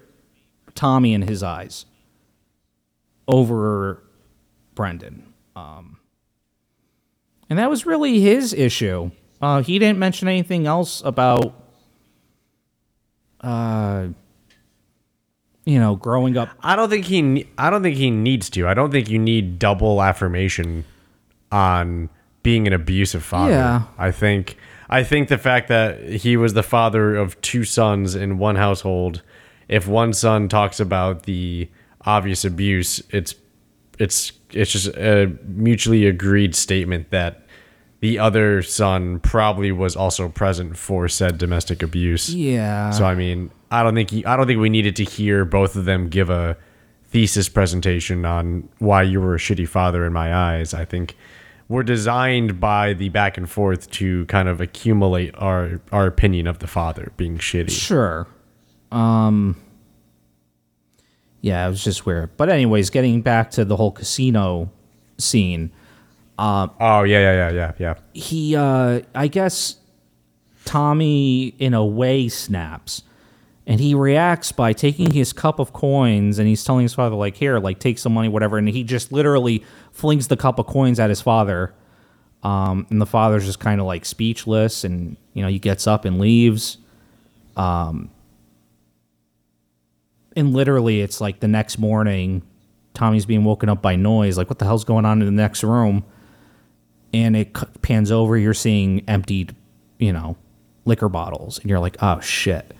Tommy 0.73 1.13
in 1.13 1.21
his 1.21 1.43
eyes 1.43 1.85
over 3.27 4.01
Brendan. 4.73 5.31
Um 5.55 5.94
and 7.49 7.59
that 7.59 7.69
was 7.69 7.85
really 7.85 8.19
his 8.19 8.53
issue. 8.53 9.11
Uh 9.41 9.61
he 9.61 9.79
didn't 9.79 9.99
mention 9.99 10.27
anything 10.27 10.67
else 10.67 11.01
about 11.05 11.53
uh 13.41 14.07
you 15.65 15.79
know, 15.79 15.95
growing 15.95 16.37
up 16.37 16.49
I 16.61 16.75
don't 16.75 16.89
think 16.89 17.05
he. 17.05 17.47
I 17.57 17.69
don't 17.69 17.81
think 17.81 17.97
he 17.97 18.11
needs 18.11 18.49
to. 18.51 18.67
I 18.67 18.73
don't 18.73 18.91
think 18.91 19.09
you 19.09 19.19
need 19.19 19.57
double 19.59 20.01
affirmation 20.01 20.85
on 21.51 22.09
being 22.43 22.67
an 22.67 22.73
abusive 22.73 23.23
father. 23.23 23.51
Yeah. 23.51 23.83
I 23.97 24.11
think. 24.11 24.57
I 24.87 25.03
think 25.03 25.29
the 25.29 25.39
fact 25.39 25.67
that 25.69 25.99
he 26.07 26.37
was 26.37 26.53
the 26.53 26.61
father 26.61 27.15
of 27.15 27.39
two 27.41 27.63
sons 27.63 28.13
in 28.13 28.37
one 28.37 28.55
household. 28.55 29.23
If 29.67 29.87
one 29.87 30.13
son 30.13 30.47
talks 30.47 30.79
about 30.79 31.23
the 31.23 31.67
obvious 32.01 32.45
abuse, 32.45 33.01
it's 33.09 33.33
it's 33.99 34.33
it's 34.51 34.71
just 34.71 34.87
a 34.87 35.31
mutually 35.45 36.05
agreed 36.05 36.55
statement 36.55 37.09
that 37.11 37.45
the 37.99 38.19
other 38.19 38.61
son 38.61 39.19
probably 39.19 39.71
was 39.71 39.95
also 39.95 40.29
present 40.29 40.77
for 40.77 41.07
said 41.07 41.37
domestic 41.37 41.81
abuse. 41.81 42.33
Yeah. 42.33 42.91
So 42.91 43.05
I 43.05 43.15
mean, 43.15 43.51
I 43.71 43.83
don't 43.83 43.95
think 43.95 44.11
he, 44.11 44.25
I 44.25 44.35
don't 44.35 44.47
think 44.47 44.59
we 44.59 44.69
needed 44.69 44.95
to 44.97 45.03
hear 45.03 45.45
both 45.45 45.75
of 45.75 45.85
them 45.85 46.09
give 46.09 46.29
a 46.29 46.57
thesis 47.09 47.49
presentation 47.49 48.25
on 48.25 48.67
why 48.79 49.01
you 49.01 49.21
were 49.21 49.35
a 49.35 49.39
shitty 49.39 49.67
father 49.67 50.05
in 50.05 50.13
my 50.13 50.33
eyes. 50.35 50.73
I 50.73 50.85
think 50.85 51.15
we're 51.67 51.83
designed 51.83 52.59
by 52.59 52.93
the 52.93 53.09
back 53.09 53.37
and 53.37 53.49
forth 53.49 53.89
to 53.91 54.25
kind 54.25 54.47
of 54.47 54.61
accumulate 54.61 55.33
our 55.37 55.81
our 55.91 56.05
opinion 56.05 56.47
of 56.47 56.59
the 56.59 56.67
father 56.67 57.11
being 57.17 57.37
shitty. 57.37 57.71
Sure. 57.71 58.27
Um 58.91 59.59
Yeah, 61.45 61.67
it 61.67 61.69
was 61.69 61.83
just 61.83 62.07
weird. 62.07 62.35
But 62.37 62.49
anyways, 62.49 62.89
getting 62.89 63.21
back 63.21 63.51
to 63.51 63.63
the 63.65 63.75
whole 63.75 63.91
casino 63.91 64.71
scene, 65.19 65.69
Oh 66.39 67.03
yeah, 67.03 67.19
yeah, 67.19 67.33
yeah, 67.33 67.51
yeah, 67.51 67.71
yeah. 67.77 67.93
he 68.13 68.55
uh 68.55 69.01
I 69.13 69.27
guess 69.27 69.75
Tommy 70.65 71.49
in 71.59 71.75
a 71.75 71.85
way 71.85 72.29
snaps. 72.29 73.03
And 73.67 73.79
he 73.79 73.93
reacts 73.93 74.51
by 74.51 74.73
taking 74.73 75.11
his 75.11 75.33
cup 75.33 75.59
of 75.59 75.71
coins 75.71 76.39
and 76.39 76.47
he's 76.47 76.63
telling 76.63 76.81
his 76.83 76.95
father, 76.95 77.15
like, 77.15 77.35
here, 77.35 77.59
like 77.59 77.77
take 77.79 77.99
some 77.99 78.13
money, 78.13 78.27
whatever, 78.27 78.57
and 78.57 78.67
he 78.67 78.83
just 78.83 79.11
literally 79.11 79.63
flings 79.91 80.27
the 80.27 80.37
cup 80.37 80.57
of 80.57 80.65
coins 80.65 80.99
at 80.99 81.09
his 81.09 81.21
father. 81.21 81.75
Um, 82.41 82.87
and 82.89 82.99
the 82.99 83.05
father's 83.05 83.45
just 83.45 83.59
kind 83.59 83.79
of 83.79 83.85
like 83.85 84.03
speechless 84.03 84.83
and 84.83 85.15
you 85.33 85.43
know, 85.43 85.49
he 85.49 85.59
gets 85.59 85.85
up 85.85 86.05
and 86.05 86.19
leaves. 86.19 86.79
And 90.35 90.53
literally 90.53 91.01
it's 91.01 91.21
like 91.21 91.39
the 91.39 91.47
next 91.47 91.77
morning 91.77 92.41
tommy's 92.95 93.25
being 93.25 93.43
woken 93.43 93.69
up 93.69 93.81
by 93.81 93.95
noise 93.95 94.37
like 94.37 94.49
what 94.49 94.57
the 94.57 94.65
hell's 94.65 94.83
going 94.83 95.05
on 95.05 95.21
in 95.21 95.25
the 95.25 95.31
next 95.31 95.63
room? 95.63 96.03
And 97.13 97.35
it 97.35 97.53
pans 97.81 98.11
over 98.11 98.37
you're 98.37 98.53
seeing 98.53 99.07
emptied 99.07 99.55
you 99.99 100.11
know 100.11 100.37
liquor 100.85 101.09
bottles. 101.09 101.59
And 101.59 101.69
you're 101.69 101.79
like 101.79 101.97
oh 102.01 102.19
shit. 102.19 102.73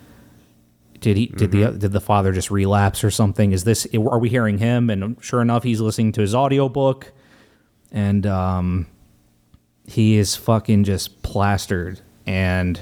Did 0.99 1.18
he 1.18 1.28
did 1.28 1.51
the 1.51 1.72
did 1.72 1.91
the 1.91 2.01
father 2.01 2.32
just 2.32 2.49
relapse 2.49 3.03
or 3.03 3.12
something? 3.12 3.51
Is 3.51 3.64
this 3.64 3.88
are 3.95 4.20
we 4.20 4.30
hearing 4.30 4.58
him? 4.58 4.89
And 4.89 5.18
sure 5.22 5.41
enough 5.41 5.64
he's 5.64 5.82
listening 5.82 6.12
to 6.14 6.22
his 6.22 6.34
audiobook. 6.34 7.12
And 7.91 8.26
um 8.26 8.88
he 9.88 10.18
is 10.18 10.36
fucking 10.36 10.84
just 10.84 11.22
plastered. 11.22 12.01
And 12.26 12.82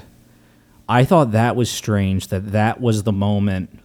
i 0.88 1.06
thought 1.06 1.32
that 1.32 1.56
was 1.56 1.70
strange 1.70 2.28
that 2.28 2.52
that 2.52 2.82
was 2.82 3.04
the 3.04 3.12
moment 3.12 3.83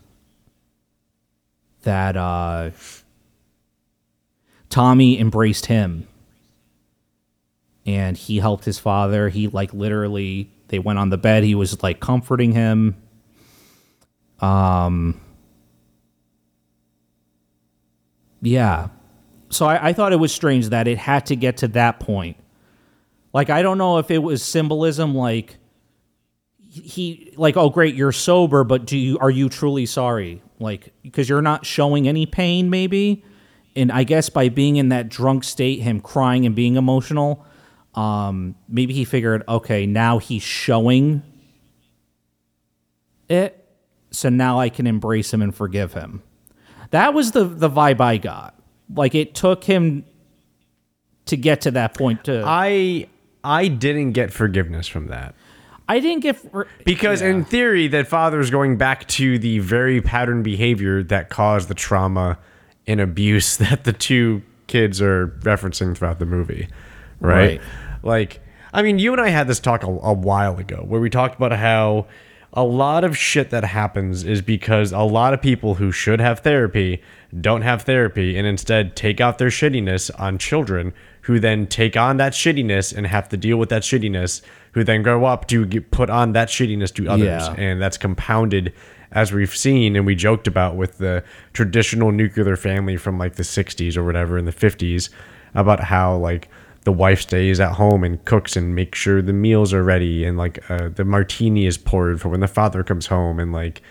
that 1.89 2.19
uh, 2.19 2.71
Tommy 4.69 5.19
embraced 5.19 5.65
him 5.67 6.07
and 7.87 8.15
he 8.15 8.39
helped 8.39 8.67
his 8.67 8.79
father. 8.79 9.31
He 9.31 9.49
like 9.49 9.73
literally 9.73 10.51
they 10.69 10.79
went 10.79 10.99
on 10.99 11.09
the 11.09 11.17
bed. 11.17 11.45
He 11.45 11.55
was 11.55 11.83
like 11.83 11.99
comforting 11.99 12.53
him. 12.53 12.97
Um 14.41 15.19
Yeah. 18.43 18.89
So 19.49 19.65
I, 19.65 19.89
I 19.89 19.93
thought 19.95 20.13
it 20.13 20.17
was 20.17 20.31
strange 20.33 20.69
that 20.69 20.87
it 20.87 20.99
had 20.99 21.25
to 21.27 21.37
get 21.37 21.57
to 21.59 21.69
that 21.69 22.01
point. 22.01 22.37
Like 23.33 23.49
I 23.49 23.63
don't 23.63 23.79
know 23.79 23.97
if 23.97 24.11
it 24.11 24.19
was 24.19 24.45
symbolism 24.45 25.15
like 25.15 25.57
he 26.71 27.33
like 27.39 27.57
oh 27.57 27.71
great 27.71 27.95
you're 27.95 28.13
sober 28.13 28.63
but 28.63 28.85
do 28.85 28.99
you 28.99 29.19
are 29.19 29.31
you 29.31 29.49
truly 29.49 29.87
sorry 29.87 30.43
like 30.59 30.93
because 31.03 31.29
you're 31.29 31.43
not 31.43 31.65
showing 31.67 32.09
any 32.09 32.27
pain 32.27 32.71
maybe. 32.71 33.25
And 33.77 33.93
i 33.93 34.03
guess 34.03 34.29
by 34.29 34.49
being 34.49 34.77
in 34.77 34.89
that 34.89 35.09
drunk 35.09 35.45
state 35.45 35.81
him 35.81 36.01
crying 36.01 36.45
and 36.47 36.55
being 36.55 36.77
emotional 36.77 37.45
um 37.95 38.57
maybe 38.69 38.93
he 38.93 39.05
figured 39.05 39.45
okay 39.49 39.87
now 39.87 40.19
he's 40.19 40.43
showing 40.43 41.23
it 43.29 43.65
so 44.11 44.29
now 44.29 44.59
i 44.59 44.69
can 44.69 44.87
embrace 44.87 45.33
him 45.33 45.43
and 45.43 45.55
forgive 45.55 45.93
him. 45.93 46.23
That 46.91 47.15
was 47.15 47.33
the 47.33 47.45
the 47.45 47.69
vibe 47.71 48.01
i 48.01 48.17
got. 48.17 48.55
Like 48.93 49.15
it 49.15 49.35
took 49.35 49.65
him 49.65 50.05
to 51.27 51.37
get 51.37 51.61
to 51.63 51.71
that 51.73 51.95
point 51.95 52.25
to 52.25 52.43
I 52.45 53.07
I 53.45 53.69
didn't 53.69 54.13
get 54.13 54.33
forgiveness 54.33 54.89
from 54.89 55.07
that. 55.09 55.35
I 55.89 55.99
didn't 56.01 56.23
get 56.23 56.37
for, 56.37 56.67
Because 56.85 57.23
Yeah. 57.23 57.29
in 57.29 57.45
theory, 57.45 57.89
that 57.89 58.07
father's 58.09 58.51
going 58.51 58.77
back 58.77 59.07
to 59.09 59.39
the 59.39 59.59
very 59.61 60.01
pattern 60.01 60.43
behavior 60.43 61.03
that 61.05 61.29
caused 61.31 61.69
the 61.69 61.75
trauma 61.75 62.39
and 62.87 63.01
abuse 63.01 63.57
that 63.65 63.85
the 63.85 63.93
two 63.93 64.43
kids 64.67 65.01
are 65.01 65.29
referencing 65.41 65.97
throughout 65.97 66.19
the 66.19 66.27
movie, 66.27 66.69
right? 67.21 67.59
Right. 67.59 67.61
Like, 68.03 68.41
I 68.73 68.83
mean, 68.83 68.99
you 68.99 69.13
and 69.13 69.21
I 69.21 69.29
had 69.31 69.49
this 69.49 69.61
talk 69.61 69.83
a, 69.83 69.87
a 69.87 70.13
while 70.13 70.59
ago 70.59 70.85
where 70.87 71.01
we 71.01 71.09
talked 71.11 71.37
about 71.37 71.53
how 71.53 72.07
a 72.53 72.63
lot 72.65 73.03
of 73.05 73.17
shit 73.17 73.51
that 73.51 73.65
happens 73.65 74.25
is 74.25 74.41
because 74.43 74.93
a 74.93 75.01
lot 75.01 75.33
of 75.35 75.41
people 75.43 75.75
who 75.75 75.91
should 75.93 76.21
have 76.21 76.41
therapy 76.41 77.03
don't 77.41 77.63
have 77.63 77.83
therapy 77.83 78.37
and 78.39 78.47
instead 78.47 78.95
take 78.97 79.21
out 79.21 79.39
their 79.39 79.49
shittiness 79.49 80.11
on 80.19 80.39
children 80.39 80.93
who 81.23 81.39
then 81.41 81.67
take 81.67 81.95
on 81.97 82.17
that 82.19 82.33
shittiness 82.33 82.95
and 82.97 83.07
have 83.07 83.29
to 83.29 83.37
deal 83.37 83.59
with 83.59 83.69
that 83.69 83.83
shittiness 83.83 84.41
who 84.73 84.85
then 84.85 85.03
grow 85.03 85.25
up 85.25 85.47
to 85.49 85.65
get 85.67 85.91
put 85.91 86.11
on 86.11 86.33
that 86.33 86.49
shittiness 86.49 86.95
to 86.95 87.09
others 87.09 87.25
Yeah. 87.27 87.55
and 87.57 87.81
that's 87.81 87.97
compounded 87.99 88.73
as 89.13 89.33
we've 89.33 89.55
seen 89.57 89.97
and 89.97 90.05
we 90.05 90.15
joked 90.15 90.47
about 90.47 90.77
with 90.77 90.99
the 90.99 91.25
traditional 91.53 92.13
nuclear 92.13 92.57
family 92.57 92.97
from 92.97 93.19
like 93.19 93.37
the 93.37 93.43
60s 93.43 93.97
or 93.97 94.05
whatever 94.05 94.37
in 94.37 94.45
the 94.45 94.53
50s 94.53 95.09
about 95.55 95.81
how 95.81 96.17
like 96.17 96.49
the 96.85 96.93
wife 96.93 97.23
stays 97.23 97.59
at 97.61 97.73
home 97.73 98.05
and 98.05 98.25
cooks 98.25 98.57
and 98.57 98.75
makes 98.75 98.99
sure 98.99 99.21
the 99.23 99.33
meals 99.33 99.73
are 99.73 99.83
ready 99.83 100.25
and 100.25 100.37
like 100.39 100.59
uh, 100.71 100.89
the 100.89 101.05
martini 101.05 101.67
is 101.67 101.77
poured 101.79 102.21
for 102.21 102.29
when 102.29 102.41
the 102.41 102.49
father 102.49 102.83
comes 102.83 103.07
home 103.07 103.39
and 103.41 103.53
like 103.53 103.83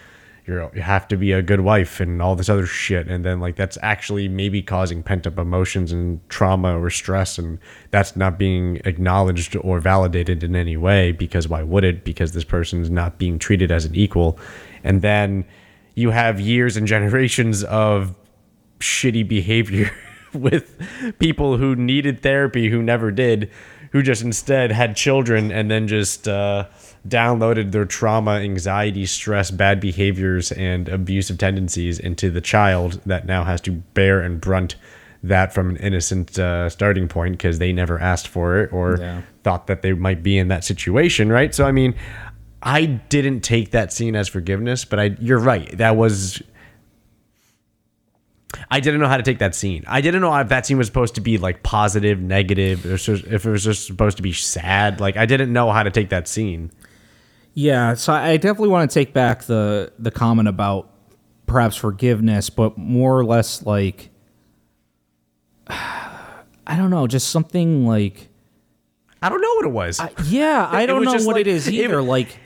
you're 0.47 0.71
you 0.73 0.81
have 0.81 1.07
to 1.09 1.17
be 1.17 1.33
a 1.33 1.41
good 1.41 1.59
wife 1.59 1.99
and 1.99 2.21
all 2.21 2.35
this 2.35 2.47
other 2.47 2.65
shit. 2.65 3.07
And 3.07 3.25
then 3.25 3.39
like 3.39 3.57
that's 3.57 3.77
actually 3.81 4.29
maybe 4.29 4.61
causing 4.61 5.03
pent 5.03 5.27
up 5.27 5.37
emotions 5.37 5.91
and 5.91 6.27
trauma 6.29 6.79
or 6.79 6.89
stress. 6.89 7.37
And 7.37 7.59
that's 7.91 8.15
not 8.15 8.39
being 8.39 8.77
acknowledged 8.85 9.57
or 9.57 9.79
validated 9.79 10.43
in 10.43 10.55
any 10.55 10.77
way 10.77 11.11
because 11.11 11.47
why 11.49 11.63
would 11.63 11.83
it? 11.83 12.05
Because 12.05 12.31
this 12.31 12.45
person's 12.45 12.89
not 12.89 13.17
being 13.17 13.37
treated 13.37 13.71
as 13.71 13.83
an 13.83 13.93
equal. 13.93 14.39
And 14.83 15.01
then 15.01 15.45
you 15.95 16.11
have 16.11 16.39
years 16.39 16.77
and 16.77 16.87
generations 16.87 17.63
of 17.65 18.15
shitty 18.79 19.27
behavior 19.27 19.91
with 20.33 20.81
people 21.19 21.57
who 21.57 21.75
needed 21.75 22.21
therapy 22.21 22.69
who 22.69 22.81
never 22.81 23.11
did 23.11 23.49
who 23.91 24.01
just 24.01 24.21
instead 24.21 24.71
had 24.71 24.95
children 24.95 25.51
and 25.51 25.71
then 25.71 25.87
just 25.87 26.27
uh, 26.27 26.65
downloaded 27.07 27.71
their 27.71 27.85
trauma 27.85 28.31
anxiety 28.35 29.05
stress 29.05 29.51
bad 29.51 29.79
behaviors 29.79 30.51
and 30.53 30.87
abusive 30.87 31.37
tendencies 31.37 31.99
into 31.99 32.29
the 32.29 32.41
child 32.41 33.01
that 33.05 33.25
now 33.25 33.43
has 33.43 33.59
to 33.61 33.71
bear 33.71 34.21
and 34.21 34.39
brunt 34.39 34.75
that 35.23 35.53
from 35.53 35.69
an 35.71 35.77
innocent 35.77 36.37
uh, 36.37 36.69
starting 36.69 37.07
point 37.07 37.33
because 37.33 37.59
they 37.59 37.73
never 37.73 37.99
asked 37.99 38.27
for 38.27 38.59
it 38.61 38.71
or 38.71 38.97
Yeah. 38.99 39.21
thought 39.43 39.67
that 39.67 39.81
they 39.81 39.93
might 39.93 40.21
be 40.21 40.37
in 40.37 40.47
that 40.49 40.63
situation 40.63 41.29
right 41.31 41.53
so 41.55 41.65
i 41.65 41.71
mean 41.71 41.95
i 42.61 42.85
didn't 42.85 43.41
take 43.41 43.71
that 43.71 43.91
scene 43.93 44.15
as 44.15 44.27
forgiveness 44.27 44.85
but 44.85 44.99
i 44.99 45.15
you're 45.19 45.39
right 45.39 45.77
that 45.77 45.95
was 45.95 46.41
I 48.71 48.79
didn't 48.79 49.01
know 49.01 49.07
how 49.07 49.17
to 49.17 49.23
take 49.23 49.39
that 49.39 49.53
scene. 49.55 49.83
I 49.87 49.99
didn't 50.01 50.21
know 50.21 50.33
if 50.37 50.47
that 50.49 50.65
scene 50.65 50.77
was 50.77 50.87
supposed 50.87 51.15
to 51.15 51.21
be 51.21 51.37
like 51.37 51.63
positive, 51.63 52.19
negative, 52.21 52.85
or 52.85 52.95
if 52.95 53.45
it 53.45 53.49
was 53.49 53.63
just 53.63 53.85
supposed 53.85 54.17
to 54.17 54.23
be 54.23 54.31
sad. 54.33 54.99
Like 55.01 55.17
I 55.17 55.25
didn't 55.25 55.51
know 55.51 55.69
how 55.71 55.83
to 55.83 55.91
take 55.91 56.09
that 56.09 56.27
scene. 56.27 56.71
Yeah, 57.59 57.95
so 57.95 58.13
I 58.13 58.37
definitely 58.37 58.67
want 58.69 58.91
to 58.91 58.93
take 58.93 59.13
back 59.13 59.45
the 59.45 59.91
the 59.97 60.11
comment 60.11 60.47
about 60.47 60.91
perhaps 61.47 61.75
forgiveness, 61.75 62.51
but 62.51 62.77
more 62.77 63.17
or 63.17 63.25
less 63.25 63.65
like 63.65 64.11
I 65.67 66.75
don't 66.75 66.89
know, 66.89 67.07
just 67.07 67.29
something 67.29 67.87
like 67.87 68.29
I 69.21 69.29
don't 69.29 69.41
know 69.41 69.53
what 69.55 69.65
it 69.65 69.71
was. 69.71 69.99
yeah, 70.29 70.67
I 70.71 70.85
don't 70.85 71.03
know 71.03 71.13
what 71.13 71.25
like- 71.35 71.41
it 71.41 71.47
is 71.47 71.67
it- 71.69 71.73
either. 71.73 72.01
like 72.01 72.37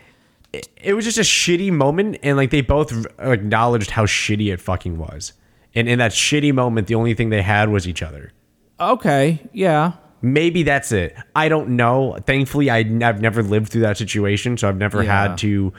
it 0.82 0.94
was 0.94 1.06
just 1.06 1.18
a 1.18 1.22
shitty 1.22 1.72
moment, 1.72 2.18
and 2.24 2.36
like 2.38 2.50
they 2.52 2.62
both 2.62 3.06
acknowledged 3.20 3.92
how 3.92 4.06
shitty 4.06 4.52
it 4.54 4.60
fucking 4.62 4.98
was. 4.98 5.34
And 5.74 5.88
in 5.88 6.00
that 6.00 6.12
shitty 6.12 6.54
moment, 6.54 6.88
the 6.88 6.96
only 6.96 7.14
thing 7.14 7.30
they 7.30 7.42
had 7.42 7.70
was 7.70 7.88
each 7.88 8.02
other. 8.04 8.32
okay, 8.80 9.40
yeah, 9.54 9.94
Maybe 10.22 10.64
that's 10.64 10.92
it. 10.92 11.16
I 11.36 11.50
don't 11.50 11.70
know. 11.70 12.18
Thankfully, 12.26 12.70
I, 12.70 12.84
have 12.84 13.22
never 13.22 13.42
lived 13.42 13.70
through 13.72 13.82
that 13.82 13.98
situation, 13.98 14.58
so 14.58 14.68
I've 14.70 14.78
never 14.78 15.04
Yeah. 15.04 15.30
had 15.30 15.38
to 15.40 15.74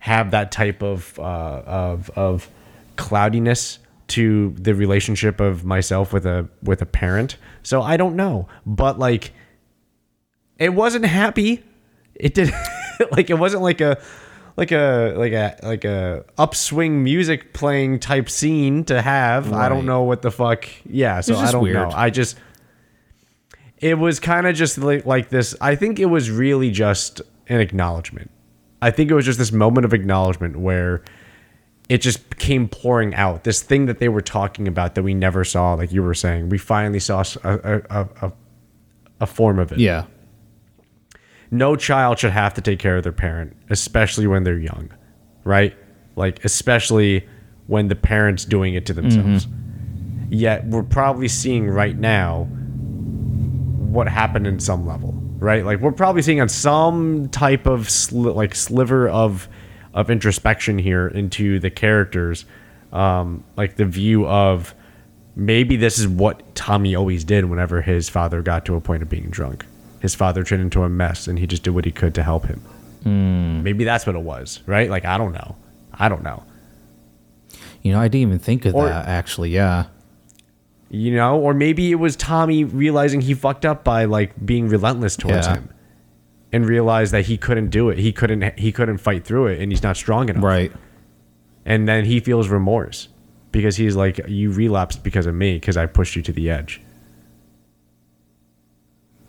have 0.00 0.30
that 0.30 0.52
type 0.52 0.82
of 0.82 1.18
uh, 1.18 1.22
of 1.66 2.10
of 2.16 2.48
cloudiness 2.96 3.78
to 4.08 4.54
the 4.58 4.74
relationship 4.74 5.40
of 5.40 5.64
myself 5.64 6.12
with 6.12 6.26
a 6.26 6.48
with 6.62 6.80
a 6.82 6.86
parent. 6.86 7.36
So 7.62 7.82
I 7.82 7.96
don't 7.96 8.14
know, 8.16 8.48
but 8.64 8.98
like, 8.98 9.32
it 10.58 10.70
wasn't 10.74 11.04
happy. 11.04 11.64
It 12.14 12.34
did 12.34 12.52
like 13.12 13.30
it 13.30 13.38
wasn't 13.38 13.62
like 13.62 13.80
a 13.80 14.00
like 14.56 14.72
a 14.72 15.14
like 15.16 15.32
a 15.32 15.56
like 15.62 15.84
a 15.84 16.24
upswing 16.36 17.02
music 17.04 17.52
playing 17.52 17.98
type 18.00 18.28
scene 18.30 18.84
to 18.84 19.00
have. 19.02 19.52
I 19.52 19.68
don't 19.68 19.86
know 19.86 20.02
what 20.02 20.22
the 20.22 20.30
fuck. 20.30 20.68
Yeah, 20.84 21.20
so 21.20 21.36
I 21.36 21.52
don't 21.52 21.62
weird. 21.62 21.76
know. 21.76 21.90
I 21.94 22.10
just 22.10 22.36
it 23.80 23.98
was 23.98 24.20
kind 24.20 24.46
of 24.46 24.54
just 24.56 24.78
like, 24.78 25.06
like 25.06 25.28
this. 25.28 25.54
I 25.60 25.74
think 25.74 25.98
it 25.98 26.06
was 26.06 26.30
really 26.30 26.70
just 26.70 27.20
an 27.48 27.60
acknowledgement. 27.60 28.30
I 28.80 28.90
think 28.90 29.10
it 29.10 29.14
was 29.14 29.24
just 29.24 29.38
this 29.38 29.52
moment 29.52 29.84
of 29.84 29.92
acknowledgement 29.92 30.56
where 30.56 31.02
it 31.88 31.98
just 31.98 32.38
came 32.38 32.68
pouring 32.68 33.14
out. 33.14 33.44
This 33.44 33.62
thing 33.62 33.86
that 33.86 33.98
they 33.98 34.08
were 34.08 34.20
talking 34.20 34.68
about 34.68 34.94
that 34.94 35.02
we 35.02 35.14
never 35.14 35.44
saw, 35.44 35.74
like 35.74 35.90
you 35.92 36.02
were 36.02 36.14
saying, 36.14 36.48
we 36.48 36.58
finally 36.58 37.00
saw 37.00 37.24
a 37.44 37.82
a 37.90 38.32
a 39.20 39.26
form 39.26 39.58
of 39.58 39.72
it. 39.72 39.80
yeah, 39.80 40.04
No 41.50 41.74
child 41.76 42.18
should 42.20 42.30
have 42.30 42.54
to 42.54 42.60
take 42.60 42.78
care 42.78 42.96
of 42.98 43.02
their 43.02 43.12
parent, 43.12 43.56
especially 43.70 44.26
when 44.26 44.44
they're 44.44 44.58
young, 44.58 44.90
right? 45.44 45.74
Like, 46.14 46.44
especially 46.44 47.26
when 47.66 47.88
the 47.88 47.96
parent's 47.96 48.44
doing 48.44 48.74
it 48.74 48.86
to 48.86 48.92
themselves. 48.94 49.46
Mm-hmm. 49.46 50.32
Yet, 50.32 50.66
we're 50.66 50.82
probably 50.84 51.26
seeing 51.28 51.68
right 51.68 51.98
now 51.98 52.48
what 53.88 54.06
happened 54.08 54.46
in 54.46 54.60
some 54.60 54.86
level, 54.86 55.12
right? 55.38 55.64
Like, 55.64 55.80
we're 55.80 55.92
probably 55.92 56.22
seeing 56.22 56.40
on 56.40 56.48
some 56.48 57.28
type 57.30 57.66
of 57.66 57.88
sli- 57.88 58.34
like 58.34 58.54
sliver 58.54 59.08
of 59.08 59.48
of 59.94 60.10
introspection 60.10 60.78
here 60.78 61.08
into 61.08 61.58
the 61.58 61.70
characters, 61.70 62.44
um, 62.92 63.42
like 63.56 63.76
the 63.76 63.84
view 63.86 64.26
of 64.26 64.74
maybe 65.34 65.76
this 65.76 65.98
is 65.98 66.06
what 66.06 66.54
Tommy 66.54 66.94
always 66.94 67.24
did 67.24 67.46
whenever 67.46 67.80
his 67.80 68.08
father 68.08 68.42
got 68.42 68.64
to 68.66 68.74
a 68.76 68.80
point 68.80 69.02
of 69.02 69.08
being 69.08 69.28
drunk. 69.30 69.64
His 70.00 70.14
father 70.14 70.44
turned 70.44 70.62
into 70.62 70.82
a 70.82 70.88
mess 70.88 71.26
and 71.26 71.38
he 71.38 71.46
just 71.46 71.62
did 71.62 71.70
what 71.70 71.84
he 71.84 71.90
could 71.90 72.14
to 72.16 72.22
help 72.22 72.44
him. 72.46 72.60
Maybe 73.64 73.84
that's 73.84 74.06
what 74.06 74.14
it 74.16 74.22
was, 74.22 74.60
right? 74.66 74.90
Like, 74.90 75.04
I 75.06 75.16
don't 75.16 75.32
know. 75.32 75.56
I 75.94 76.08
don't 76.10 76.22
know. 76.22 76.42
you 77.82 77.92
know, 77.92 78.00
I 78.00 78.08
didn't 78.08 78.28
even 78.28 78.38
think 78.38 78.64
of 78.66 78.74
Or- 78.74 78.86
that 78.88 79.06
actually. 79.08 79.50
Yeah, 79.50 79.86
You 80.90 81.14
know, 81.14 81.38
or 81.38 81.52
maybe 81.52 81.90
it 81.90 81.96
was 81.96 82.16
Tommy 82.16 82.64
realizing 82.64 83.20
he 83.20 83.34
fucked 83.34 83.66
up 83.66 83.84
by 83.84 84.04
like 84.06 84.44
being 84.46 84.68
relentless 84.68 85.16
towards 85.16 85.46
Yeah. 85.46 85.54
him 85.56 85.68
and 86.50 86.66
realized 86.66 87.12
that 87.12 87.26
he 87.26 87.36
couldn't 87.36 87.68
do 87.68 87.90
it. 87.90 87.98
He 87.98 88.10
couldn't 88.12 88.58
he 88.58 88.72
couldn't 88.72 88.98
fight 88.98 89.24
through 89.24 89.48
it 89.48 89.60
and 89.60 89.70
he's 89.70 89.82
not 89.82 89.96
strong 89.98 90.28
enough. 90.30 90.42
right. 90.42 90.72
And 91.66 91.86
then 91.86 92.06
he 92.06 92.20
feels 92.20 92.48
remorse 92.48 93.08
because 93.52 93.76
he's 93.76 93.96
like 93.96 94.18
you 94.28 94.50
relapsed 94.50 95.02
because 95.04 95.26
of 95.26 95.34
me 95.34 95.56
because 95.56 95.76
I 95.76 95.84
pushed 95.84 96.16
you 96.16 96.22
to 96.22 96.32
the 96.32 96.48
edge. 96.48 96.80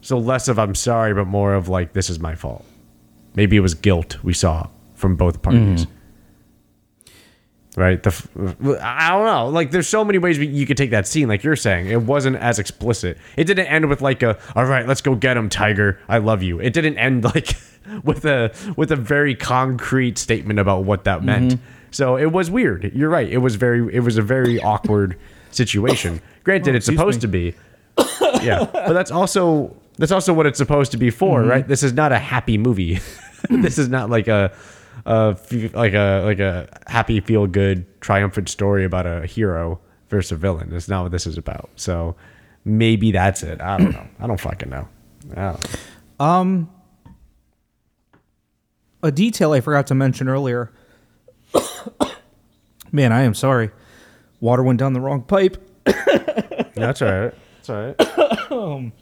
So 0.02 0.18
less 0.18 0.48
of 0.48 0.58
I'm 0.58 0.76
sorry 0.76 1.14
but 1.14 1.26
more 1.28 1.54
of 1.54 1.68
like 1.68 1.92
this 1.94 2.10
is 2.10 2.20
my 2.20 2.36
fault. 2.36 2.66
Maybe 3.36 3.58
it 3.58 3.62
was 3.62 3.74
guilt 3.74 4.18
we 4.24 4.34
saw 4.34 4.68
from 4.96 5.16
both 5.18 5.42
parties. 5.42 5.86
Mm-hmm. 5.86 5.94
Right? 7.76 8.02
The 8.02 8.80
I 8.82 9.10
don't 9.10 9.26
know. 9.26 9.48
Like 9.50 9.72
there's 9.72 9.88
so 9.88 10.04
many 10.04 10.18
ways 10.18 10.38
you 10.38 10.66
could 10.66 10.78
take 10.78 10.92
that 10.92 11.08
scene 11.08 11.28
like 11.28 11.44
you're 11.44 11.56
saying. 11.56 11.88
It 11.88 12.02
wasn't 12.02 12.36
as 12.38 12.60
explicit. 12.60 13.18
It 13.38 13.46
didn't 13.46 13.68
end 13.68 13.88
with 13.90 14.02
like 14.02 14.24
a 14.24 14.38
all 14.56 14.66
right, 14.66 14.88
let's 14.88 15.02
go 15.02 15.16
get 15.16 15.38
him, 15.38 15.50
Tiger. 15.50 16.00
I 16.10 16.18
love 16.18 16.44
you. 16.44 16.60
It 16.60 16.74
didn't 16.74 16.98
end 16.98 17.24
like 17.36 17.56
with 18.04 18.26
a 18.26 18.52
with 18.76 18.92
a 18.92 18.96
very 18.96 19.36
concrete 19.36 20.18
statement 20.18 20.60
about 20.60 20.84
what 20.84 21.04
that 21.04 21.24
meant. 21.24 21.54
Mm-hmm. 21.54 21.64
So 21.92 22.18
it 22.18 22.32
was 22.32 22.52
weird. 22.52 22.92
You're 22.94 23.10
right. 23.10 23.30
It 23.30 23.40
was 23.40 23.56
very 23.56 23.94
it 23.94 24.02
was 24.02 24.18
a 24.18 24.24
very 24.24 24.60
awkward 24.62 25.18
situation. 25.52 26.22
Granted, 26.44 26.74
oh, 26.74 26.78
it's 26.78 26.86
supposed 26.86 27.20
me. 27.20 27.22
to 27.22 27.28
be 27.28 27.56
yeah 28.42 28.66
but 28.72 28.94
that's 28.94 29.12
also 29.12 29.76
that's 29.98 30.12
also 30.12 30.34
what 30.34 30.46
it's 30.46 30.58
supposed 30.58 30.92
to 30.92 30.98
be 30.98 31.10
for 31.10 31.42
mm-hmm. 31.42 31.50
right 31.50 31.68
this 31.68 31.84
is 31.84 31.94
not 31.94 32.12
a 32.12 32.20
happy 32.20 32.58
movie 32.58 33.00
this 33.50 33.78
is 33.78 33.88
not 33.90 34.10
like 34.10 34.28
a, 34.28 34.52
a 35.06 35.36
like 35.74 35.94
a 35.94 36.22
like 36.26 36.40
a 36.40 36.68
happy 36.88 37.20
feel 37.20 37.48
good 37.48 37.86
triumphant 38.02 38.50
story 38.50 38.84
about 38.84 39.06
a 39.06 39.26
hero 39.26 39.80
versus 40.10 40.32
a 40.32 40.36
villain 40.36 40.70
that's 40.70 40.88
not 40.88 41.04
what 41.04 41.12
this 41.12 41.28
is 41.28 41.38
about 41.38 41.70
so 41.76 42.16
maybe 42.66 43.12
that's 43.12 43.44
it 43.44 43.62
i 43.62 43.78
don't 43.78 43.92
know 43.92 44.08
i 44.20 44.28
don't 44.28 44.40
fucking 44.40 44.70
know 44.70 44.88
don't 45.30 45.38
know. 45.38 46.26
Um, 46.26 46.70
a 49.02 49.12
detail 49.12 49.54
I 49.54 49.62
forgot 49.62 49.88
to 49.88 49.96
mention 49.96 50.28
earlier. 50.28 50.72
Man, 52.92 53.14
I 53.14 53.22
am 53.22 53.34
sorry. 53.34 53.72
Water 54.42 54.64
went 54.64 54.80
down 54.80 54.94
the 54.94 55.00
wrong 55.00 55.22
pipe. 55.24 55.66
that's 56.76 57.02
all 57.02 57.12
right 57.12 57.34
that's 57.56 57.70
all 57.70 57.76
right 57.76 58.52
um, 58.52 58.94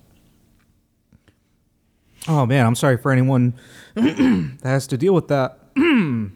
Oh 2.29 2.45
man, 2.45 2.65
I'm 2.65 2.75
sorry 2.75 2.97
for 2.97 3.11
anyone 3.11 3.53
that 3.95 4.59
has 4.63 4.87
to 4.87 4.97
deal 4.97 5.13
with 5.13 5.29
that. 5.29 5.59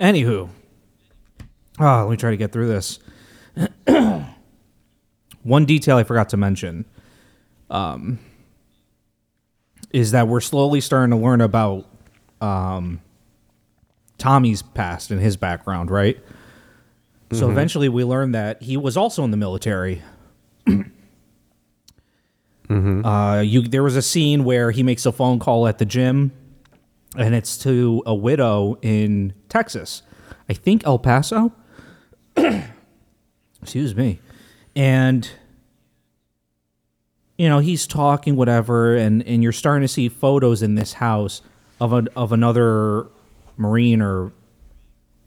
Anywho, 0.00 0.48
oh, 1.78 2.02
let 2.04 2.10
me 2.10 2.16
try 2.16 2.30
to 2.30 2.36
get 2.36 2.52
through 2.52 2.68
this. 2.68 2.98
One 5.42 5.64
detail 5.66 5.96
I 5.98 6.04
forgot 6.04 6.30
to 6.30 6.36
mention 6.36 6.84
um, 7.68 8.18
is 9.92 10.12
that 10.12 10.28
we're 10.28 10.40
slowly 10.40 10.80
starting 10.80 11.10
to 11.10 11.16
learn 11.22 11.40
about 11.42 11.86
um, 12.40 13.00
Tommy's 14.18 14.62
past 14.62 15.10
and 15.10 15.20
his 15.20 15.36
background, 15.36 15.90
right? 15.90 16.18
So 17.32 17.46
eventually 17.52 17.88
we 17.88 18.02
learn 18.04 18.32
that 18.32 18.60
he 18.62 18.76
was 18.76 18.96
also 18.96 19.22
in 19.24 19.30
the 19.30 19.36
military. 19.36 20.02
Uh, 23.04 23.40
you 23.40 23.62
there 23.62 23.82
was 23.82 23.96
a 23.96 24.02
scene 24.02 24.44
where 24.44 24.70
he 24.70 24.82
makes 24.82 25.04
a 25.06 25.12
phone 25.12 25.38
call 25.38 25.66
at 25.66 25.78
the 25.78 25.84
gym, 25.84 26.32
and 27.16 27.34
it's 27.34 27.58
to 27.58 28.02
a 28.06 28.14
widow 28.14 28.78
in 28.82 29.34
Texas, 29.48 30.02
I 30.48 30.52
think 30.52 30.86
El 30.86 30.98
Paso. 30.98 31.52
Excuse 33.62 33.94
me, 33.94 34.20
and 34.74 35.30
you 37.36 37.48
know 37.48 37.58
he's 37.58 37.86
talking 37.86 38.36
whatever, 38.36 38.96
and 38.96 39.26
and 39.26 39.42
you're 39.42 39.52
starting 39.52 39.82
to 39.82 39.88
see 39.88 40.08
photos 40.08 40.62
in 40.62 40.76
this 40.76 40.94
house 40.94 41.42
of 41.80 41.92
a 41.92 42.04
of 42.16 42.32
another 42.32 43.08
Marine 43.56 44.00
or 44.00 44.32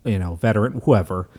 you 0.06 0.20
know, 0.20 0.36
veteran, 0.36 0.82
whoever. 0.84 1.30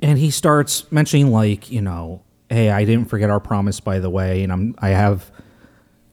And 0.00 0.18
he 0.18 0.30
starts 0.30 0.90
mentioning 0.92 1.30
like, 1.30 1.70
you 1.70 1.80
know, 1.80 2.22
hey, 2.50 2.70
I 2.70 2.84
didn't 2.84 3.08
forget 3.08 3.30
our 3.30 3.40
promise 3.40 3.80
by 3.80 3.98
the 3.98 4.10
way, 4.10 4.42
and 4.42 4.52
I'm 4.52 4.74
I 4.78 4.90
have 4.90 5.30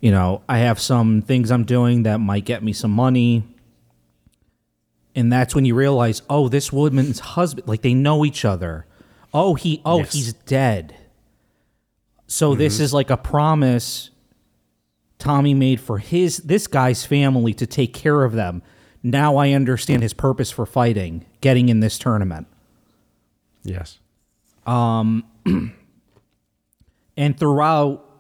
you 0.04 0.12
know, 0.12 0.42
I 0.50 0.58
have 0.58 0.82
some 0.82 1.22
things 1.22 1.50
I'm 1.50 1.64
doing 1.64 2.04
that 2.04 2.18
might 2.18 2.44
get 2.44 2.62
me 2.62 2.74
some 2.74 2.92
money. 2.92 3.42
And 5.16 5.32
that's 5.32 5.56
when 5.56 5.64
you 5.64 5.76
realize, 5.76 6.22
oh, 6.30 6.50
this 6.50 6.74
woman's 6.74 7.20
husband, 7.20 7.70
like 7.70 7.84
they 7.84 7.94
know 7.94 8.26
each 8.26 8.44
other. 8.44 8.86
Oh, 9.34 9.56
he 9.56 9.82
oh, 9.86 10.00
Yes. 10.00 10.12
he's 10.12 10.34
dead. 10.34 10.94
So 12.28 12.54
this 12.54 12.82
is 12.82 12.94
like 12.94 13.10
a 13.10 13.16
promise 13.16 14.10
Tommy 15.20 15.54
made 15.54 15.80
for 15.80 16.00
his 16.00 16.40
this 16.40 16.68
guy's 16.68 17.06
family 17.06 17.54
to 17.54 17.66
take 17.66 17.94
care 17.94 18.26
of 18.26 18.34
them. 18.34 18.62
Now 19.04 19.38
I 19.38 19.52
understand 19.52 20.04
his 20.04 20.14
purpose 20.14 20.52
for 20.52 20.66
fighting, 20.66 21.26
getting 21.40 21.70
in 21.70 21.80
this 21.80 21.98
tournament. 21.98 22.48
Yes. 23.64 24.00
Um, 24.66 25.24
and 27.16 27.40
throughout 27.40 28.13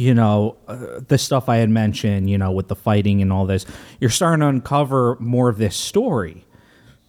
you 0.00 0.14
know 0.14 0.56
uh, 0.66 1.00
the 1.08 1.18
stuff 1.18 1.48
i 1.48 1.56
had 1.56 1.68
mentioned 1.68 2.30
you 2.30 2.38
know 2.38 2.50
with 2.50 2.68
the 2.68 2.76
fighting 2.76 3.20
and 3.20 3.32
all 3.32 3.46
this 3.46 3.66
you're 4.00 4.10
starting 4.10 4.40
to 4.40 4.46
uncover 4.46 5.16
more 5.20 5.48
of 5.48 5.58
this 5.58 5.76
story 5.76 6.44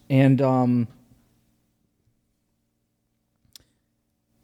and 0.10 0.42
um 0.42 0.88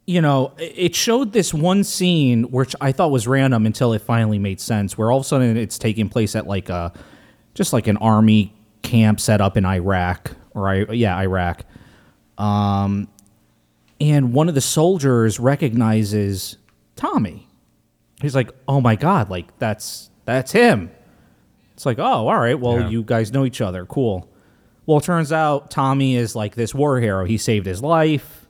you 0.05 0.21
know 0.21 0.53
it 0.57 0.95
showed 0.95 1.33
this 1.33 1.53
one 1.53 1.83
scene 1.83 2.43
which 2.45 2.73
i 2.79 2.91
thought 2.91 3.11
was 3.11 3.27
random 3.27 3.65
until 3.65 3.91
it 3.91 4.01
finally 4.01 4.39
made 4.39 4.61
sense 4.61 4.97
where 4.97 5.11
all 5.11 5.19
of 5.19 5.25
a 5.25 5.27
sudden 5.27 5.57
it's 5.57 5.77
taking 5.77 6.07
place 6.07 6.35
at 6.35 6.47
like 6.47 6.69
a 6.69 6.93
just 7.53 7.73
like 7.73 7.87
an 7.87 7.97
army 7.97 8.53
camp 8.81 9.19
set 9.19 9.41
up 9.41 9.57
in 9.57 9.65
iraq 9.65 10.31
or 10.53 10.69
I, 10.69 10.85
yeah 10.91 11.17
iraq 11.17 11.63
and 13.99 14.33
one 14.33 14.47
of 14.47 14.55
the 14.55 14.61
soldiers 14.61 15.39
recognizes 15.39 16.57
Tommy. 16.95 17.46
He's 18.21 18.35
like, 18.35 18.51
"Oh 18.67 18.81
my 18.81 18.95
god, 18.95 19.29
like 19.29 19.57
that's 19.59 20.09
that's 20.25 20.51
him." 20.51 20.91
It's 21.73 21.85
like, 21.85 21.99
"Oh, 21.99 22.27
all 22.27 22.39
right. 22.39 22.59
Well, 22.59 22.79
Yeah. 22.81 22.89
you 22.89 23.03
guys 23.03 23.31
know 23.31 23.45
each 23.45 23.61
other. 23.61 23.85
Cool." 23.85 24.27
Well, 24.85 24.97
it 24.99 25.03
turns 25.03 25.31
out 25.31 25.69
Tommy 25.69 26.15
is 26.15 26.35
like 26.35 26.55
this 26.55 26.73
war 26.73 26.99
hero. 26.99 27.25
He 27.25 27.37
saved 27.37 27.65
his 27.65 27.81
life. 27.83 28.47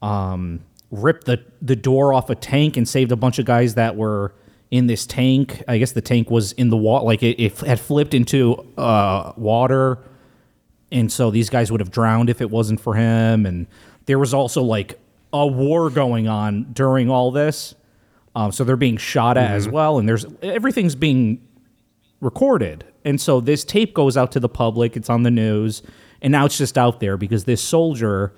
Um, 0.00 0.60
ripped 0.90 1.26
the 1.26 1.44
the 1.60 1.76
door 1.76 2.12
off 2.12 2.28
a 2.30 2.34
tank 2.34 2.76
and 2.76 2.88
saved 2.88 3.12
a 3.12 3.16
bunch 3.16 3.38
of 3.38 3.44
guys 3.46 3.74
that 3.76 3.96
were 3.96 4.34
in 4.70 4.86
this 4.88 5.06
tank. 5.06 5.62
I 5.68 5.78
guess 5.78 5.92
the 5.92 6.00
tank 6.00 6.30
was 6.30 6.52
in 6.52 6.70
the 6.70 6.76
water, 6.76 7.04
like 7.04 7.22
it, 7.22 7.40
it 7.40 7.58
had 7.60 7.78
flipped 7.78 8.14
into 8.14 8.66
uh, 8.76 9.32
water 9.36 9.98
and 10.90 11.10
so 11.10 11.30
these 11.30 11.48
guys 11.50 11.70
would 11.70 11.80
have 11.80 11.90
drowned 11.90 12.28
if 12.28 12.40
it 12.42 12.50
wasn't 12.50 12.78
for 12.80 12.94
him 12.94 13.46
and 13.46 13.66
there 14.06 14.18
was 14.18 14.34
also 14.34 14.62
like 14.62 14.98
a 15.32 15.46
war 15.46 15.88
going 15.88 16.26
on 16.28 16.64
during 16.72 17.08
all 17.10 17.30
this 17.30 17.74
um, 18.34 18.52
so 18.52 18.64
they're 18.64 18.76
being 18.76 18.96
shot 18.96 19.36
at 19.36 19.50
as 19.50 19.68
well 19.68 19.98
and 19.98 20.08
there's 20.08 20.24
everything's 20.42 20.94
being 20.94 21.40
recorded 22.20 22.84
and 23.04 23.20
so 23.20 23.40
this 23.40 23.64
tape 23.64 23.94
goes 23.94 24.16
out 24.16 24.32
to 24.32 24.40
the 24.40 24.48
public 24.48 24.96
it's 24.96 25.10
on 25.10 25.22
the 25.22 25.30
news 25.30 25.82
and 26.20 26.32
now 26.32 26.44
it's 26.44 26.56
just 26.56 26.78
out 26.78 27.00
there 27.00 27.16
because 27.16 27.44
this 27.44 27.62
soldier 27.62 28.32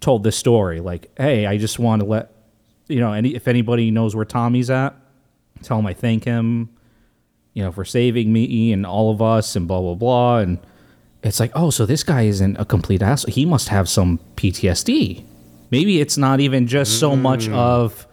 told 0.00 0.22
this 0.22 0.36
story 0.36 0.80
like 0.80 1.10
hey 1.18 1.46
i 1.46 1.56
just 1.56 1.78
want 1.78 2.00
to 2.00 2.06
let 2.06 2.32
you 2.86 3.00
know 3.00 3.12
any 3.12 3.34
if 3.34 3.48
anybody 3.48 3.90
knows 3.90 4.14
where 4.14 4.24
tommy's 4.24 4.70
at 4.70 4.94
tell 5.62 5.78
him 5.78 5.86
i 5.86 5.92
thank 5.92 6.24
him 6.24 6.68
you 7.54 7.62
know 7.62 7.72
for 7.72 7.84
saving 7.84 8.32
me 8.32 8.72
and 8.72 8.86
all 8.86 9.10
of 9.10 9.20
us 9.20 9.56
and 9.56 9.66
blah 9.66 9.80
blah 9.80 9.94
blah 9.94 10.38
and 10.38 10.58
it's 11.22 11.40
like, 11.40 11.52
oh, 11.54 11.70
so 11.70 11.84
this 11.86 12.02
guy 12.02 12.22
isn't 12.22 12.56
a 12.56 12.64
complete 12.64 13.02
asshole. 13.02 13.32
He 13.32 13.44
must 13.44 13.68
have 13.68 13.88
some 13.88 14.20
PTSD. 14.36 15.24
Maybe 15.70 16.00
it's 16.00 16.16
not 16.16 16.40
even 16.40 16.66
just 16.66 16.98
so 16.98 17.14
much 17.16 17.48
of 17.48 18.06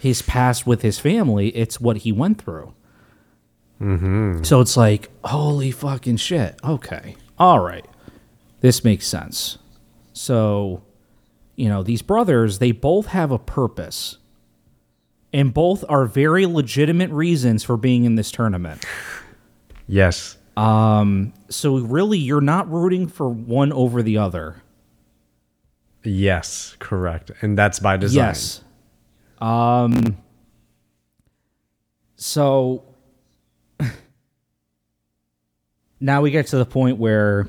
his 0.00 0.22
past 0.22 0.66
with 0.66 0.82
his 0.82 0.98
family, 0.98 1.48
it's 1.48 1.80
what 1.80 1.98
he 1.98 2.10
went 2.12 2.40
through. 2.42 2.74
So 4.44 4.60
it's 4.60 4.76
like, 4.76 5.08
holy 5.24 5.70
fucking 5.70 6.18
shit. 6.18 6.58
Okay. 6.62 7.16
All 7.38 7.60
right. 7.60 7.86
This 8.60 8.84
makes 8.84 9.06
sense. 9.06 9.56
So, 10.12 10.82
you 11.56 11.68
know, 11.68 11.82
these 11.82 12.02
brothers, 12.02 12.58
they 12.58 12.72
both 12.72 13.06
have 13.06 13.30
a 13.30 13.38
purpose. 13.38 14.18
And 15.32 15.54
both 15.54 15.84
are 15.88 16.04
very 16.04 16.44
legitimate 16.44 17.10
reasons 17.10 17.62
for 17.64 17.76
being 17.78 18.04
in 18.04 18.16
this 18.16 18.30
tournament. 18.30 18.84
Yes. 19.86 20.36
Um, 20.56 21.32
So 21.48 21.78
really, 21.78 22.18
you're 22.18 22.40
not 22.40 22.70
rooting 22.70 23.06
for 23.06 23.30
one 23.30 23.72
over 23.72 24.02
the 24.02 24.18
other. 24.18 24.62
Yes. 26.04 26.76
Correct. 26.80 27.30
And 27.40 27.56
that's 27.56 27.78
by 27.78 27.96
design. 27.96 28.26
Yes. 28.26 28.62
Um. 29.40 30.16
So 32.16 32.84
now 36.00 36.20
we 36.22 36.30
get 36.30 36.46
to 36.48 36.56
the 36.58 36.66
point 36.66 36.98
where 36.98 37.48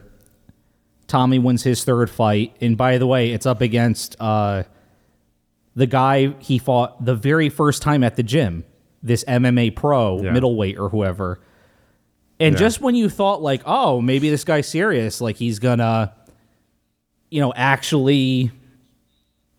Tommy 1.08 1.40
wins 1.40 1.64
his 1.64 1.84
third 1.84 2.10
fight, 2.10 2.56
and 2.62 2.78
by 2.78 2.98
the 2.98 3.08
way, 3.08 3.32
it's 3.32 3.46
up 3.46 3.62
against 3.62 4.16
uh, 4.20 4.64
the 5.76 5.88
guy 5.88 6.34
he 6.40 6.58
fought 6.58 7.04
the 7.04 7.16
very 7.16 7.50
first 7.50 7.82
time 7.82 8.04
at 8.04 8.16
the 8.16 8.24
gym, 8.24 8.64
this 9.04 9.24
MMA 9.26 9.72
pro, 9.76 10.22
Yeah. 10.22 10.32
middleweight 10.32 10.78
or 10.78 10.90
whoever. 10.90 11.40
And 12.40 12.54
Yeah. 12.56 12.60
just 12.60 12.82
when 12.82 12.96
you 12.96 13.10
thought 13.10 13.42
like, 13.42 13.62
oh, 13.66 14.02
maybe 14.02 14.30
this 14.30 14.44
guy's 14.44 14.68
serious, 14.68 15.22
like 15.22 15.36
he's 15.36 15.60
gonna, 15.60 16.14
you 17.30 17.40
know, 17.42 17.54
actually 17.56 18.52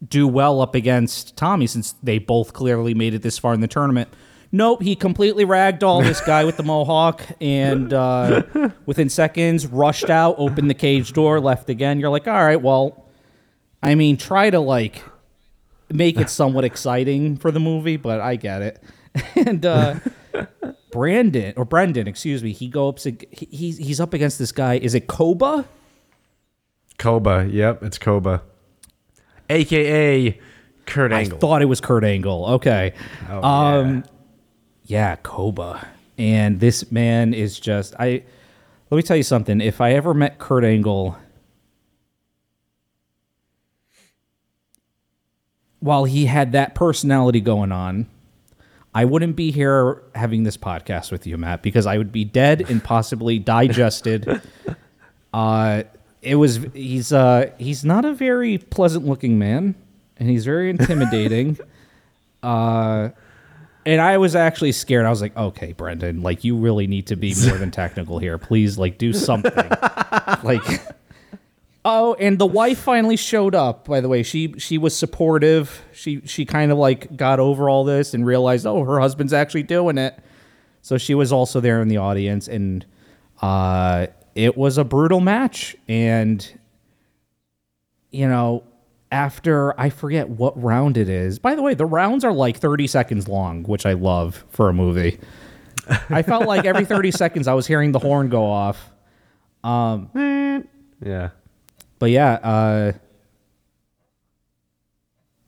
do 0.07 0.27
well 0.27 0.61
up 0.61 0.75
against 0.75 1.37
Tommy 1.37 1.67
since 1.67 1.93
they 2.03 2.19
both 2.19 2.53
clearly 2.53 2.95
made 2.95 3.15
it 3.15 3.23
this 3.23 3.39
far 3.39 3.55
in 3.55 3.61
the 3.61 3.69
tournament. 3.69 4.09
Nope, 4.55 4.83
he 4.83 4.95
completely 4.95 5.47
ragdolled 5.47 6.05
this 6.05 6.21
guy 6.21 6.45
with 6.45 6.59
the 6.59 6.63
mohawk 6.63 7.23
and 7.41 7.93
uh, 7.93 8.43
within 8.87 9.09
seconds 9.09 9.67
rushed 9.67 10.11
out, 10.11 10.35
opened 10.37 10.69
the 10.69 10.75
cage 10.75 11.15
door, 11.15 11.41
left 11.41 11.71
again. 11.71 11.99
You're 11.99 12.11
like, 12.11 12.29
all 12.29 12.45
right, 12.45 12.61
well, 12.61 13.07
I 13.83 13.95
mean, 13.95 14.19
try 14.19 14.51
to 14.51 14.61
like 14.61 15.03
make 15.91 16.21
it 16.21 16.29
somewhat 16.29 16.65
exciting 16.65 17.37
for 17.39 17.51
the 17.51 17.61
movie, 17.61 17.97
but 17.97 18.21
I 18.21 18.37
get 18.37 18.61
it. 18.61 18.83
and 19.47 19.65
uh, 19.65 19.95
Brandon 20.91 21.55
or 21.57 21.65
Brendan, 21.65 22.07
excuse 22.07 22.43
me, 22.43 22.53
he 22.53 22.69
go 22.69 22.91
up. 22.91 22.99
He's 23.01 23.79
he's 23.79 24.01
up 24.01 24.13
against 24.13 24.39
this 24.39 24.53
guy. 24.53 24.75
Is 24.75 24.95
it 24.95 25.07
Koba? 25.07 25.67
Koba. 26.99 27.49
Yep. 27.51 27.83
It's 27.85 27.99
Koba. 27.99 28.43
AKA 29.51 30.39
Kurt 30.87 31.13
Angle. 31.13 31.37
I 31.37 31.41
thought 31.41 31.63
it 31.63 31.67
was 31.67 31.81
Kurt 31.81 32.05
Angle. 32.05 32.47
Okay. 32.55 32.95
Oh, 33.29 33.43
um 33.43 34.05
yeah. 34.85 35.17
Koba. 35.17 35.89
And 36.19 36.61
this 36.61 36.91
man 36.93 37.35
is 37.35 37.59
just 37.59 37.95
I 37.99 38.23
let 38.91 38.97
me 38.97 39.03
tell 39.03 39.17
you 39.17 39.23
something. 39.23 39.61
If 39.61 39.81
I 39.81 39.93
ever 39.93 40.13
met 40.15 40.39
Kurt 40.39 40.65
Angle 40.65 41.17
while 45.81 46.05
he 46.05 46.27
had 46.27 46.53
that 46.53 46.75
personality 46.75 47.41
going 47.41 47.73
on, 47.73 48.07
I 48.95 49.05
wouldn't 49.07 49.37
be 49.37 49.51
here 49.51 50.03
having 50.15 50.43
this 50.43 50.57
podcast 50.57 51.11
with 51.11 51.27
you, 51.27 51.39
Matt, 51.39 51.63
because 51.63 51.87
I 51.87 51.97
would 51.97 52.13
be 52.13 52.25
dead 52.25 52.69
and 52.71 52.83
possibly 52.85 53.39
digested. 53.57 54.41
uh 55.33 55.83
it 56.23 56.37
was 56.37 56.61
he's 56.73 57.13
uh 57.13 57.51
he's 57.59 57.85
not 57.85 58.05
a 58.05 58.15
very 58.15 58.59
pleasant 58.59 59.05
looking 59.05 59.39
man 59.39 59.75
and 60.17 60.31
he's 60.31 60.45
very 60.45 60.71
intimidating. 60.75 61.59
uh 62.43 63.11
and 63.85 64.01
I 64.01 64.19
was 64.19 64.37
actually 64.37 64.71
scared. 64.71 65.07
I 65.07 65.11
was 65.11 65.21
like, 65.21 65.37
"Okay, 65.37 65.73
Brendan, 65.73 66.23
like 66.23 66.45
you 66.45 66.57
really 66.57 66.87
need 66.87 67.09
to 67.09 67.17
be 67.17 67.35
more 67.45 67.59
than 67.59 67.73
technical 67.73 68.21
here. 68.21 68.39
Please 68.39 68.79
like 68.79 68.97
do 68.97 69.13
something." 69.13 69.53
like 70.45 70.63
Oh, 71.85 72.15
and 72.15 72.39
the 72.39 72.47
wife 72.47 72.79
finally 72.79 73.17
showed 73.17 73.57
up. 73.57 73.89
By 73.89 74.01
the 74.01 74.09
way, 74.09 74.23
she 74.23 74.55
she 74.59 74.79
was 74.79 74.97
supportive. 74.97 75.83
She 75.93 76.21
she 76.27 76.45
kind 76.45 76.71
of 76.71 76.79
like 76.79 77.17
got 77.17 77.41
over 77.41 77.69
all 77.69 77.83
this 77.83 78.15
and 78.15 78.25
realized, 78.25 78.67
oh, 78.67 78.85
her 78.85 79.01
husband's 79.01 79.33
actually 79.33 79.65
doing 79.65 79.99
it. 79.99 80.17
So 80.83 80.97
she 80.97 81.15
was 81.15 81.33
also 81.33 81.59
there 81.59 81.83
in 81.83 81.89
the 81.89 81.97
audience, 81.97 82.47
and 82.47 82.87
uh, 83.41 84.07
it 84.35 84.57
was 84.57 84.79
a 84.79 84.85
brutal 84.85 85.21
match. 85.21 85.77
And 85.89 86.47
you 88.11 88.29
know, 88.29 88.63
after 89.11 89.79
I 89.81 89.91
forget 89.91 90.29
what 90.29 90.61
round 90.61 90.97
it 90.97 91.09
is. 91.09 91.39
By 91.39 91.55
the 91.55 91.63
way, 91.63 91.75
the 91.75 91.87
rounds 91.87 92.25
are 92.25 92.33
like 92.33 92.57
thirty 92.57 92.87
seconds 92.87 93.29
long, 93.29 93.63
which 93.65 93.87
I 93.87 93.93
love 93.93 94.45
for 94.51 94.69
a 94.69 94.73
movie. 94.73 95.19
I 96.09 96.23
felt 96.23 96.47
like 96.47 96.65
every 96.65 96.85
thirty 96.85 97.11
seconds 97.23 97.49
I 97.49 97.55
was 97.55 97.67
hearing 97.67 97.93
the 97.93 97.99
horn 97.99 98.29
go 98.29 98.45
off. 98.45 98.91
yeah. 101.05 101.31
But 101.99 102.11
yeah, 102.11 102.33
uh, 102.33 102.93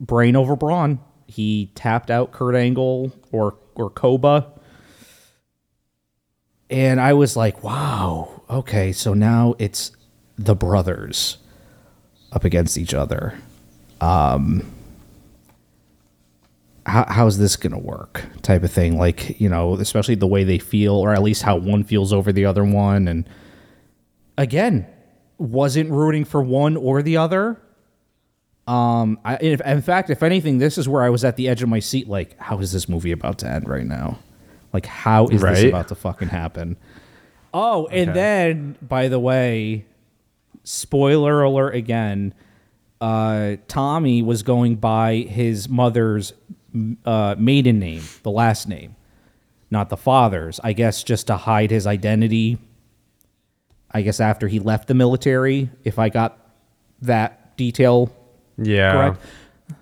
brain 0.01 0.37
over 0.37 0.57
brawn. 0.57 1.01
He 1.27 1.71
tapped 1.75 2.11
out 2.11 2.33
Kurt 2.33 2.55
Angle 2.55 3.13
or 3.33 3.57
or 3.75 3.91
Koba. 3.91 4.53
and 6.71 7.01
I 7.01 7.15
was 7.15 7.37
like, 7.37 7.63
wow, 7.65 8.43
okay, 8.55 8.93
so 8.93 9.15
now 9.15 9.55
it's 9.59 9.93
the 10.39 10.55
brothers 10.55 11.39
up 12.33 12.45
against 12.45 12.79
each 12.79 12.95
other. 12.95 13.39
Um, 14.01 14.71
how, 16.87 17.05
how's 17.09 17.39
this 17.39 17.57
gonna 17.57 17.79
work? 17.79 18.25
Type 18.43 18.63
of 18.63 18.71
thing, 18.71 18.99
like 18.99 19.41
you 19.41 19.49
know, 19.49 19.75
especially 19.75 20.15
the 20.15 20.27
way 20.27 20.45
they 20.45 20.59
feel, 20.59 20.95
or 20.95 21.13
at 21.13 21.23
least 21.23 21.43
how 21.43 21.57
one 21.57 21.85
feels 21.85 22.13
over 22.13 22.33
the 22.33 22.45
other 22.45 22.65
one, 22.65 23.09
and 23.09 23.29
again, 24.39 24.87
wasn't 25.39 25.91
rooting 25.91 26.25
for 26.25 26.43
one 26.43 26.77
or 26.77 27.03
the 27.03 27.17
other. 27.17 27.61
Um, 28.67 29.19
I, 29.25 29.37
in, 29.37 29.61
in 29.63 29.83
fact, 29.83 30.09
if 30.11 30.23
anything, 30.23 30.59
this 30.59 30.79
is 30.79 30.89
where 30.89 31.03
I 31.03 31.11
was 31.11 31.23
at 31.25 31.37
the 31.37 31.49
edge 31.49 31.63
of 31.63 31.69
my 31.69 31.81
seat. 31.81 32.09
Like, 32.09 32.39
how 32.39 32.59
is 32.61 32.73
this 32.73 32.89
movie 32.89 33.13
about 33.13 33.39
to 33.39 33.49
end 33.49 33.69
right 33.69 33.85
now? 33.85 34.19
Like, 34.73 34.87
how 34.87 35.27
is 35.29 35.43
this 35.43 35.65
about 35.65 35.89
to 35.89 35.95
fucking 35.95 36.29
happen? 36.29 36.77
Oh, 37.55 37.87
and 37.87 38.11
Okay. 38.11 38.19
then, 38.19 38.77
by 38.83 39.07
the 39.09 39.19
way, 39.21 39.87
spoiler 40.65 41.43
alert 41.43 41.75
again. 41.75 42.35
Uh, 43.01 43.57
Tommy 43.69 44.23
was 44.23 44.43
going 44.43 44.77
by 44.77 45.17
his 45.29 45.69
mother's 45.69 46.33
m- 46.75 46.99
uh, 47.05 47.37
maiden 47.39 47.79
name, 47.79 48.03
the 48.25 48.31
last 48.31 48.67
name, 48.69 48.97
not 49.71 49.89
the 49.89 49.97
father's. 49.97 50.59
I 50.65 50.73
guess 50.73 51.03
just 51.05 51.27
to 51.29 51.37
hide 51.37 51.71
his 51.71 51.87
identity. 51.87 52.59
I 53.91 54.03
guess 54.03 54.19
after 54.21 54.49
he 54.49 54.59
left 54.59 54.89
the 54.89 54.95
military, 54.95 55.71
if 55.85 55.99
I 55.99 56.09
got 56.09 56.37
that 57.03 57.57
detail 57.57 58.11
Yeah. 58.59 58.93
Correct. 58.93 59.21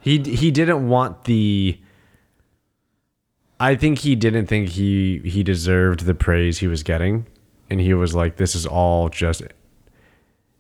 He 0.01 0.19
he 0.19 0.51
didn't 0.51 0.89
want 0.89 1.25
the 1.25 1.79
I 3.61 3.75
think 3.77 3.99
he 4.01 4.15
didn't 4.17 4.47
think 4.47 4.71
he 4.71 5.21
he 5.25 5.43
deserved 5.43 6.05
the 6.07 6.15
praise 6.15 6.59
he 6.59 6.67
was 6.67 6.83
getting 6.83 7.27
and 7.73 7.81
he 7.81 7.95
was 7.95 8.15
like 8.15 8.37
this 8.37 8.55
is 8.55 8.67
all 8.67 9.09
just 9.09 9.43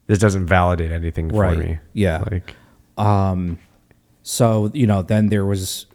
this 0.06 0.18
doesn't 0.18 0.46
validate 0.46 0.90
anything 0.90 1.30
for 1.30 1.36
Right. 1.42 1.58
me. 1.58 1.78
Yeah. 1.92 2.24
Like 2.30 2.54
um, 2.98 3.58
So 4.22 4.70
you 4.74 4.86
know, 4.86 5.02
then 5.02 5.28
there 5.28 5.44
was 5.44 5.86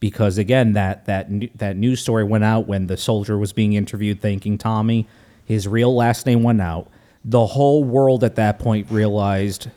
because 0.00 0.38
again 0.38 0.72
that 0.72 1.04
that 1.06 1.28
that 1.58 1.76
news 1.76 2.00
story 2.00 2.24
went 2.24 2.44
out 2.44 2.66
when 2.66 2.86
the 2.86 2.96
soldier 2.96 3.36
was 3.36 3.52
being 3.52 3.74
interviewed, 3.74 4.20
thanking 4.22 4.56
Tommy. 4.56 5.06
His 5.44 5.66
real 5.68 5.94
last 5.94 6.26
name 6.26 6.42
went 6.42 6.60
out. 6.60 6.88
The 7.24 7.44
whole 7.46 7.84
world 7.84 8.24
at 8.24 8.36
that 8.36 8.58
point 8.58 8.86
realized, 8.90 9.68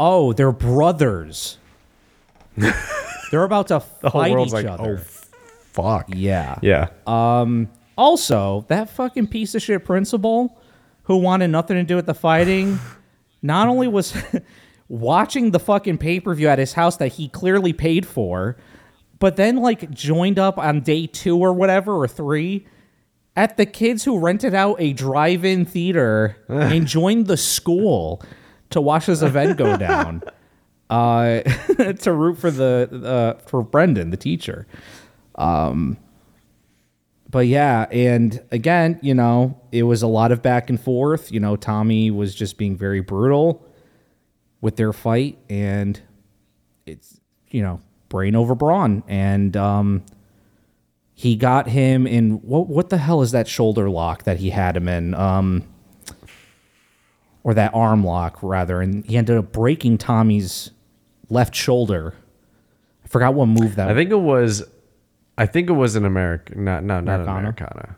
oh, 0.00 0.32
they're 0.32 0.50
brothers. 0.50 1.58
they're 3.30 3.44
about 3.44 3.68
to 3.68 3.82
the 4.00 4.10
whole 4.10 4.22
fight 4.22 4.32
world's 4.32 4.52
each 4.54 4.64
like 4.64 4.66
other. 4.66 4.98
oh 5.00 5.04
fuck. 5.72 6.06
yeah. 6.08 6.58
Yeah. 6.62 6.88
Also, 7.96 8.64
that 8.68 8.90
fucking 8.90 9.28
piece 9.28 9.54
of 9.54 9.62
shit 9.62 9.84
principal 9.84 10.60
who 11.04 11.16
wanted 11.16 11.48
nothing 11.48 11.76
to 11.76 11.84
do 11.84 11.96
with 11.96 12.06
the 12.06 12.14
fighting, 12.14 12.78
not 13.42 13.68
only 13.68 13.88
was 13.88 14.16
watching 14.88 15.50
the 15.50 15.60
fucking 15.60 15.98
pay 15.98 16.20
per 16.20 16.34
view 16.34 16.48
at 16.48 16.58
his 16.58 16.72
house 16.72 16.96
that 16.96 17.08
he 17.08 17.28
clearly 17.28 17.72
paid 17.72 18.06
for, 18.06 18.56
but 19.18 19.36
then 19.36 19.56
like 19.56 19.90
joined 19.90 20.38
up 20.38 20.58
on 20.58 20.80
day 20.80 21.06
two 21.06 21.38
or 21.38 21.52
whatever 21.52 21.94
or 21.94 22.08
three 22.08 22.66
at 23.36 23.56
the 23.56 23.66
kids 23.66 24.04
who 24.04 24.18
rented 24.18 24.54
out 24.54 24.76
a 24.78 24.92
drive 24.92 25.44
in 25.44 25.64
theater 25.64 26.36
and 26.48 26.86
joined 26.86 27.26
the 27.26 27.36
school 27.36 28.22
to 28.70 28.80
watch 28.80 29.06
this 29.06 29.22
event 29.22 29.56
go 29.56 29.76
down. 29.78 30.22
Uh, 30.90 31.40
to 31.98 32.12
root 32.12 32.36
for 32.36 32.50
the 32.50 33.36
uh, 33.38 33.42
for 33.46 33.62
Brendan, 33.62 34.10
the 34.10 34.18
teacher 34.18 34.66
but 37.34 37.48
yeah, 37.48 37.88
and 37.90 38.40
again, 38.52 39.00
you 39.02 39.12
know, 39.12 39.60
it 39.72 39.82
was 39.82 40.02
a 40.02 40.06
lot 40.06 40.30
of 40.30 40.40
back 40.40 40.70
and 40.70 40.80
forth. 40.80 41.32
You 41.32 41.40
know, 41.40 41.56
Tommy 41.56 42.12
was 42.12 42.32
just 42.32 42.56
being 42.56 42.76
very 42.76 43.00
brutal 43.00 43.66
with 44.60 44.76
their 44.76 44.92
fight, 44.92 45.36
and 45.50 46.00
it's 46.86 47.20
you 47.48 47.60
know 47.60 47.80
brain 48.08 48.36
over 48.36 48.54
brawn, 48.54 49.02
and 49.08 49.56
um, 49.56 50.04
he 51.12 51.34
got 51.34 51.66
him 51.66 52.06
in 52.06 52.34
what 52.34 52.68
what 52.68 52.90
the 52.90 52.98
hell 52.98 53.20
is 53.20 53.32
that 53.32 53.48
shoulder 53.48 53.90
lock 53.90 54.22
that 54.22 54.36
he 54.36 54.50
had 54.50 54.76
him 54.76 54.86
in, 54.86 55.12
um, 55.14 55.64
or 57.42 57.52
that 57.52 57.74
arm 57.74 58.04
lock 58.04 58.38
rather, 58.44 58.80
and 58.80 59.04
he 59.06 59.16
ended 59.16 59.36
up 59.36 59.50
breaking 59.50 59.98
Tommy's 59.98 60.70
left 61.30 61.56
shoulder. 61.56 62.14
I 63.04 63.08
forgot 63.08 63.34
what 63.34 63.46
move 63.46 63.74
that. 63.74 63.90
I 63.90 63.94
think 63.94 64.12
it 64.12 64.20
was 64.20 64.62
I 65.36 65.46
think 65.46 65.68
it 65.68 65.74
was 65.74 65.96
an 65.96 66.04
American 66.04 66.64
not 66.64 66.84
no 66.84 67.00
not 67.00 67.20
an 67.20 67.28
Americana? 67.28 67.38
Americana. 67.38 67.96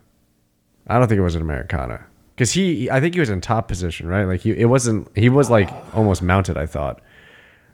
I 0.87 0.99
don't 0.99 1.09
think 1.09 1.19
it 1.19 1.23
was 1.23 1.35
an 1.35 1.43
Americana. 1.43 2.07
Cuz 2.37 2.53
he 2.53 2.91
I 2.91 3.01
think 3.01 3.15
he 3.15 3.21
was 3.21 3.31
in 3.31 3.41
top 3.41 3.69
position, 3.69 4.07
right? 4.09 4.25
Like 4.25 4.41
he 4.41 4.51
it 4.53 4.67
wasn't 4.67 5.09
he 5.17 5.29
was 5.29 5.51
like 5.51 5.71
almost 5.95 6.23
mounted, 6.23 6.57
I 6.57 6.67
thought. 6.67 7.01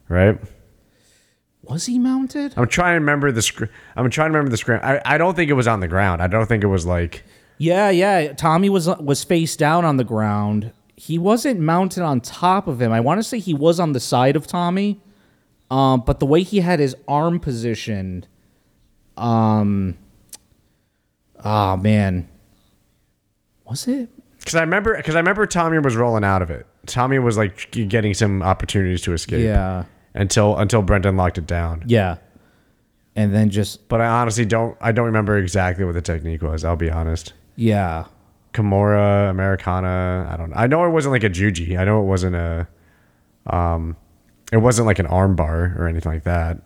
Right? 0.08 0.38
was 1.62 1.86
he 1.86 1.98
mounted? 1.98 2.52
I'm 2.56 2.66
trying 2.66 2.94
to 2.94 3.00
remember 3.00 3.30
the 3.30 3.42
scr- 3.42 3.66
I'm 3.96 4.10
trying 4.10 4.32
to 4.32 4.36
remember 4.36 4.50
the 4.50 4.56
screen. 4.56 4.80
I, 4.82 5.00
I 5.04 5.16
don't 5.16 5.34
think 5.34 5.48
it 5.48 5.54
was 5.54 5.68
on 5.68 5.80
the 5.80 5.88
ground. 5.88 6.20
I 6.20 6.26
don't 6.26 6.46
think 6.46 6.64
it 6.64 6.68
was 6.68 6.84
like 6.86 7.24
Yeah, 7.58 7.90
yeah. 7.90 8.32
Tommy 8.32 8.68
was 8.68 8.88
was 8.98 9.24
face 9.24 9.56
down 9.56 9.84
on 9.84 9.96
the 9.96 10.04
ground. 10.04 10.72
He 10.96 11.18
wasn't 11.18 11.60
mounted 11.60 12.02
on 12.02 12.20
top 12.20 12.66
of 12.68 12.80
him. 12.80 12.92
I 12.92 13.00
want 13.00 13.18
to 13.18 13.24
say 13.24 13.38
he 13.38 13.54
was 13.54 13.80
on 13.80 13.92
the 13.92 14.00
side 14.00 14.36
of 14.36 14.46
Tommy, 14.46 15.00
um, 15.70 16.02
but 16.06 16.20
the 16.20 16.26
way 16.26 16.42
he 16.42 16.60
had 16.60 16.78
his 16.80 16.94
arm 17.08 17.40
positioned, 17.40 18.28
um, 19.16 19.96
oh 21.44 21.76
man, 21.76 22.28
was 23.64 23.86
it? 23.88 24.08
cuz 24.44 24.54
I 24.56 24.60
remember 24.62 25.00
cuz 25.02 25.14
I 25.14 25.18
remember 25.18 25.46
Tommy 25.46 25.78
was 25.78 25.96
rolling 25.96 26.24
out 26.24 26.42
of 26.42 26.50
it. 26.50 26.66
Tommy 26.86 27.18
was 27.18 27.36
like 27.36 27.70
getting 27.70 28.12
some 28.14 28.42
opportunities 28.42 29.02
to 29.02 29.12
escape. 29.12 29.44
Yeah, 29.44 29.84
Until 30.14 30.56
until 30.58 30.82
Brendan 30.82 31.16
locked 31.16 31.38
it 31.38 31.46
down. 31.46 31.84
yeah. 31.86 32.16
And 33.14 33.32
then 33.34 33.50
just 33.50 33.88
But 33.88 34.00
I 34.00 34.06
honestly 34.06 34.44
don't 34.46 34.76
I 34.80 34.90
don't 34.92 35.06
remember 35.06 35.36
exactly 35.38 35.84
what 35.84 35.92
the 35.94 36.00
technique 36.02 36.42
was, 36.42 36.64
I'll 36.64 36.76
be 36.76 36.90
honest. 36.90 37.34
yeah, 37.56 38.06
Kimura, 38.54 39.30
Americana. 39.30 40.28
I 40.32 40.36
don't 40.36 40.50
know. 40.50 40.56
I 40.56 40.66
know 40.66 40.84
it 40.84 40.90
wasn't 40.90 41.12
like 41.12 41.22
a 41.24 41.30
juji. 41.30 41.78
I 41.78 41.84
know 41.84 42.02
it 42.02 42.06
wasn't 42.06 42.36
a, 42.36 42.66
um, 43.46 43.96
it 44.52 44.58
wasn't 44.58 44.86
like 44.86 44.98
an 44.98 45.06
armbar 45.06 45.78
or 45.78 45.86
anything 45.88 46.12
like 46.12 46.24
that. 46.24 46.58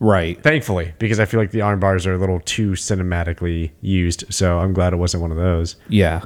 Right. 0.00 0.42
Thankfully, 0.42 0.94
because 0.98 1.18
I 1.20 1.24
feel 1.24 1.40
like 1.40 1.50
the 1.50 1.60
arm 1.62 1.80
bars 1.80 2.06
are 2.06 2.12
a 2.14 2.18
little 2.18 2.40
too 2.40 2.72
cinematically 2.72 3.72
used. 3.80 4.24
So 4.32 4.58
I'm 4.58 4.72
glad 4.72 4.92
it 4.92 4.96
wasn't 4.96 5.22
one 5.22 5.30
of 5.30 5.36
those. 5.36 5.76
Yeah. 5.88 6.22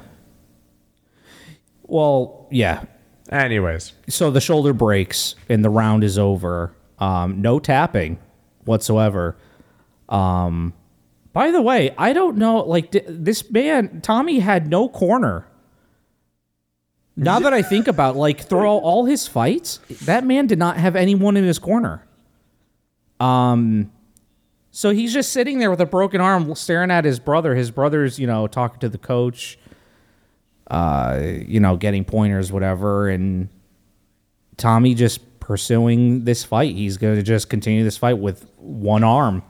Well, 1.83 2.47
yeah. 2.51 2.83
Anyways, 3.29 3.93
so 4.09 4.29
the 4.31 4.41
shoulder 4.41 4.73
breaks 4.73 5.35
and 5.47 5.63
the 5.63 5.69
round 5.69 6.03
is 6.03 6.17
over. 6.17 6.75
Um, 6.99 7.41
no 7.41 7.59
tapping 7.59 8.19
whatsoever. 8.65 9.37
Um, 10.09 10.73
by 11.33 11.51
the 11.51 11.61
way, 11.61 11.93
I 11.97 12.13
don't 12.13 12.37
know. 12.37 12.57
Like 12.63 12.91
d- 12.91 13.01
this 13.07 13.49
man, 13.49 14.01
Tommy 14.01 14.39
had 14.39 14.67
no 14.67 14.89
corner. 14.89 15.47
Now 17.15 17.39
that 17.39 17.53
I 17.53 17.61
think 17.61 17.87
about, 17.87 18.15
like, 18.15 18.41
through 18.41 18.65
all 18.65 19.05
his 19.05 19.27
fights, 19.27 19.79
that 20.05 20.25
man 20.25 20.47
did 20.47 20.57
not 20.57 20.77
have 20.77 20.95
anyone 20.95 21.35
in 21.35 21.43
his 21.43 21.59
corner. 21.59 22.03
Um, 23.21 23.91
so 24.71 24.91
he's 24.91 25.13
just 25.13 25.31
sitting 25.31 25.59
there 25.59 25.69
with 25.69 25.81
a 25.81 25.85
broken 25.85 26.21
arm, 26.21 26.53
staring 26.55 26.91
at 26.91 27.05
his 27.05 27.19
brother. 27.19 27.55
His 27.55 27.71
brother's, 27.71 28.17
you 28.19 28.27
know, 28.27 28.47
talking 28.47 28.79
to 28.79 28.89
the 28.89 28.97
coach 28.97 29.57
you 30.71 31.59
know, 31.59 31.75
getting 31.77 32.05
pointers, 32.05 32.51
whatever, 32.51 33.09
and 33.09 33.49
Tommy 34.57 34.93
just 34.93 35.39
pursuing 35.39 36.23
this 36.23 36.43
fight. 36.43 36.75
He's 36.75 36.97
going 36.97 37.15
to 37.15 37.23
just 37.23 37.49
continue 37.49 37.83
this 37.83 37.97
fight 37.97 38.17
with 38.19 38.49
one 38.57 39.03
arm, 39.03 39.43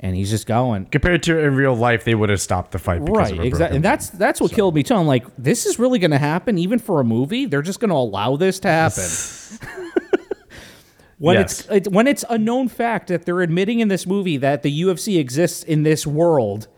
and 0.00 0.16
he's 0.16 0.30
just 0.30 0.46
going. 0.46 0.86
compared 0.86 1.22
to 1.24 1.38
in 1.38 1.54
real 1.54 1.74
life, 1.74 2.04
they 2.04 2.14
would 2.14 2.30
have 2.30 2.40
stopped 2.40 2.70
the 2.72 2.78
fight. 2.78 3.04
Because 3.04 3.16
Right, 3.16 3.32
of 3.32 3.40
a 3.40 3.42
exactly, 3.42 3.76
and 3.76 3.84
that's 3.84 4.10
that's 4.10 4.40
what 4.40 4.52
killed 4.52 4.74
me 4.74 4.82
too. 4.82 4.94
I'm 4.94 5.06
like, 5.06 5.26
this 5.36 5.66
is 5.66 5.78
really 5.78 5.98
going 5.98 6.12
to 6.12 6.18
happen, 6.18 6.56
even 6.56 6.78
for 6.78 7.00
a 7.00 7.04
movie. 7.04 7.44
They're 7.44 7.62
just 7.62 7.80
going 7.80 7.90
to 7.90 7.96
allow 7.96 8.36
this 8.36 8.58
to 8.60 8.68
happen. 8.68 9.04
when 11.18 11.36
Yes. 11.36 11.60
it's, 11.60 11.68
it's 11.70 11.88
when 11.88 12.06
it's 12.06 12.24
a 12.30 12.38
known 12.38 12.68
fact 12.68 13.08
that 13.08 13.24
they're 13.26 13.40
admitting 13.40 13.80
in 13.80 13.88
this 13.88 14.06
movie 14.06 14.36
that 14.38 14.62
the 14.62 14.82
UFC 14.82 15.18
exists 15.18 15.62
in 15.64 15.82
this 15.82 16.06
world 16.06 16.68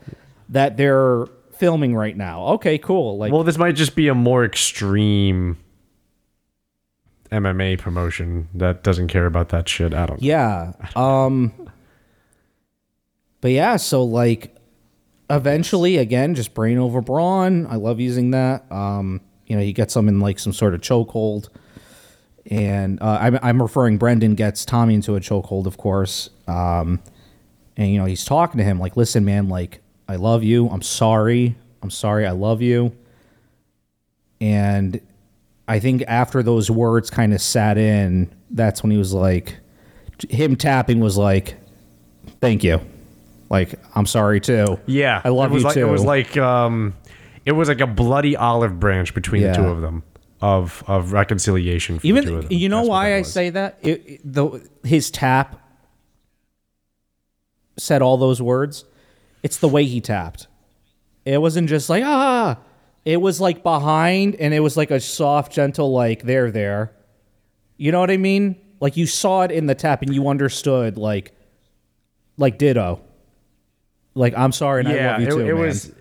that 0.48 0.76
they're 0.76 1.26
filming 1.52 1.94
right 1.94 2.16
now. 2.16 2.44
Okay, 2.54 2.78
cool. 2.78 3.18
Like, 3.18 3.32
Well, 3.32 3.42
this 3.44 3.58
might 3.58 3.76
just 3.76 3.94
be 3.94 4.08
a 4.08 4.14
more 4.14 4.44
extreme 4.44 5.58
MMA 7.30 7.78
promotion 7.78 8.48
that 8.54 8.82
doesn't 8.82 9.08
care 9.08 9.26
about 9.26 9.50
that 9.50 9.68
shit. 9.68 9.94
I 9.94 10.06
don't. 10.06 10.22
Yeah. 10.22 10.72
Um 10.96 11.52
But 13.40 13.52
yeah, 13.52 13.76
so 13.76 14.02
like 14.02 14.56
eventually 15.28 15.96
again 15.96 16.34
just 16.34 16.54
brain 16.54 16.78
over 16.78 17.00
brawn. 17.00 17.66
I 17.68 17.76
love 17.76 18.00
using 18.00 18.32
that. 18.32 18.70
Um 18.72 19.20
you 19.46 19.56
know, 19.56 19.62
you 19.62 19.72
get 19.72 19.90
them 19.90 20.08
in 20.08 20.18
like 20.20 20.38
some 20.38 20.52
sort 20.52 20.74
of 20.74 20.80
chokehold. 20.80 21.48
And 22.50 23.00
uh, 23.00 23.18
I'm, 23.20 23.38
I'm 23.42 23.62
referring 23.62 23.96
Brendan 23.96 24.34
gets 24.34 24.64
Tommy 24.64 24.94
into 24.94 25.14
a 25.14 25.20
chokehold, 25.20 25.66
of 25.66 25.76
course. 25.78 26.30
Um, 26.48 27.00
and 27.76 27.90
you 27.92 27.98
know 27.98 28.04
he's 28.04 28.24
talking 28.24 28.58
to 28.58 28.64
him 28.64 28.80
like, 28.80 28.96
"Listen, 28.96 29.24
man, 29.24 29.48
like 29.48 29.80
I 30.10 30.16
love 30.16 30.42
you. 30.42 30.68
I'm 30.68 30.82
sorry. 30.82 31.54
I'm 31.82 31.90
sorry. 31.90 32.26
I 32.26 32.32
love 32.32 32.60
you. 32.62 32.92
And 34.40 35.00
I 35.68 35.78
think 35.78 36.02
after 36.08 36.42
those 36.42 36.68
words 36.68 37.10
kind 37.10 37.32
of 37.32 37.40
sat 37.40 37.78
in, 37.78 38.28
that's 38.50 38.82
when 38.82 38.90
he 38.90 38.98
was 38.98 39.14
like, 39.14 39.56
him 40.28 40.56
tapping 40.56 40.98
was 40.98 41.16
like, 41.16 41.56
thank 42.40 42.64
you. 42.64 42.80
Like, 43.50 43.78
I'm 43.94 44.06
sorry 44.06 44.40
too. 44.40 44.80
Yeah, 44.86 45.20
I 45.24 45.28
love 45.28 45.52
it 45.52 45.54
was 45.54 45.62
you 45.62 45.68
like, 45.68 45.74
too. 45.74 45.86
It 45.86 45.90
was 45.90 46.04
like 46.04 46.36
um, 46.36 46.94
it 47.46 47.52
was 47.52 47.68
like 47.68 47.80
a 47.80 47.86
bloody 47.86 48.36
olive 48.36 48.80
branch 48.80 49.14
between 49.14 49.42
the 49.42 49.52
two 49.52 49.64
of 49.64 49.80
them 49.80 50.02
of 50.42 50.82
of 50.86 51.12
reconciliation. 51.12 51.98
For 51.98 52.06
the 52.06 52.22
two 52.22 52.36
of 52.36 52.44
Even 52.46 52.58
you 52.58 52.68
know 52.68 52.78
That's 52.78 52.88
why 52.88 53.14
I 53.16 53.22
say 53.22 53.50
that? 53.50 53.78
It, 53.82 54.02
it- 54.06 54.20
the 54.24 54.66
his 54.84 55.10
tap 55.10 55.60
said 57.76 58.02
all 58.02 58.16
those 58.16 58.40
words. 58.42 58.84
It's 59.42 59.56
the 59.58 59.68
way 59.68 59.84
he 59.84 60.00
tapped. 60.00 60.46
It 61.24 61.40
wasn't 61.40 61.68
just 61.68 61.88
like 61.88 62.04
ah. 62.04 62.58
It 63.04 63.16
was 63.20 63.40
like 63.40 63.62
behind, 63.62 64.36
and 64.36 64.52
it 64.52 64.60
was 64.60 64.76
like 64.76 64.90
a 64.90 65.00
soft, 65.00 65.52
gentle 65.52 65.90
like 65.90 66.22
there, 66.24 66.50
there. 66.50 66.92
You 67.78 67.92
know 67.92 68.00
what 68.00 68.10
I 68.10 68.18
mean? 68.18 68.56
Like 68.78 68.98
you 68.98 69.06
saw 69.06 69.42
it 69.42 69.50
in 69.50 69.64
the 69.66 69.74
tap, 69.74 70.02
and 70.02 70.14
you 70.14 70.28
understood 70.28 70.98
like, 70.98 71.32
like 72.36 72.58
ditto. 72.58 73.00
Like 74.14 74.34
I'm 74.36 74.52
sorry, 74.52 74.80
and 74.80 74.88
I 74.88 74.94
yeah, 74.94 75.12
love 75.12 75.20
you 75.22 75.26
it, 75.26 75.30
too, 75.30 75.40
it 75.40 75.44
man. 75.54 75.56
was. 75.56 75.92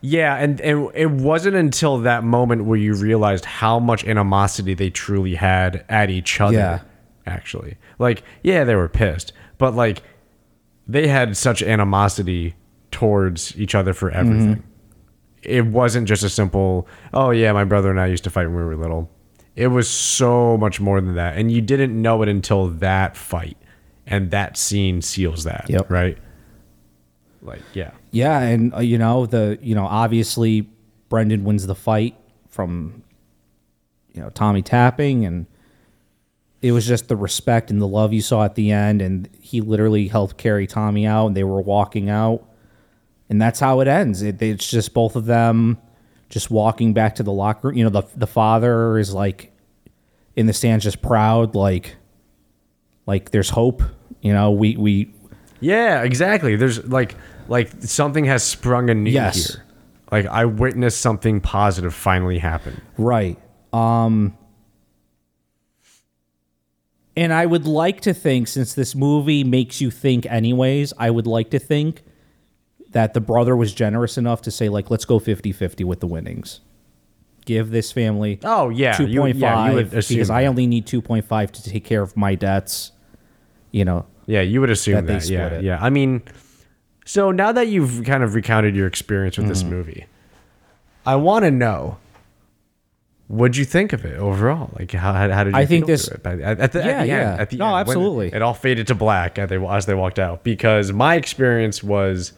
Yeah, 0.00 0.36
and, 0.36 0.60
and 0.60 0.90
it 0.94 1.10
wasn't 1.10 1.56
until 1.56 1.98
that 1.98 2.22
moment 2.24 2.64
where 2.64 2.78
you 2.78 2.94
realized 2.94 3.44
how 3.44 3.78
much 3.80 4.04
animosity 4.04 4.74
they 4.74 4.90
truly 4.90 5.34
had 5.34 5.84
at 5.88 6.08
each 6.10 6.40
other. 6.40 6.56
Yeah. 6.56 6.80
Actually, 7.26 7.76
like, 7.98 8.22
yeah, 8.42 8.64
they 8.64 8.74
were 8.74 8.88
pissed, 8.88 9.32
but 9.58 9.74
like, 9.74 10.02
they 10.86 11.06
had 11.08 11.36
such 11.36 11.62
animosity 11.62 12.54
towards 12.90 13.54
each 13.58 13.74
other 13.74 13.92
for 13.92 14.10
Mm-hmm. 14.10 14.18
everything. 14.30 14.62
It 15.42 15.66
wasn't 15.66 16.08
just 16.08 16.22
a 16.24 16.30
simple, 16.30 16.88
oh 17.12 17.30
yeah, 17.30 17.52
my 17.52 17.64
brother 17.64 17.90
and 17.90 18.00
I 18.00 18.06
used 18.06 18.24
to 18.24 18.30
fight 18.30 18.46
when 18.46 18.56
we 18.56 18.62
were 18.64 18.76
little. 18.76 19.10
It 19.56 19.66
was 19.68 19.88
so 19.90 20.56
much 20.56 20.80
more 20.80 21.00
than 21.00 21.16
that, 21.16 21.36
and 21.36 21.50
you 21.52 21.60
didn't 21.60 22.00
know 22.00 22.22
it 22.22 22.28
until 22.28 22.68
that 22.68 23.16
fight, 23.16 23.56
and 24.06 24.30
that 24.30 24.56
scene 24.56 25.02
seals 25.02 25.44
that. 25.44 25.66
Yep. 25.68 25.90
Right. 25.90 26.16
Like, 27.48 27.62
yeah. 27.74 27.90
Yeah, 28.10 28.38
and 28.40 28.74
uh, 28.74 28.78
you 28.78 28.98
know 28.98 29.26
the 29.26 29.58
you 29.60 29.74
know 29.74 29.86
obviously 29.86 30.68
Brendan 31.08 31.44
wins 31.44 31.66
the 31.66 31.74
fight 31.74 32.16
from 32.48 33.02
you 34.12 34.22
know 34.22 34.30
Tommy 34.30 34.62
tapping, 34.62 35.24
and 35.24 35.46
it 36.62 36.72
was 36.72 36.86
just 36.86 37.08
the 37.08 37.16
respect 37.16 37.70
and 37.70 37.80
the 37.80 37.86
love 37.86 38.12
you 38.12 38.22
saw 38.22 38.44
at 38.44 38.54
the 38.54 38.70
end, 38.70 39.02
and 39.02 39.28
he 39.40 39.60
literally 39.60 40.08
helped 40.08 40.36
carry 40.36 40.66
Tommy 40.66 41.06
out, 41.06 41.26
and 41.26 41.36
they 41.36 41.44
were 41.44 41.60
walking 41.60 42.10
out, 42.10 42.44
and 43.28 43.40
that's 43.40 43.60
how 43.60 43.80
it 43.80 43.88
ends. 43.88 44.22
It, 44.22 44.40
it's 44.42 44.68
just 44.68 44.94
both 44.94 45.16
of 45.16 45.26
them 45.26 45.78
just 46.28 46.50
walking 46.50 46.92
back 46.92 47.14
to 47.16 47.22
the 47.22 47.32
locker 47.32 47.68
room. 47.68 47.76
You 47.76 47.84
know 47.84 47.90
the 47.90 48.04
the 48.16 48.26
father 48.26 48.98
is 48.98 49.12
like 49.14 49.52
in 50.36 50.46
the 50.46 50.52
stands, 50.52 50.84
just 50.84 51.02
proud, 51.02 51.54
like 51.54 51.96
like 53.06 53.30
there's 53.30 53.50
hope. 53.50 53.82
You 54.20 54.32
know 54.32 54.50
we 54.50 54.76
we 54.76 55.14
Yeah, 55.60 56.02
exactly. 56.02 56.56
There's 56.56 56.84
like 56.86 57.14
like 57.48 57.70
something 57.80 58.24
has 58.26 58.42
sprung 58.42 58.90
anew 58.90 59.10
Yes. 59.10 59.54
here. 59.54 59.64
Like 60.10 60.26
I 60.26 60.44
witnessed 60.44 61.00
something 61.00 61.40
positive 61.40 61.94
finally 61.94 62.38
happen. 62.38 62.80
Right. 62.96 63.38
Um 63.72 64.36
and 67.16 67.32
I 67.32 67.46
would 67.46 67.66
like 67.66 68.00
to 68.02 68.14
think 68.14 68.48
since 68.48 68.74
this 68.74 68.94
movie 68.94 69.42
makes 69.44 69.80
you 69.80 69.90
think 69.90 70.24
anyways, 70.26 70.92
I 70.98 71.10
would 71.10 71.26
like 71.26 71.50
to 71.50 71.58
think 71.58 72.02
that 72.90 73.12
the 73.12 73.20
brother 73.20 73.56
was 73.56 73.74
generous 73.74 74.16
enough 74.16 74.40
to 74.42 74.50
say 74.50 74.68
like 74.68 74.90
let's 74.90 75.04
go 75.04 75.18
50-50 75.18 75.84
with 75.84 76.00
the 76.00 76.06
winnings. 76.06 76.60
Give 77.44 77.70
this 77.70 77.90
family 77.92 78.38
Oh 78.44 78.68
yeah, 78.68 78.94
2.5 78.96 79.08
you, 79.34 79.40
yeah, 79.40 79.68
you 79.68 79.74
would 79.74 79.94
assume 79.94 80.16
because 80.16 80.30
I 80.30 80.42
that. 80.42 80.48
only 80.48 80.66
need 80.66 80.86
2.5 80.86 81.50
to 81.50 81.62
take 81.70 81.84
care 81.84 82.02
of 82.02 82.16
my 82.16 82.34
debts. 82.34 82.92
You 83.72 83.84
know. 83.84 84.06
yeah, 84.26 84.40
you 84.40 84.60
would 84.62 84.70
assume 84.70 84.94
that 84.94 85.06
they 85.06 85.14
that. 85.18 85.28
Yeah, 85.28 85.46
split 85.48 85.60
it. 85.60 85.64
yeah. 85.64 85.78
I 85.82 85.90
mean, 85.90 86.22
so 87.08 87.30
now 87.30 87.52
that 87.52 87.68
you've 87.68 88.04
kind 88.04 88.22
of 88.22 88.34
recounted 88.34 88.76
your 88.76 88.86
experience 88.86 89.38
with 89.38 89.44
Mm-hmm. 89.46 89.52
this 89.54 89.64
movie, 89.64 90.06
I 91.06 91.16
want 91.16 91.44
to 91.46 91.50
know. 91.50 91.96
What'd 93.28 93.56
you 93.56 93.64
think 93.66 93.92
of 93.92 94.04
it 94.06 94.16
overall? 94.18 94.70
Like, 94.78 94.90
how, 94.92 95.12
how, 95.12 95.44
did 95.44 95.52
you 95.54 95.58
I 95.58 95.66
think 95.66 95.84
feel 95.86 95.94
this- 95.94 96.08
through 96.08 96.16
it? 96.18 96.26
At, 96.26 96.40
at, 96.40 96.60
at 96.60 96.72
the, 96.72 96.78
Yeah, 96.80 96.84
at 96.86 97.00
the 97.02 97.06
yeah. 97.08 97.30
end, 97.32 97.40
at 97.40 97.50
the 97.50 97.56
No, 97.58 97.64
end, 97.66 97.72
when 97.72 97.80
absolutely. 97.80 98.28
It 98.32 98.40
all 98.42 98.54
faded 98.54 98.86
to 98.88 98.94
black 98.94 99.38
as 99.38 99.48
they 99.50 99.56
as 99.56 99.86
they 99.86 99.94
walked 99.94 100.18
out 100.18 100.44
because 100.44 100.92
my 100.92 101.14
experience 101.16 101.82
was 101.82 102.32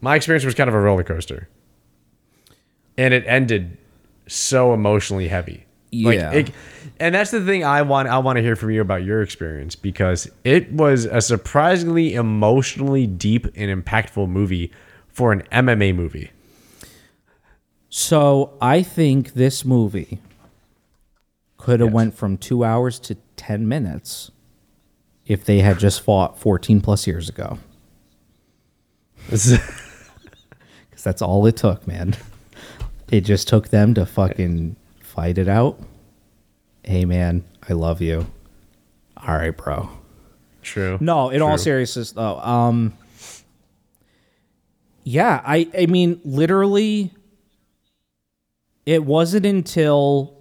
my 0.00 0.14
experience 0.16 0.44
was 0.44 0.54
kind 0.54 0.68
of 0.68 0.74
a 0.74 0.80
roller 0.80 1.02
coaster, 1.04 1.48
and 2.96 3.12
it 3.14 3.24
ended 3.26 3.76
so 4.26 4.72
emotionally 4.74 5.28
heavy. 5.28 5.64
Yeah. 5.90 6.32
it, 6.32 6.50
and 7.00 7.14
that's 7.14 7.30
the 7.30 7.44
thing 7.44 7.64
I 7.64 7.82
want. 7.82 8.08
I 8.08 8.18
want 8.18 8.36
to 8.36 8.42
hear 8.42 8.56
from 8.56 8.70
you 8.70 8.80
about 8.80 9.04
your 9.04 9.22
experience 9.22 9.74
because 9.74 10.30
it 10.44 10.70
was 10.72 11.04
a 11.04 11.20
surprisingly 11.20 12.14
emotionally 12.14 13.06
deep 13.06 13.46
and 13.54 13.84
impactful 13.84 14.28
movie 14.28 14.72
for 15.08 15.32
an 15.32 15.42
MMA 15.52 15.94
movie. 15.94 16.30
So 17.88 18.56
I 18.60 18.82
think 18.82 19.32
this 19.34 19.64
movie 19.64 20.20
could 21.56 21.80
have 21.80 21.92
went 21.92 22.14
from 22.14 22.36
two 22.36 22.64
hours 22.64 22.98
to 23.00 23.16
ten 23.36 23.66
minutes 23.66 24.30
if 25.26 25.44
they 25.44 25.60
had 25.60 25.78
just 25.78 26.00
fought 26.02 26.38
fourteen 26.38 26.80
plus 26.80 27.06
years 27.06 27.28
ago. 27.28 27.58
Because 30.90 31.04
that's 31.04 31.22
all 31.22 31.46
it 31.46 31.56
took, 31.56 31.86
man. 31.86 32.16
It 33.10 33.20
just 33.20 33.46
took 33.46 33.68
them 33.68 33.94
to 33.94 34.04
fucking 34.04 34.74
fight 35.18 35.36
it 35.36 35.48
out. 35.48 35.76
Hey, 36.84 37.04
man, 37.04 37.42
I 37.68 37.72
love 37.72 38.00
you. 38.00 38.24
All 39.16 39.34
right, 39.34 39.50
bro. 39.50 39.90
True. 40.62 40.96
No, 41.00 41.30
in 41.30 41.42
all 41.42 41.58
seriousness 41.58 42.12
though, 42.12 42.38
um 42.38 42.96
yeah, 45.02 45.40
I 45.44 45.68
I 45.76 45.86
mean 45.86 46.20
literally 46.24 47.12
it 48.86 49.04
wasn't 49.04 49.44
until 49.44 50.38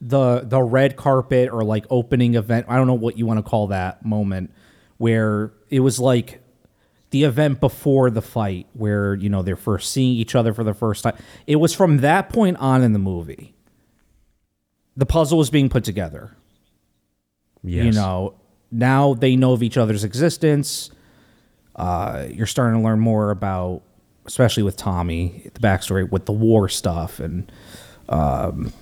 the 0.00 0.42
the 0.42 0.62
red 0.62 0.94
carpet 0.94 1.48
or 1.50 1.64
like 1.64 1.84
opening 1.90 2.36
event, 2.36 2.66
I 2.68 2.76
don't 2.76 2.86
know 2.86 2.94
what 2.94 3.18
you 3.18 3.26
want 3.26 3.38
to 3.38 3.42
call 3.42 3.66
that 3.68 4.04
moment 4.04 4.52
where 4.98 5.52
it 5.68 5.80
was 5.80 5.98
like 5.98 6.40
the 7.10 7.24
event 7.24 7.58
before 7.58 8.08
the 8.08 8.22
fight 8.22 8.68
where 8.74 9.14
you 9.14 9.28
know 9.28 9.42
they're 9.42 9.56
first 9.56 9.90
seeing 9.90 10.14
each 10.14 10.36
other 10.36 10.54
for 10.54 10.62
the 10.62 10.74
first 10.74 11.02
time. 11.02 11.16
It 11.48 11.56
was 11.56 11.74
from 11.74 11.98
that 11.98 12.28
point 12.28 12.56
on 12.58 12.84
in 12.84 12.92
the 12.92 13.00
movie. 13.00 13.52
The 14.96 15.06
puzzle 15.06 15.40
is 15.40 15.50
being 15.50 15.68
put 15.68 15.84
together. 15.84 16.36
Yes. 17.64 17.84
you 17.84 17.92
know 17.92 18.34
now 18.70 19.14
they 19.14 19.36
know 19.36 19.52
of 19.52 19.62
each 19.62 19.76
other's 19.76 20.02
existence. 20.04 20.90
Uh, 21.76 22.26
you're 22.30 22.46
starting 22.46 22.80
to 22.80 22.84
learn 22.84 23.00
more 23.00 23.30
about 23.30 23.82
especially 24.24 24.62
with 24.62 24.76
tommy 24.76 25.50
the 25.54 25.60
backstory 25.60 26.08
with 26.08 26.26
the 26.26 26.32
war 26.32 26.68
stuff 26.68 27.18
and 27.18 27.50
um, 28.08 28.72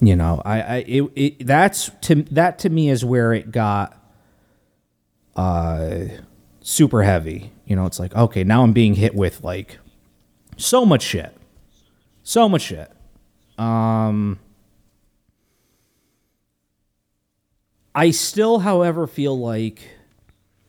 you 0.00 0.14
know 0.14 0.42
i, 0.44 0.60
I 0.60 0.76
it, 0.86 1.12
it 1.14 1.46
that's 1.46 1.90
to 2.02 2.16
that 2.24 2.58
to 2.60 2.68
me 2.68 2.90
is 2.90 3.04
where 3.04 3.32
it 3.32 3.50
got 3.50 3.96
uh 5.34 6.00
super 6.60 7.02
heavy. 7.02 7.52
You 7.64 7.76
know 7.76 7.86
it's 7.86 7.98
like 7.98 8.14
okay 8.14 8.44
now 8.44 8.62
i'm 8.62 8.72
being 8.72 8.94
hit 8.94 9.14
with 9.14 9.42
like 9.44 9.78
so 10.56 10.84
much 10.84 11.02
shit. 11.02 11.34
So 12.22 12.48
much 12.48 12.62
shit 12.62 12.90
I 17.96 18.10
still, 18.10 18.58
however, 18.58 19.06
feel 19.06 19.38
like, 19.38 19.80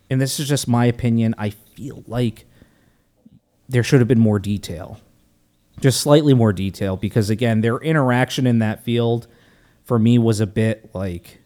and 0.10 0.22
this 0.22 0.40
is 0.40 0.48
just 0.48 0.66
my 0.66 0.86
opinion, 0.86 1.36
I 1.38 1.50
feel 1.50 2.06
like 2.08 2.46
there 3.68 3.84
should 3.84 4.00
have 4.00 4.08
been 4.08 4.18
more 4.18 4.40
detail. 4.40 5.02
Just 5.82 6.00
slightly 6.00 6.34
more 6.34 6.54
detail 6.54 6.96
because, 6.96 7.30
again, 7.30 7.60
their 7.60 7.80
interaction 7.80 8.48
in 8.48 8.60
that 8.60 8.82
field 8.82 9.28
for 9.84 10.00
me 10.00 10.18
was 10.18 10.40
a 10.40 10.48
bit 10.48 10.90
like 10.94 11.40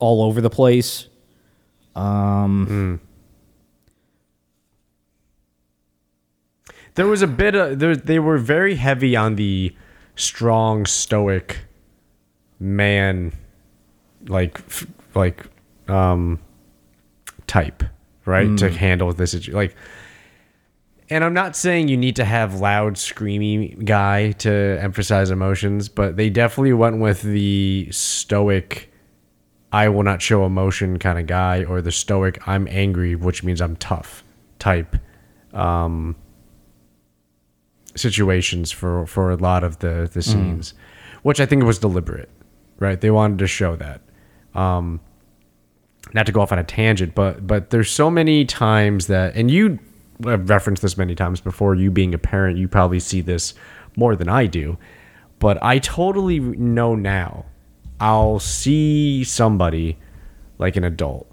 all 0.00 0.20
over 0.20 0.40
the 0.40 0.50
place. 0.50 1.06
Um, 1.94 2.66
hmm. 2.66 2.96
There 6.96 7.06
was 7.06 7.22
a 7.22 7.28
bit 7.28 7.54
of 7.54 7.78
there, 7.78 7.94
they 7.94 8.18
were 8.18 8.36
very 8.36 8.74
heavy 8.74 9.14
on 9.14 9.36
the 9.36 9.76
strong 10.16 10.86
stoic 10.86 11.60
man 12.58 13.32
like 14.28 14.58
f- 14.60 14.86
like 15.14 15.46
um 15.88 16.38
type, 17.46 17.82
right? 18.24 18.56
To 18.58 18.70
handle 18.70 19.12
this 19.12 19.32
situ- 19.32 19.52
like 19.54 19.74
and 21.10 21.22
I'm 21.24 21.34
not 21.34 21.56
saying 21.56 21.88
you 21.88 21.96
need 21.98 22.16
to 22.16 22.24
have 22.24 22.60
loud 22.60 22.94
screamy 22.94 23.84
guy 23.84 24.32
to 24.32 24.78
emphasize 24.80 25.30
emotions, 25.30 25.88
but 25.90 26.16
they 26.16 26.30
definitely 26.30 26.72
went 26.72 27.00
with 27.00 27.20
the 27.22 27.88
stoic 27.90 28.90
I 29.72 29.88
will 29.88 30.02
not 30.02 30.20
show 30.22 30.44
emotion 30.46 30.98
kind 30.98 31.18
of 31.18 31.26
guy 31.26 31.64
or 31.64 31.80
the 31.82 31.92
stoic 31.92 32.46
I'm 32.46 32.66
angry, 32.70 33.14
which 33.14 33.42
means 33.42 33.60
I'm 33.60 33.76
tough 33.76 34.22
type 34.58 34.96
um, 35.54 36.14
situations 37.94 38.70
for 38.70 39.06
for 39.06 39.30
a 39.30 39.36
lot 39.36 39.64
of 39.64 39.78
the 39.80 40.08
the 40.12 40.22
scenes, 40.22 40.74
which 41.22 41.40
I 41.40 41.46
think 41.46 41.64
was 41.64 41.78
deliberate. 41.78 42.30
Right, 42.78 43.00
they 43.00 43.10
wanted 43.10 43.38
to 43.40 43.46
show 43.46 43.76
that. 43.76 44.00
Um, 44.54 45.00
not 46.14 46.26
to 46.26 46.32
go 46.32 46.40
off 46.40 46.52
on 46.52 46.58
a 46.58 46.64
tangent, 46.64 47.14
but 47.14 47.46
but 47.46 47.70
there's 47.70 47.90
so 47.90 48.10
many 48.10 48.44
times 48.44 49.06
that, 49.06 49.34
and 49.34 49.50
you 49.50 49.78
have 50.24 50.48
referenced 50.48 50.82
this 50.82 50.96
many 50.96 51.14
times 51.14 51.40
before. 51.40 51.74
You 51.74 51.90
being 51.90 52.12
a 52.14 52.18
parent, 52.18 52.58
you 52.58 52.68
probably 52.68 53.00
see 53.00 53.20
this 53.20 53.54
more 53.96 54.16
than 54.16 54.28
I 54.28 54.46
do. 54.46 54.76
But 55.38 55.62
I 55.62 55.78
totally 55.78 56.38
know 56.38 56.94
now. 56.94 57.46
I'll 58.00 58.40
see 58.40 59.22
somebody, 59.24 59.96
like 60.58 60.76
an 60.76 60.82
adult, 60.84 61.30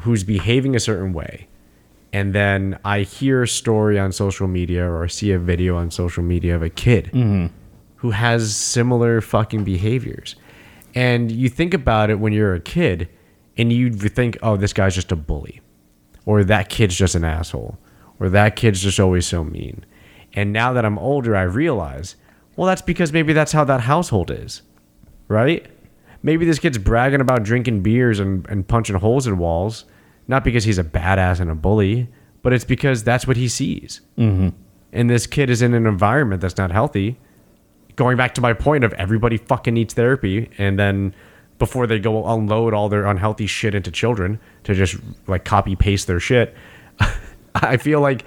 who's 0.00 0.24
behaving 0.24 0.74
a 0.74 0.80
certain 0.80 1.12
way, 1.12 1.46
and 2.12 2.34
then 2.34 2.78
I 2.84 3.00
hear 3.02 3.44
a 3.44 3.48
story 3.48 3.98
on 3.98 4.10
social 4.12 4.48
media 4.48 4.84
or 4.84 5.04
I 5.04 5.06
see 5.06 5.30
a 5.32 5.38
video 5.38 5.76
on 5.76 5.90
social 5.92 6.24
media 6.24 6.56
of 6.56 6.62
a 6.62 6.70
kid 6.70 7.10
who 7.96 8.10
has 8.10 8.54
similar 8.56 9.20
fucking 9.20 9.62
behaviors. 9.64 10.34
And 10.98 11.30
you 11.30 11.48
think 11.48 11.74
about 11.74 12.10
it 12.10 12.18
when 12.18 12.32
you're 12.32 12.54
a 12.54 12.60
kid 12.60 13.08
and 13.56 13.72
you 13.72 13.92
think, 13.92 14.36
oh, 14.42 14.56
this 14.56 14.72
guy's 14.72 14.96
just 14.96 15.12
a 15.12 15.16
bully, 15.16 15.60
or 16.26 16.42
that 16.42 16.70
kid's 16.70 16.96
just 16.96 17.14
an 17.14 17.22
asshole, 17.22 17.78
or 18.18 18.28
that 18.30 18.56
kid's 18.56 18.82
just 18.82 18.98
always 18.98 19.24
so 19.24 19.44
mean. 19.44 19.86
And 20.32 20.52
now 20.52 20.72
that 20.72 20.84
I'm 20.84 20.98
older, 20.98 21.36
I 21.36 21.42
realize, 21.42 22.16
well, 22.56 22.66
that's 22.66 22.82
because 22.82 23.12
maybe 23.12 23.32
that's 23.32 23.52
how 23.52 23.62
that 23.62 23.82
household 23.82 24.32
is, 24.32 24.62
right? 25.28 25.64
Maybe 26.24 26.44
this 26.44 26.58
kid's 26.58 26.78
bragging 26.78 27.20
about 27.20 27.44
drinking 27.44 27.84
beers 27.84 28.18
and, 28.18 28.44
and 28.48 28.66
punching 28.66 28.96
holes 28.96 29.28
in 29.28 29.38
walls, 29.38 29.84
not 30.26 30.42
because 30.42 30.64
he's 30.64 30.78
a 30.78 30.84
badass 30.84 31.38
and 31.38 31.48
a 31.48 31.54
bully, 31.54 32.08
but 32.42 32.52
it's 32.52 32.64
because 32.64 33.04
that's 33.04 33.24
what 33.24 33.36
he 33.36 33.46
sees. 33.46 34.00
Mm-hmm. 34.18 34.48
And 34.92 35.08
this 35.08 35.28
kid 35.28 35.48
is 35.48 35.62
in 35.62 35.74
an 35.74 35.86
environment 35.86 36.40
that's 36.40 36.56
not 36.56 36.72
healthy. 36.72 37.20
Going 37.98 38.16
back 38.16 38.32
to 38.34 38.40
my 38.40 38.52
point 38.52 38.84
of 38.84 38.92
everybody 38.92 39.38
fucking 39.38 39.74
needs 39.74 39.92
therapy, 39.92 40.48
and 40.56 40.78
then 40.78 41.12
before 41.58 41.88
they 41.88 41.98
go 41.98 42.24
unload 42.28 42.72
all 42.72 42.88
their 42.88 43.04
unhealthy 43.06 43.48
shit 43.48 43.74
into 43.74 43.90
children 43.90 44.38
to 44.62 44.72
just 44.72 44.96
like 45.26 45.44
copy 45.44 45.74
paste 45.74 46.06
their 46.06 46.20
shit, 46.20 46.54
I 47.56 47.76
feel 47.76 48.00
like 48.00 48.24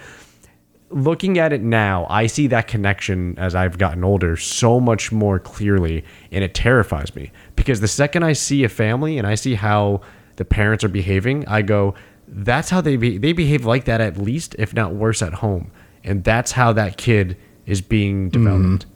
looking 0.89 1.39
at 1.39 1.53
it 1.53 1.61
now, 1.61 2.05
I 2.09 2.27
see 2.27 2.47
that 2.47 2.67
connection 2.67 3.37
as 3.37 3.55
I've 3.55 3.77
gotten 3.77 4.03
older 4.03 4.35
so 4.35 4.81
much 4.81 5.09
more 5.13 5.39
clearly, 5.39 6.03
and 6.33 6.43
it 6.43 6.53
terrifies 6.53 7.15
me. 7.15 7.31
Because 7.55 7.79
the 7.79 7.87
second 7.87 8.23
I 8.23 8.33
see 8.33 8.65
a 8.65 8.69
family 8.69 9.17
and 9.17 9.25
I 9.25 9.35
see 9.35 9.55
how 9.55 10.01
the 10.35 10.43
parents 10.43 10.83
are 10.83 10.89
behaving, 10.89 11.47
I 11.47 11.61
go, 11.61 11.95
"That's 12.27 12.71
how 12.71 12.81
they 12.81 12.97
be- 12.97 13.17
they 13.17 13.31
behave 13.31 13.63
like 13.63 13.85
that 13.85 14.01
at 14.01 14.17
least, 14.17 14.53
if 14.59 14.73
not 14.73 14.93
worse, 14.93 15.21
at 15.21 15.35
home," 15.35 15.71
and 16.03 16.25
that's 16.25 16.51
how 16.51 16.73
that 16.73 16.97
kid 16.97 17.37
is 17.65 17.79
being 17.79 18.27
developed, 18.27 18.85
mm. 18.85 18.90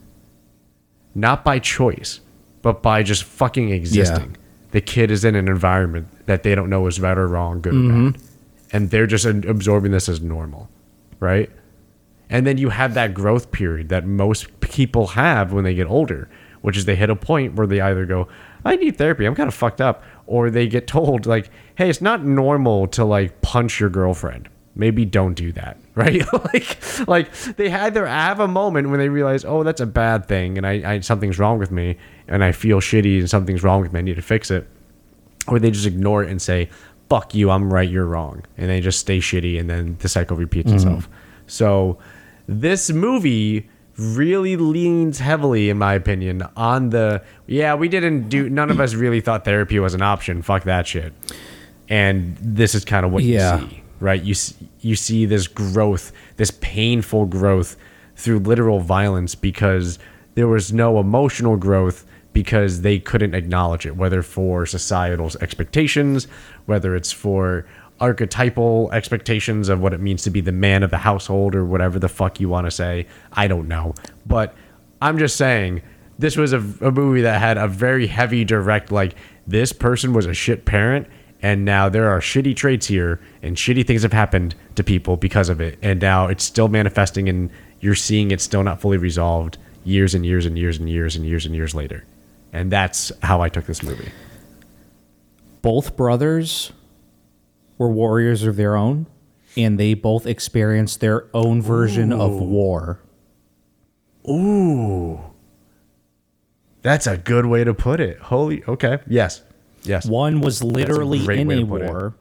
Not 1.16 1.44
by 1.44 1.58
choice, 1.58 2.20
but 2.62 2.82
by 2.82 3.02
just 3.02 3.24
fucking 3.24 3.70
existing. 3.70 4.36
The 4.72 4.80
kid 4.80 5.10
is 5.10 5.24
in 5.24 5.34
an 5.34 5.48
environment 5.48 6.08
that 6.26 6.42
they 6.42 6.54
don't 6.54 6.68
know 6.68 6.86
is 6.86 7.00
right 7.00 7.16
or 7.16 7.26
wrong, 7.26 7.62
good 7.62 7.72
or 7.72 7.76
mm-hmm. 7.76 8.10
bad, 8.10 8.22
and 8.72 8.90
they're 8.90 9.06
just 9.06 9.24
absorbing 9.24 9.92
this 9.92 10.08
as 10.08 10.20
normal, 10.20 10.68
right? 11.18 11.50
And 12.28 12.46
then 12.46 12.58
you 12.58 12.68
have 12.68 12.94
that 12.94 13.14
growth 13.14 13.52
period 13.52 13.88
that 13.88 14.04
most 14.04 14.60
people 14.60 15.06
have 15.08 15.52
when 15.52 15.64
they 15.64 15.74
get 15.74 15.86
older, 15.86 16.28
which 16.60 16.76
is 16.76 16.84
they 16.84 16.96
hit 16.96 17.08
a 17.08 17.16
point 17.16 17.54
where 17.54 17.66
they 17.66 17.80
either 17.80 18.04
go, 18.04 18.28
I 18.64 18.76
need 18.76 18.98
therapy, 18.98 19.24
I'm 19.24 19.34
kind 19.36 19.48
of 19.48 19.54
fucked 19.54 19.80
up, 19.80 20.02
or 20.26 20.50
they 20.50 20.66
get 20.66 20.86
told, 20.86 21.24
like, 21.24 21.48
hey, 21.76 21.88
it's 21.88 22.02
not 22.02 22.24
normal 22.24 22.88
to 22.88 23.04
like 23.04 23.40
punch 23.40 23.80
your 23.80 23.88
girlfriend. 23.88 24.48
Maybe 24.74 25.04
don't 25.04 25.34
do 25.34 25.52
that, 25.52 25.78
right? 26.02 26.22
like, 26.54 27.08
like 27.08 27.32
they 27.56 27.72
either 27.72 28.06
have 28.06 28.38
a 28.38 28.48
moment 28.48 28.90
when 28.90 29.00
they 29.00 29.08
realize, 29.08 29.44
oh, 29.44 29.62
that's 29.62 29.80
a 29.80 29.86
bad 29.86 30.28
thing, 30.28 30.56
and 30.56 30.66
I, 30.66 30.94
I 30.94 31.00
something's 31.00 31.38
wrong 31.38 31.58
with 31.58 31.70
me, 31.70 31.96
and 32.28 32.44
I 32.44 32.52
feel 32.52 32.80
shitty, 32.80 33.18
and 33.18 33.28
something's 33.28 33.62
wrong 33.62 33.80
with 33.80 33.92
me, 33.92 33.98
I 33.98 34.02
need 34.02 34.16
to 34.16 34.22
fix 34.22 34.50
it, 34.50 34.68
or 35.48 35.58
they 35.58 35.70
just 35.70 35.86
ignore 35.86 36.22
it 36.22 36.30
and 36.30 36.40
say, 36.40 36.68
fuck 37.08 37.34
you, 37.34 37.50
I'm 37.50 37.72
right, 37.72 37.88
you're 37.88 38.06
wrong. 38.06 38.44
And 38.56 38.68
they 38.68 38.80
just 38.80 38.98
stay 38.98 39.18
shitty 39.18 39.58
and 39.58 39.70
then 39.70 39.96
the 40.00 40.08
cycle 40.08 40.36
repeats 40.36 40.68
mm-hmm. 40.68 40.76
itself. 40.76 41.08
So 41.46 41.98
this 42.46 42.90
movie 42.90 43.68
really 43.96 44.56
leans 44.56 45.18
heavily, 45.18 45.70
in 45.70 45.78
my 45.78 45.94
opinion, 45.94 46.42
on 46.56 46.90
the 46.90 47.22
yeah, 47.46 47.74
we 47.74 47.88
didn't 47.88 48.28
do 48.28 48.50
none 48.50 48.70
of 48.70 48.80
us 48.80 48.94
really 48.94 49.20
thought 49.20 49.44
therapy 49.44 49.78
was 49.78 49.94
an 49.94 50.02
option. 50.02 50.42
Fuck 50.42 50.64
that 50.64 50.86
shit. 50.86 51.12
And 51.88 52.36
this 52.40 52.74
is 52.74 52.84
kind 52.84 53.06
of 53.06 53.12
what 53.12 53.22
Yeah. 53.22 53.60
you 53.60 53.68
see, 53.68 53.82
right? 54.00 54.22
You 54.22 54.34
you 54.80 54.96
see 54.96 55.26
this 55.26 55.46
growth, 55.46 56.12
this 56.36 56.50
painful 56.50 57.26
growth 57.26 57.76
through 58.16 58.40
literal 58.40 58.80
violence 58.80 59.34
because 59.34 59.98
there 60.34 60.48
was 60.48 60.72
no 60.72 60.98
emotional 60.98 61.56
growth 61.56 62.06
because 62.32 62.82
they 62.82 62.98
couldn't 62.98 63.34
acknowledge 63.34 63.86
it, 63.86 63.96
whether 63.96 64.22
for 64.22 64.66
societal 64.66 65.30
expectations, 65.40 66.26
whether 66.66 66.94
it's 66.94 67.10
for 67.10 67.66
archetypal 67.98 68.90
expectations 68.92 69.70
of 69.70 69.80
what 69.80 69.94
it 69.94 70.00
means 70.00 70.22
to 70.22 70.30
be 70.30 70.42
the 70.42 70.52
man 70.52 70.82
of 70.82 70.90
the 70.90 70.98
household 70.98 71.54
or 71.54 71.64
whatever 71.64 71.98
the 71.98 72.08
fuck 72.08 72.38
you 72.38 72.48
want 72.48 72.66
to 72.66 72.70
say. 72.70 73.06
I 73.32 73.48
don't 73.48 73.68
know. 73.68 73.94
But 74.26 74.54
I'm 75.00 75.18
just 75.18 75.36
saying 75.36 75.82
this 76.18 76.36
was 76.36 76.52
a, 76.52 76.58
a 76.80 76.90
movie 76.90 77.22
that 77.22 77.40
had 77.40 77.56
a 77.56 77.68
very 77.68 78.06
heavy 78.06 78.44
direct 78.44 78.92
like 78.92 79.14
this 79.46 79.72
person 79.72 80.12
was 80.12 80.26
a 80.26 80.34
shit 80.34 80.64
parent 80.64 81.06
and 81.42 81.64
now 81.64 81.88
there 81.88 82.08
are 82.08 82.20
shitty 82.20 82.56
traits 82.56 82.86
here 82.86 83.20
and 83.42 83.56
shitty 83.56 83.86
things 83.86 84.02
have 84.02 84.12
happened 84.12 84.54
to 84.74 84.82
people 84.82 85.16
because 85.16 85.48
of 85.48 85.60
it. 85.60 85.78
And 85.82 86.00
now 86.00 86.26
it's 86.26 86.44
still 86.44 86.68
manifesting 86.68 87.28
and 87.28 87.50
you're 87.80 87.94
seeing 87.94 88.30
it 88.30 88.40
still 88.40 88.62
not 88.62 88.80
fully 88.80 88.96
resolved 88.96 89.58
years 89.84 90.14
and 90.14 90.24
years 90.24 90.46
and 90.46 90.58
years 90.58 90.78
and 90.78 90.88
years 90.88 91.16
and 91.16 91.26
years 91.26 91.46
and 91.46 91.54
years 91.54 91.74
later. 91.74 92.04
And 92.52 92.72
that's 92.72 93.12
how 93.22 93.42
i 93.42 93.48
took 93.48 93.66
this 93.66 93.82
movie. 93.82 94.10
Both 95.62 95.96
brothers 95.96 96.72
were 97.76 97.90
warriors 97.90 98.44
of 98.44 98.56
their 98.56 98.76
own, 98.76 99.06
and 99.56 99.78
they 99.78 99.94
both 99.94 100.26
experienced 100.26 101.00
their 101.00 101.26
own 101.34 101.60
version 101.60 102.12
of 102.12 102.32
war. 102.32 103.00
Ooh. 104.28 105.20
That's 106.82 107.06
a 107.06 107.16
good 107.16 107.46
way 107.46 107.64
to 107.64 107.74
put 107.74 108.00
it. 108.00 108.18
Holy 108.18 108.62
okay 108.64 109.00
yes 109.06 109.42
yes 109.86 110.06
One 110.06 110.40
was 110.40 110.62
literally 110.62 111.24
great 111.24 111.40
in 111.40 111.50
a 111.50 111.64
war, 111.64 112.14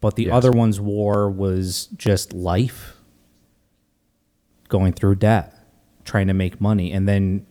but 0.00 0.16
the 0.16 0.24
Yes. 0.24 0.34
other 0.34 0.50
one's 0.52 0.80
war 0.80 1.28
was 1.30 1.86
just 1.96 2.32
life, 2.32 2.96
going 4.68 4.92
through 4.92 5.16
debt, 5.16 5.54
trying 6.04 6.26
to 6.28 6.34
make 6.34 6.60
money, 6.60 6.92
and 6.92 7.08
then 7.08 7.46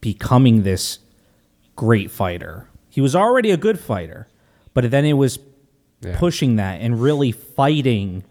becoming 0.00 0.62
this 0.62 0.98
great 1.76 2.10
fighter. 2.10 2.68
He 2.90 3.00
was 3.00 3.14
already 3.16 3.50
a 3.50 3.56
good 3.56 3.78
fighter, 3.78 4.26
but 4.74 4.90
then 4.90 5.04
it 5.04 5.14
was 5.14 5.38
Yeah. 6.02 6.18
pushing 6.18 6.56
that 6.56 6.80
and 6.80 7.00
really 7.00 7.32
fighting 7.32 8.22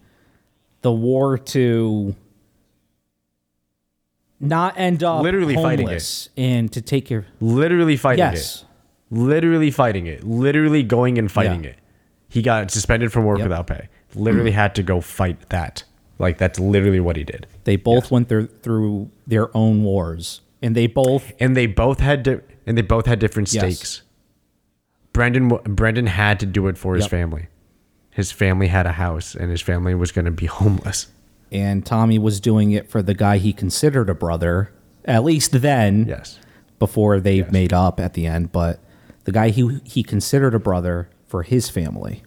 the 0.81 0.91
war 0.91 1.37
to 1.37 2.15
not 4.39 4.77
end 4.77 5.03
up 5.03 5.23
Literally 5.23 5.55
fighting 5.55 5.87
it. 5.89 6.29
and 6.37 6.71
to 6.73 6.81
take 6.81 7.09
your 7.09 7.25
literally 7.39 7.97
fighting 7.97 8.19
yes. 8.25 8.61
it 8.61 8.67
literally 9.11 9.71
fighting 9.71 10.07
it 10.07 10.23
literally 10.23 10.83
going 10.83 11.17
and 11.17 11.31
fighting 11.31 11.63
Yeah. 11.63 11.71
it 11.71 11.77
he 12.27 12.41
got 12.41 12.71
suspended 12.71 13.11
from 13.13 13.23
work 13.25 13.37
Yep. 13.39 13.47
without 13.47 13.67
pay 13.67 13.87
literally 14.15 14.51
had 14.51 14.73
to 14.75 14.83
go 14.83 15.01
fight 15.01 15.49
that 15.49 15.83
like 16.19 16.37
that's 16.37 16.59
literally 16.59 16.99
what 16.99 17.15
he 17.17 17.23
did 17.23 17.45
They 17.65 17.75
both 17.75 18.09
went 18.11 18.29
through 18.29 18.47
through 18.63 19.09
their 19.27 19.55
own 19.55 19.83
wars, 19.83 20.41
and 20.61 20.75
they 20.75 20.87
both 20.87 21.31
and 21.39 21.55
they 21.57 21.65
both 21.67 21.99
had 21.99 22.23
di- 22.23 22.39
and 22.65 22.77
they 22.77 22.81
both 22.81 23.05
had 23.05 23.19
different 23.19 23.51
Yes. 23.53 23.61
stakes 23.63 24.01
brendan 25.13 25.47
brendan 25.49 26.07
had 26.07 26.39
to 26.39 26.45
do 26.45 26.67
it 26.67 26.77
for 26.77 26.95
his 26.95 27.03
Yep. 27.05 27.11
family 27.11 27.47
his 28.11 28.31
family 28.31 28.67
had 28.67 28.85
a 28.85 28.93
house 28.93 29.35
and 29.35 29.51
his 29.51 29.61
family 29.61 29.93
was 29.95 30.11
going 30.11 30.25
to 30.25 30.31
be 30.31 30.45
homeless 30.61 31.07
and 31.51 31.85
Tommy 31.85 32.17
was 32.17 32.39
doing 32.39 32.71
it 32.71 32.89
for 32.89 33.01
the 33.03 33.13
guy 33.13 33.37
he 33.37 33.53
considered 33.53 34.09
a 34.09 34.15
brother, 34.15 34.71
at 35.05 35.23
least 35.23 35.61
then. 35.61 36.05
yes 36.07 36.39
Before 36.79 37.19
they 37.19 37.37
Yes. 37.37 37.51
made 37.51 37.71
up 37.71 37.99
at 37.99 38.13
the 38.13 38.25
end, 38.25 38.51
but 38.51 38.79
the 39.25 39.31
guy 39.31 39.49
he 39.49 39.79
he 39.83 40.01
considered 40.03 40.55
a 40.55 40.59
brother 40.59 41.09
for 41.27 41.43
his 41.43 41.69
family. 41.69 42.23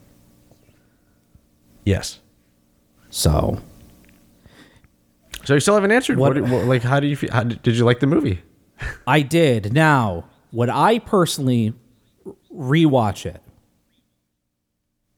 yes 1.85 2.21
So 3.11 3.61
so 5.45 5.55
you 5.55 5.61
still 5.61 5.75
haven't 5.75 5.93
answered 5.93 6.19
what, 6.19 6.35
What- 6.41 6.51
what 6.51 6.65
like 6.67 6.83
how 6.83 7.01
do 7.01 7.07
you 7.07 7.17
feel 7.17 7.31
how, 7.33 7.43
did 7.45 7.63
did 7.63 7.77
you 7.77 7.85
like 7.85 8.01
the 8.01 8.07
movie 8.07 8.43
I 9.09 9.23
did. 9.23 9.73
Now, 9.73 10.27
would 10.53 10.69
I 10.69 11.01
personally 11.01 11.75
rewatch 12.55 13.27
it? 13.27 13.43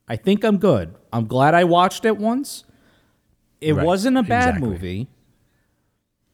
I 0.08 0.16
think 0.16 0.44
I'm 0.44 0.56
good. 0.56 0.94
I'm 1.12 1.26
glad 1.26 1.52
I 1.54 1.64
watched 1.64 2.06
it 2.06 2.16
once. 2.16 2.64
It 3.60 3.74
Right, 3.74 3.84
wasn't 3.84 4.16
a 4.16 4.22
bad 4.22 4.48
exactly. 4.56 4.68
movie. 4.70 5.08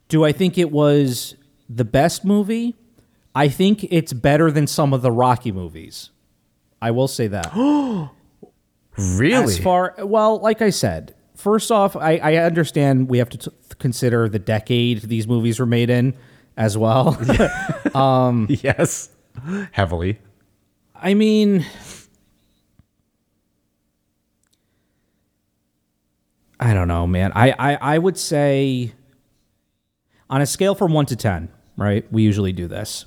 Do 0.08 0.24
I 0.24 0.30
think 0.30 0.56
it 0.56 0.70
was 0.70 1.34
the 1.68 1.84
best 1.84 2.24
movie? 2.24 2.76
I 3.36 3.50
think 3.50 3.84
it's 3.90 4.14
better 4.14 4.50
than 4.50 4.66
some 4.66 4.94
of 4.94 5.02
the 5.02 5.12
Rocky 5.12 5.52
movies. 5.52 6.08
I 6.80 6.90
will 6.90 7.06
say 7.06 7.26
that. 7.26 7.54
really 8.96 9.34
As 9.34 9.58
far 9.58 9.94
well, 9.98 10.38
like 10.40 10.62
I 10.62 10.70
said, 10.70 11.14
first 11.34 11.70
off, 11.70 11.96
I, 11.96 12.16
I 12.16 12.36
understand 12.36 13.10
we 13.10 13.18
have 13.18 13.28
to 13.28 13.36
t- 13.36 13.50
consider 13.78 14.30
the 14.30 14.38
decade 14.38 15.02
these 15.02 15.28
movies 15.28 15.60
were 15.60 15.66
made 15.66 15.90
in 15.90 16.14
as 16.56 16.78
well. 16.78 17.18
Um, 17.94 18.46
yes, 18.50 19.10
heavily. 19.72 20.18
I 20.94 21.14
mean, 21.14 21.64
I 26.58 26.74
don't 26.74 26.88
know, 26.88 27.06
man. 27.06 27.32
I, 27.34 27.54
I, 27.58 27.74
I 27.94 27.98
would 27.98 28.18
say 28.18 28.92
on 30.28 30.40
a 30.40 30.46
scale 30.46 30.74
from 30.74 30.92
one 30.92 31.06
to 31.06 31.16
10, 31.16 31.48
right? 31.76 32.10
We 32.10 32.22
usually 32.22 32.52
do 32.52 32.66
this. 32.66 33.06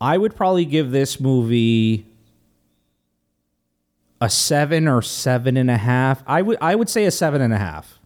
I 0.00 0.16
would 0.16 0.34
probably 0.34 0.64
give 0.64 0.90
this 0.90 1.20
movie 1.20 2.06
a 4.20 4.30
seven 4.30 4.88
or 4.88 5.02
seven 5.02 5.56
and 5.56 5.70
a 5.70 5.76
half. 5.76 6.22
I 6.26 6.42
would 6.42 6.58
I 6.60 6.74
would 6.74 6.88
say 6.88 7.04
a 7.04 7.10
seven 7.10 7.40
and 7.40 7.52
a 7.52 7.58
half. 7.58 7.98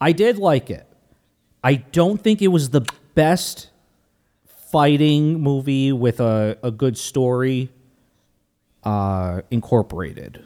I 0.00 0.12
did 0.12 0.38
like 0.38 0.70
it. 0.70 0.86
I 1.62 1.76
don't 1.76 2.20
think 2.20 2.42
it 2.42 2.48
was 2.48 2.70
the 2.70 2.84
best 3.14 3.70
fighting 4.70 5.40
movie 5.40 5.92
with 5.92 6.20
a, 6.20 6.58
a 6.62 6.70
good 6.70 6.98
story 6.98 7.70
uh, 8.82 9.42
incorporated. 9.50 10.44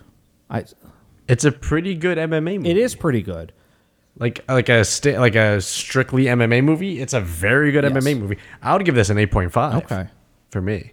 I, 0.49 0.65
It's 1.27 1.45
a 1.45 1.51
pretty 1.51 1.95
good 1.95 2.19
MMA 2.19 2.59
movie. 2.59 2.71
it 2.71 2.77
is 2.77 2.95
pretty 2.95 3.23
good. 3.23 3.53
Like 4.19 4.45
like 4.49 4.69
a 4.69 4.85
sta- 4.85 5.19
like 5.19 5.35
a 5.35 5.61
strictly 5.61 6.25
MMA 6.25 6.63
movie. 6.63 7.01
It's 7.01 7.15
a 7.15 7.21
very 7.21 7.73
good 7.73 7.85
Yes. 7.85 7.93
MMA 7.93 8.19
movie. 8.19 8.39
I 8.63 8.73
would 8.75 8.85
give 8.85 8.95
this 8.95 9.11
an 9.11 9.19
eight 9.19 9.31
point 9.31 9.53
five. 9.53 9.85
Okay. 9.85 10.09
for 10.51 10.61
me, 10.61 10.93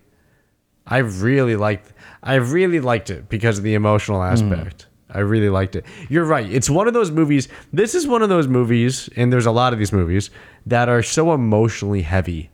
I 0.86 1.00
really 1.00 1.56
liked. 1.56 1.94
I 2.22 2.36
really 2.36 2.80
liked 2.80 3.10
it 3.10 3.30
because 3.30 3.58
of 3.58 3.64
the 3.64 3.74
emotional 3.74 4.20
hmm. 4.20 4.32
aspect. 4.32 4.88
I 5.10 5.20
really 5.20 5.50
liked 5.50 5.76
it. 5.76 5.86
You're 6.10 6.26
right. 6.26 6.50
It's 6.52 6.70
one 6.70 6.88
of 6.88 6.94
those 6.94 7.10
movies. 7.10 7.48
This 7.72 7.96
is 7.96 8.06
one 8.06 8.22
of 8.22 8.30
those 8.30 8.48
movies, 8.48 9.10
and 9.16 9.32
there's 9.32 9.46
a 9.46 9.52
lot 9.52 9.72
of 9.72 9.80
these 9.80 9.94
movies 9.94 10.30
that 10.66 10.90
are 10.90 11.02
so 11.02 11.34
emotionally 11.34 12.02
heavy, 12.02 12.50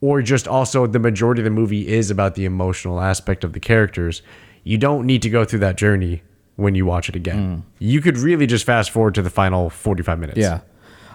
or 0.00 0.22
just 0.22 0.48
also 0.48 0.86
the 0.86 0.98
majority 0.98 1.42
of 1.42 1.44
the 1.44 1.50
movie 1.50 1.86
is 1.88 2.10
about 2.10 2.36
the 2.36 2.46
emotional 2.46 3.00
aspect 3.00 3.44
of 3.44 3.52
the 3.52 3.60
characters. 3.60 4.22
You 4.64 4.78
don't 4.78 5.04
need 5.04 5.22
to 5.22 5.30
go 5.30 5.44
through 5.44 5.58
that 5.60 5.76
journey 5.76 6.22
when 6.56 6.74
you 6.74 6.86
watch 6.86 7.08
it 7.08 7.16
again. 7.16 7.58
Mm. 7.58 7.62
You 7.78 8.00
could 8.00 8.18
really 8.18 8.46
just 8.46 8.64
fast 8.64 8.90
forward 8.90 9.14
to 9.14 9.22
the 9.22 9.30
final 9.30 9.70
45 9.70 10.18
minutes. 10.18 10.38
Yeah. 10.38 10.60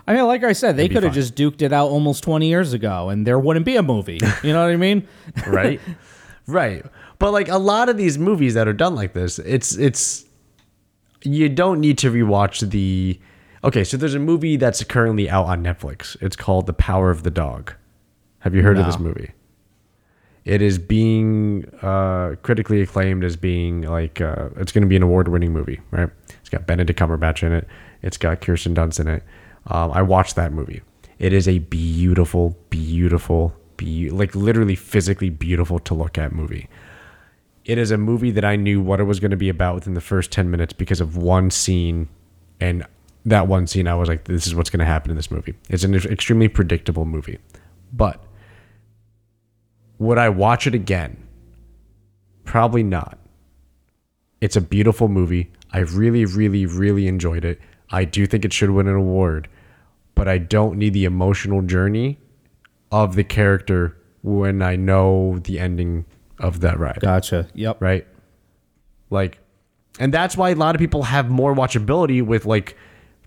I 0.08 0.14
mean, 0.14 0.26
like 0.26 0.44
I 0.44 0.54
said, 0.54 0.78
they 0.78 0.88
could 0.88 1.04
have 1.04 1.14
just 1.14 1.36
duked 1.36 1.62
it 1.62 1.74
out 1.74 1.90
almost 1.90 2.24
20 2.24 2.48
years 2.48 2.72
ago 2.74 3.10
and 3.10 3.28
there 3.28 3.38
wouldn't 3.38 3.66
be 3.66 3.76
a 3.76 3.84
movie. 3.84 4.20
You 4.44 4.54
know 4.54 4.64
what 4.64 4.72
I 4.72 4.78
mean? 4.78 5.08
right 5.46 5.82
right 6.48 6.86
but 7.20 7.32
like 7.32 7.50
a 7.50 7.58
lot 7.58 7.90
of 7.90 7.98
these 7.98 8.18
movies 8.18 8.54
that 8.54 8.68
are 8.68 8.74
done 8.74 8.96
like 8.96 9.14
this 9.14 9.38
it's 9.40 9.76
it's 9.78 10.26
you 11.24 11.50
don't 11.50 11.82
need 11.82 11.98
to 11.98 12.12
rewatch 12.12 12.70
the 12.70 13.20
okay 13.64 13.84
so 13.84 13.98
there's 13.98 14.16
a 14.16 14.20
movie 14.20 14.56
that's 14.56 14.84
currently 14.84 15.30
out 15.30 15.46
on 15.46 15.62
netflix 15.64 16.16
it's 16.22 16.36
called 16.38 16.66
the 16.66 16.74
power 16.74 17.10
of 17.10 17.24
the 17.24 17.30
dog 17.32 17.74
have 18.40 18.56
you 18.56 18.62
heard 18.64 18.78
of 18.78 18.86
this 18.86 18.98
movie 19.00 19.32
it 20.48 20.62
is 20.62 20.80
being 20.80 21.66
uh, 21.82 22.36
critically 22.42 22.82
acclaimed 22.82 23.26
as 23.26 23.36
being 23.36 23.82
like 23.82 24.22
uh, 24.22 24.48
it's 24.56 24.72
going 24.72 24.82
to 24.82 24.88
be 24.88 24.96
an 24.96 25.04
award-winning 25.04 25.52
movie 25.52 25.82
right? 25.92 26.10
It's 26.40 26.50
got 26.50 26.66
benedict 26.66 26.98
cumberbatch 26.98 27.44
in 27.44 27.52
it. 27.52 27.68
It's 28.02 28.16
got 28.16 28.40
kirsten 28.40 28.74
dunst 28.74 29.02
in 29.02 29.10
it. 29.10 29.24
Um, 29.68 29.92
i 29.92 30.02
watched 30.02 30.36
that 30.38 30.54
movie. 30.54 30.82
It 31.20 31.34
is 31.34 31.48
a 31.48 31.60
beautiful 31.60 32.58
beautiful 32.70 33.54
be 33.76 34.10
like 34.10 34.34
literally 34.34 34.76
physically 34.76 35.30
beautiful 35.30 35.80
to 35.80 35.94
look 35.94 36.18
at 36.18 36.32
movie. 36.32 36.70
It 37.66 37.78
is 37.78 37.92
a 37.92 37.98
movie 37.98 38.32
that 38.32 38.46
i 38.46 38.56
knew 38.56 38.82
what 38.82 39.02
it 39.02 39.04
was 39.04 39.20
going 39.20 39.32
to 39.32 39.38
be 39.38 39.50
about 39.50 39.76
within 39.76 39.96
the 39.96 40.02
first 40.02 40.32
10 40.32 40.50
minutes 40.50 40.72
because 40.72 41.02
of 41.02 41.18
one 41.18 41.52
scene 41.52 42.08
and 42.62 42.86
that 43.26 43.48
one 43.48 43.68
scene 43.68 43.90
i 43.90 43.94
was 43.94 44.08
like 44.08 44.24
this 44.24 44.48
is 44.48 44.56
what's 44.56 44.70
going 44.70 44.80
to 44.80 44.86
happen 44.86 45.12
in 45.12 45.18
this 45.18 45.30
movie. 45.30 45.56
It's 45.70 45.84
an 45.84 45.94
extremely 45.94 46.48
predictable 46.48 47.04
movie. 47.04 47.40
But 47.92 48.24
would 50.00 50.18
I 50.18 50.30
watch 50.30 50.68
it 50.68 50.76
again? 50.76 51.18
Probably 52.46 52.84
not. 52.84 53.18
It's 54.42 54.56
a 54.56 54.62
beautiful 54.62 55.08
movie. 55.08 55.52
I 55.72 55.80
really, 55.80 56.26
really, 56.26 56.66
really 56.66 57.08
enjoyed 57.08 57.44
it. 57.44 57.60
I 57.90 58.06
do 58.06 58.26
think 58.26 58.46
it 58.46 58.54
should 58.54 58.70
win 58.70 58.88
an 58.88 58.96
award, 58.96 59.48
but 60.16 60.28
I 60.28 60.38
don't 60.38 60.78
need 60.78 60.94
the 60.94 61.06
emotional 61.06 61.62
journey 61.62 62.20
of 62.92 63.16
the 63.16 63.24
character 63.24 63.98
when 64.22 64.62
I 64.62 64.76
know 64.76 65.40
the 65.40 65.60
ending 65.60 66.06
of 66.40 66.60
that 66.62 66.80
ride 66.80 67.00
Gotcha. 67.00 67.48
Yep. 67.54 67.82
right? 67.82 68.08
Like, 69.10 69.40
and 70.00 70.14
that's 70.14 70.38
why 70.38 70.50
a 70.52 70.56
lot 70.56 70.76
of 70.76 70.80
people 70.80 71.04
have 71.04 71.30
more 71.30 71.56
watchability 71.56 72.24
with 72.24 72.46
like 72.46 72.78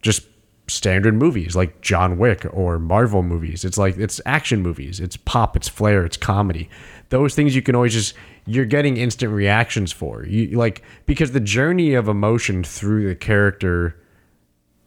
just 0.02 0.22
standard 0.70 1.14
movies 1.14 1.54
like 1.56 1.80
John 1.80 2.18
Wick 2.18 2.46
or 2.52 2.78
Marvel 2.78 3.22
movies. 3.22 3.64
It's 3.64 3.78
like 3.78 3.96
it's 3.98 4.20
action 4.26 4.62
movies, 4.62 5.00
it's 5.00 5.16
pop, 5.16 5.56
it's 5.56 5.68
flair, 5.68 6.04
it's 6.04 6.16
comedy. 6.16 6.68
Those 7.10 7.34
things 7.34 7.54
you 7.54 7.62
can 7.62 7.74
always 7.74 7.92
just 7.92 8.14
you're 8.46 8.64
getting 8.64 8.96
instant 8.96 9.32
reactions 9.32 9.92
for. 9.92 10.24
You 10.24 10.56
like 10.58 10.82
because 11.06 11.32
the 11.32 11.40
journey 11.40 11.94
of 11.94 12.08
emotion 12.08 12.64
through 12.64 13.08
the 13.08 13.14
character, 13.16 13.96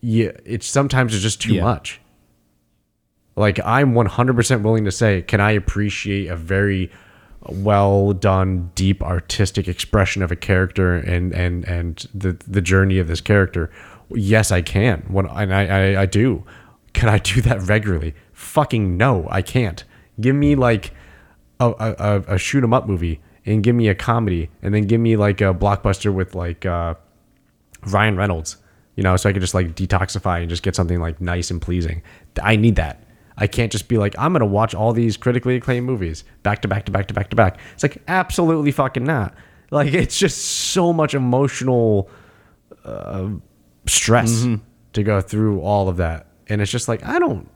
yeah, 0.01 0.31
it's 0.45 0.65
sometimes 0.68 1.14
it's 1.14 1.23
just 1.23 1.41
too 1.41 1.53
Yeah. 1.55 1.64
much. 1.64 1.99
Like 3.35 3.60
I'm 3.65 3.93
100% 3.93 4.61
willing 4.61 4.85
to 4.85 4.91
say, 4.91 5.22
can 5.23 5.41
I 5.41 5.51
appreciate 5.51 6.27
a 6.27 6.35
very 6.35 6.91
well 7.49 8.14
done, 8.14 8.72
deep 8.76 9.01
artistic 9.03 9.68
expression 9.68 10.22
of 10.22 10.31
a 10.31 10.35
character 10.35 10.95
and 10.95 11.34
and 11.34 11.65
and 11.65 12.07
the 12.14 12.38
the 12.47 12.61
journey 12.61 12.99
of 12.99 13.07
this 13.07 13.22
character? 13.22 13.69
Yes, 14.15 14.52
I 14.52 14.61
can. 14.61 15.06
When 15.07 15.26
and 15.27 15.53
I 15.53 15.65
I, 15.65 16.02
I 16.02 16.06
do. 16.06 16.44
Can 16.94 17.10
I 17.10 17.18
do 17.18 17.41
that 17.41 17.61
regularly? 17.64 18.14
Fucking 18.34 18.98
no, 18.98 19.27
I 19.30 19.41
can't. 19.41 19.84
Give 20.19 20.35
me 20.35 20.56
like 20.56 20.94
a 21.60 21.69
a, 21.80 22.35
a, 22.35 22.38
shoot 22.38 22.64
'em 22.64 22.73
up 22.73 22.88
movie 22.88 23.22
and 23.45 23.64
give 23.64 23.76
me 23.76 23.88
a 23.88 23.95
comedy 23.95 24.49
and 24.61 24.73
then 24.73 24.84
give 24.84 25.02
me 25.02 25.15
like 25.18 25.41
a 25.41 25.53
blockbuster 25.53 26.14
with 26.14 26.35
like 26.35 26.65
uh 26.65 26.95
Ryan 27.88 28.15
Reynolds, 28.15 28.57
you 28.95 29.03
know, 29.03 29.18
so 29.18 29.30
I 29.30 29.34
could 29.34 29.41
just 29.41 29.53
like 29.53 29.76
detoxify 29.76 30.41
and 30.41 30.49
just 30.49 30.64
get 30.64 30.76
something 30.76 30.99
like 30.99 31.19
nice 31.19 31.52
and 31.52 31.61
pleasing. 31.61 32.02
I 32.41 32.56
need 32.56 32.76
that. 32.76 33.03
I 33.38 33.48
can't 33.48 33.72
just 33.72 33.88
be 33.88 33.98
like, 33.98 34.15
I'm 34.18 34.34
gonna 34.34 34.45
watch 34.45 34.76
all 34.76 34.94
these 34.94 35.18
critically 35.18 35.56
acclaimed 35.56 35.85
movies 35.85 36.23
back 36.44 36.61
to 36.61 36.68
back 36.68 36.85
to 36.85 36.91
back 36.91 37.07
to 37.07 37.14
back 37.14 37.30
to 37.31 37.35
back. 37.35 37.60
It's 37.73 37.84
like 37.84 38.02
absolutely 38.07 38.72
fucking 38.72 39.03
not. 39.03 39.34
Like 39.72 39.94
it's 39.94 40.19
just 40.19 40.38
so 40.38 40.94
much 40.94 41.15
emotional 41.15 42.10
uh, 42.85 43.30
stress 43.85 44.31
mm-hmm. 44.31 44.64
to 44.93 45.03
go 45.03 45.22
through 45.22 45.61
all 45.61 45.89
of 45.89 45.97
that, 45.97 46.27
and 46.47 46.61
it's 46.61 46.72
just 46.72 46.88
like 46.88 47.03
I 47.05 47.19
don't. 47.19 47.49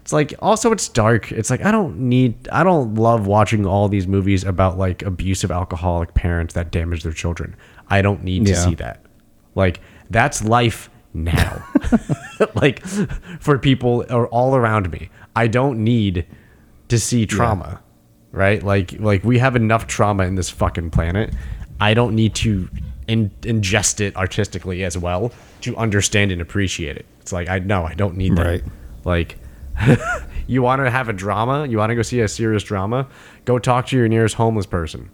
It's 0.00 0.12
like 0.12 0.34
also 0.40 0.70
it's 0.70 0.88
dark. 0.88 1.32
It's 1.32 1.48
like 1.48 1.64
I 1.64 1.70
don't 1.70 1.98
need 1.98 2.46
I 2.52 2.62
don't 2.62 2.94
love 2.94 3.26
watching 3.26 3.64
all 3.64 3.88
these 3.88 4.06
movies 4.06 4.44
about 4.44 4.76
like 4.76 5.02
abusive 5.02 5.50
alcoholic 5.50 6.12
parents 6.12 6.52
that 6.54 6.70
damage 6.70 7.02
their 7.02 7.12
children. 7.12 7.56
I 7.88 8.02
don't 8.02 8.22
need 8.22 8.44
to 8.44 8.52
Yeah. 8.52 8.64
see 8.64 8.74
that. 8.74 9.00
Like 9.54 9.80
that's 10.10 10.44
life 10.44 10.90
now. 11.14 11.66
like 12.54 12.84
for 13.40 13.58
people 13.58 14.04
or 14.10 14.28
all 14.28 14.54
around 14.54 14.92
me. 14.92 15.08
I 15.34 15.46
don't 15.46 15.82
need 15.82 16.26
to 16.88 16.98
see 16.98 17.24
trauma. 17.24 17.80
Right? 18.30 18.62
Like 18.62 19.00
like 19.00 19.24
we 19.24 19.38
have 19.38 19.56
enough 19.56 19.86
trauma 19.86 20.24
in 20.24 20.34
this 20.34 20.50
fucking 20.50 20.90
planet. 20.90 21.32
I 21.80 21.94
don't 21.94 22.14
need 22.14 22.34
to 22.36 22.68
in, 23.06 23.30
ingest 23.42 24.00
it 24.00 24.16
artistically 24.16 24.84
as 24.84 24.96
well 24.96 25.32
to 25.62 25.76
understand 25.76 26.32
and 26.32 26.40
appreciate 26.40 26.96
it. 26.96 27.06
It's 27.20 27.32
like 27.32 27.48
I 27.48 27.58
no, 27.58 27.84
I 27.84 27.94
don't 27.94 28.16
need 28.16 28.36
that. 28.36 28.46
Right. 28.46 28.64
Like 29.04 29.38
you 30.46 30.62
want 30.62 30.84
to 30.84 30.90
have 30.90 31.08
a 31.08 31.12
drama, 31.12 31.66
you 31.66 31.78
want 31.78 31.90
to 31.90 31.96
go 31.96 32.02
see 32.02 32.20
a 32.20 32.28
serious 32.28 32.62
drama, 32.62 33.06
go 33.44 33.58
talk 33.58 33.86
to 33.88 33.96
your 33.96 34.08
nearest 34.08 34.36
homeless 34.36 34.66
person 34.66 35.10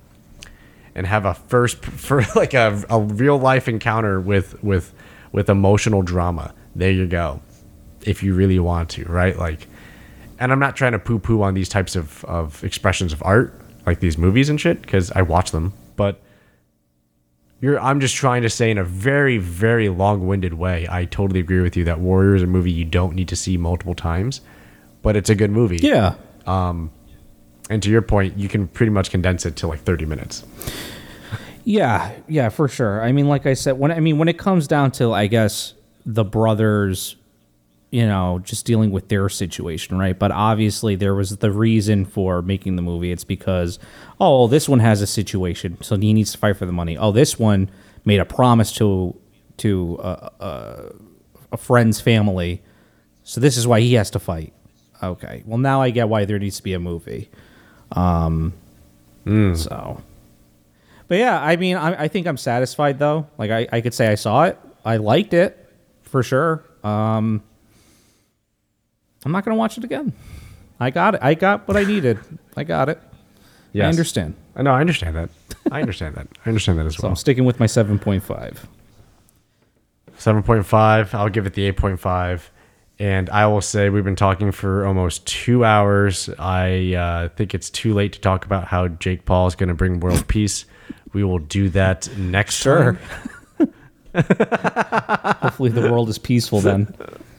and 0.95 1.07
have 1.07 1.25
a 1.25 1.35
first 1.35 1.85
for 1.85 2.25
like 2.35 2.55
a, 2.55 2.83
a 2.91 3.01
real 3.01 3.39
life 3.39 3.69
encounter 3.69 4.21
with 4.21 4.63
with 4.63 4.93
with 5.33 5.49
emotional 5.49 6.03
drama. 6.03 6.55
There 6.75 6.91
you 6.91 7.07
go. 7.07 7.41
If 8.03 8.23
you 8.23 8.35
really 8.35 8.59
want 8.59 8.89
to, 8.91 9.05
right? 9.05 9.37
Like 9.37 9.67
and 10.41 10.51
I'm 10.51 10.59
not 10.59 10.75
trying 10.75 10.93
to 10.93 10.99
poo 10.99 11.19
poo 11.19 11.43
on 11.43 11.55
these 11.55 11.69
types 11.69 11.95
of, 11.95 12.25
of 12.25 12.65
expressions 12.65 13.13
of 13.13 13.23
art, 13.23 13.55
like 13.87 14.01
these 14.01 14.17
movies 14.17 14.49
and 14.49 14.59
shit, 14.59 14.81
because 14.81 15.11
I 15.13 15.21
watch 15.23 15.51
them. 15.51 15.75
But 15.97 16.19
you're 17.61 17.79
I'm 17.81 18.01
just 18.01 18.17
trying 18.17 18.43
to 18.43 18.51
say 18.51 18.71
in 18.71 18.79
a 18.79 18.85
very, 18.85 19.39
very 19.39 19.89
long 19.89 20.27
winded 20.27 20.55
way, 20.55 20.87
I 20.91 21.05
totally 21.05 21.41
agree 21.41 21.61
with 21.61 21.77
you 21.77 21.85
that 21.85 22.01
Warrior 22.01 22.35
is 22.35 22.43
a 22.43 22.47
movie 22.47 22.73
you 22.73 22.85
don't 22.85 23.15
need 23.15 23.29
to 23.29 23.37
see 23.37 23.57
multiple 23.57 23.95
times, 23.95 24.41
but 25.03 25.17
it's 25.17 25.31
a 25.31 25.35
good 25.35 25.51
movie. 25.51 25.79
Yeah. 25.79 26.15
Um, 26.47 26.91
And 27.69 27.83
to 27.83 27.91
your 27.91 28.03
point, 28.03 28.37
you 28.37 28.49
can 28.49 28.67
pretty 28.67 28.91
much 28.91 29.11
condense 29.11 29.47
it 29.47 29.55
to 29.57 29.69
like 29.69 29.81
30 29.81 30.05
minutes. 30.07 30.43
Yeah, 31.65 32.13
yeah, 32.27 32.49
for 32.49 32.67
sure. 32.69 33.03
I 33.03 33.13
mean, 33.13 33.29
like 33.29 33.47
I 33.47 33.55
said, 33.55 33.79
when 33.79 33.93
I 33.93 34.01
mean 34.01 34.19
when 34.19 34.29
it 34.29 34.39
comes 34.39 34.67
down 34.67 34.91
to, 34.93 35.13
I 35.13 35.27
guess 35.27 35.75
the 36.07 36.25
brothers, 36.25 37.17
you 37.91 38.07
know, 38.07 38.39
just 38.45 38.65
dealing 38.67 38.93
with 38.93 39.09
their 39.09 39.29
situation, 39.29 39.99
right? 39.99 40.17
But 40.17 40.31
obviously, 40.31 40.95
there 40.95 41.15
was 41.15 41.39
the 41.39 41.51
reason 41.51 42.05
for 42.05 42.41
making 42.41 42.77
the 42.77 42.83
movie. 42.83 43.11
It's 43.11 43.25
because, 43.25 43.79
oh, 44.21 44.47
this 44.47 44.69
one 44.69 44.79
has 44.79 45.03
a 45.03 45.07
situation, 45.07 45.77
so 45.83 45.97
he 45.97 46.13
needs 46.13 46.33
to 46.33 46.39
fight 46.39 46.57
for 46.57 46.67
the 46.67 46.73
money. 46.73 46.97
Oh, 46.97 47.11
this 47.11 47.39
one 47.39 47.69
made 48.05 48.21
a 48.21 48.25
promise 48.25 48.73
to 48.75 49.17
to 49.59 49.99
a, 50.03 50.31
a, 50.41 50.93
a 51.53 51.57
friend's 51.57 52.01
family, 52.01 52.63
so 53.25 53.41
this 53.41 53.57
is 53.57 53.67
why 53.67 53.81
he 53.81 53.95
has 53.95 54.11
to 54.11 54.19
fight. 54.19 54.53
Okay, 55.03 55.43
well 55.45 55.59
now 55.59 55.83
I 55.83 55.91
get 55.91 56.09
why 56.09 56.25
there 56.25 56.39
needs 56.39 56.59
to 56.59 56.63
be 56.63 56.75
a 56.75 56.81
movie. 56.81 57.29
Um, 57.93 58.53
so, 59.27 60.01
but 61.09 61.19
yeah, 61.19 61.43
I 61.43 61.57
mean, 61.57 61.77
I, 61.77 62.05
I 62.05 62.09
think 62.09 62.27
I'm 62.27 62.37
satisfied 62.37 62.99
though. 62.99 63.27
Like 63.37 63.51
I, 63.51 63.69
I 63.73 63.81
could 63.81 63.95
say 63.95 64.09
I 64.09 64.15
saw 64.15 64.45
it, 64.45 64.59
I 64.85 64.97
liked 64.99 65.35
it 65.35 65.59
for 66.03 66.23
sure. 66.23 66.65
Um, 66.85 67.43
I'm 69.25 69.33
not 69.33 69.45
gonna 69.45 69.57
watch 69.57 69.79
it 69.79 69.85
again. 69.85 70.13
I 70.79 70.91
got 70.91 71.15
it. 71.15 71.21
I 71.23 71.35
got 71.35 71.69
what 71.69 71.77
I 71.77 71.85
needed. 71.85 72.19
I 72.57 72.65
got 72.65 72.89
it. 72.89 73.01
I 73.75 73.81
understand. 73.81 74.35
I 74.57 74.63
know. 74.63 74.73
I 74.73 74.81
understand 74.81 75.15
that. 75.17 75.31
I 75.71 75.81
understand 75.81 76.15
that. 76.17 76.27
I 76.45 76.49
understand 76.49 76.79
that 76.79 76.87
as 76.87 76.97
So 76.97 77.03
well. 77.03 77.11
I'm 77.11 77.17
sticking 77.17 77.45
with 77.45 77.61
my 77.61 77.67
7.5. 77.67 78.67
Seven 80.17 80.43
point 80.43 80.67
five. 80.67 81.15
I'll 81.15 81.31
give 81.31 81.47
it 81.47 81.55
the 81.55 81.65
eight 81.65 81.79
point 81.79 81.99
five. 81.99 82.51
And 82.99 83.31
I 83.31 83.47
will 83.47 83.63
say 83.63 83.89
we've 83.89 84.05
been 84.05 84.17
talking 84.17 84.53
for 84.53 84.85
almost 84.85 85.27
two 85.27 85.65
hours. 85.65 86.29
I 86.39 86.93
uh, 86.93 87.29
think 87.31 87.55
it's 87.55 87.71
too 87.71 87.95
late 87.95 88.13
to 88.13 88.21
talk 88.21 88.45
about 88.45 88.67
how 88.67 88.89
Jake 88.89 89.25
Paul 89.25 89.47
is 89.47 89.55
going 89.55 89.71
to 89.71 89.75
bring 89.75 89.99
world 90.01 90.29
peace. 90.29 90.67
We 91.15 91.25
will 91.25 91.39
do 91.39 91.71
that 91.71 92.15
next 92.19 92.57
Sure. 92.57 92.99
Hopefully 94.15 95.71
the 95.71 95.89
world 95.91 96.11
is 96.11 96.19
peaceful 96.19 96.61
then. 96.61 96.95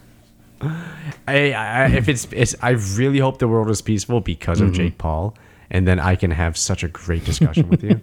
I, 1.28 1.54
I, 1.54 1.88
if 1.88 2.08
it's, 2.10 2.28
it's, 2.32 2.56
I 2.62 2.72
really 2.72 3.20
hope 3.20 3.40
the 3.40 3.48
world 3.48 3.70
is 3.70 3.82
peaceful 3.82 4.22
because 4.22 4.62
of 4.62 4.72
Jake 4.74 4.98
Paul, 4.98 5.36
and 5.70 5.88
then 5.88 6.00
I 6.00 6.16
can 6.16 6.32
have 6.32 6.58
such 6.58 6.84
a 6.84 6.88
great 6.88 7.26
discussion 7.26 7.70
with 7.70 7.84
you. 7.84 8.02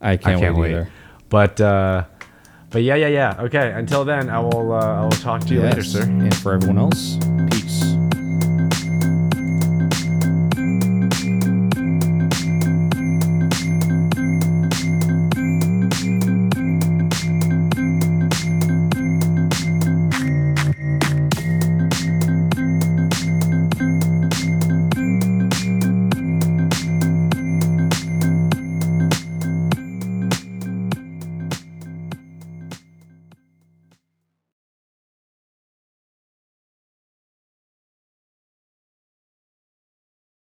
I 0.00 0.16
can't, 0.16 0.36
I 0.36 0.40
can't 0.40 0.56
wait, 0.56 0.74
wait. 0.74 0.86
But 1.28 1.60
uh, 1.60 2.04
but 2.70 2.82
yeah, 2.82 2.96
yeah, 2.96 3.08
yeah. 3.08 3.36
Okay. 3.40 3.72
Until 3.72 4.04
then, 4.04 4.28
I 4.28 4.40
will 4.40 4.72
uh, 4.72 5.00
I 5.00 5.02
will 5.02 5.10
talk 5.10 5.42
to 5.42 5.54
you 5.54 5.62
later, 5.62 5.82
sir. 5.82 6.02
And 6.02 6.34
for 6.36 6.52
everyone 6.52 6.78
else, 6.78 7.16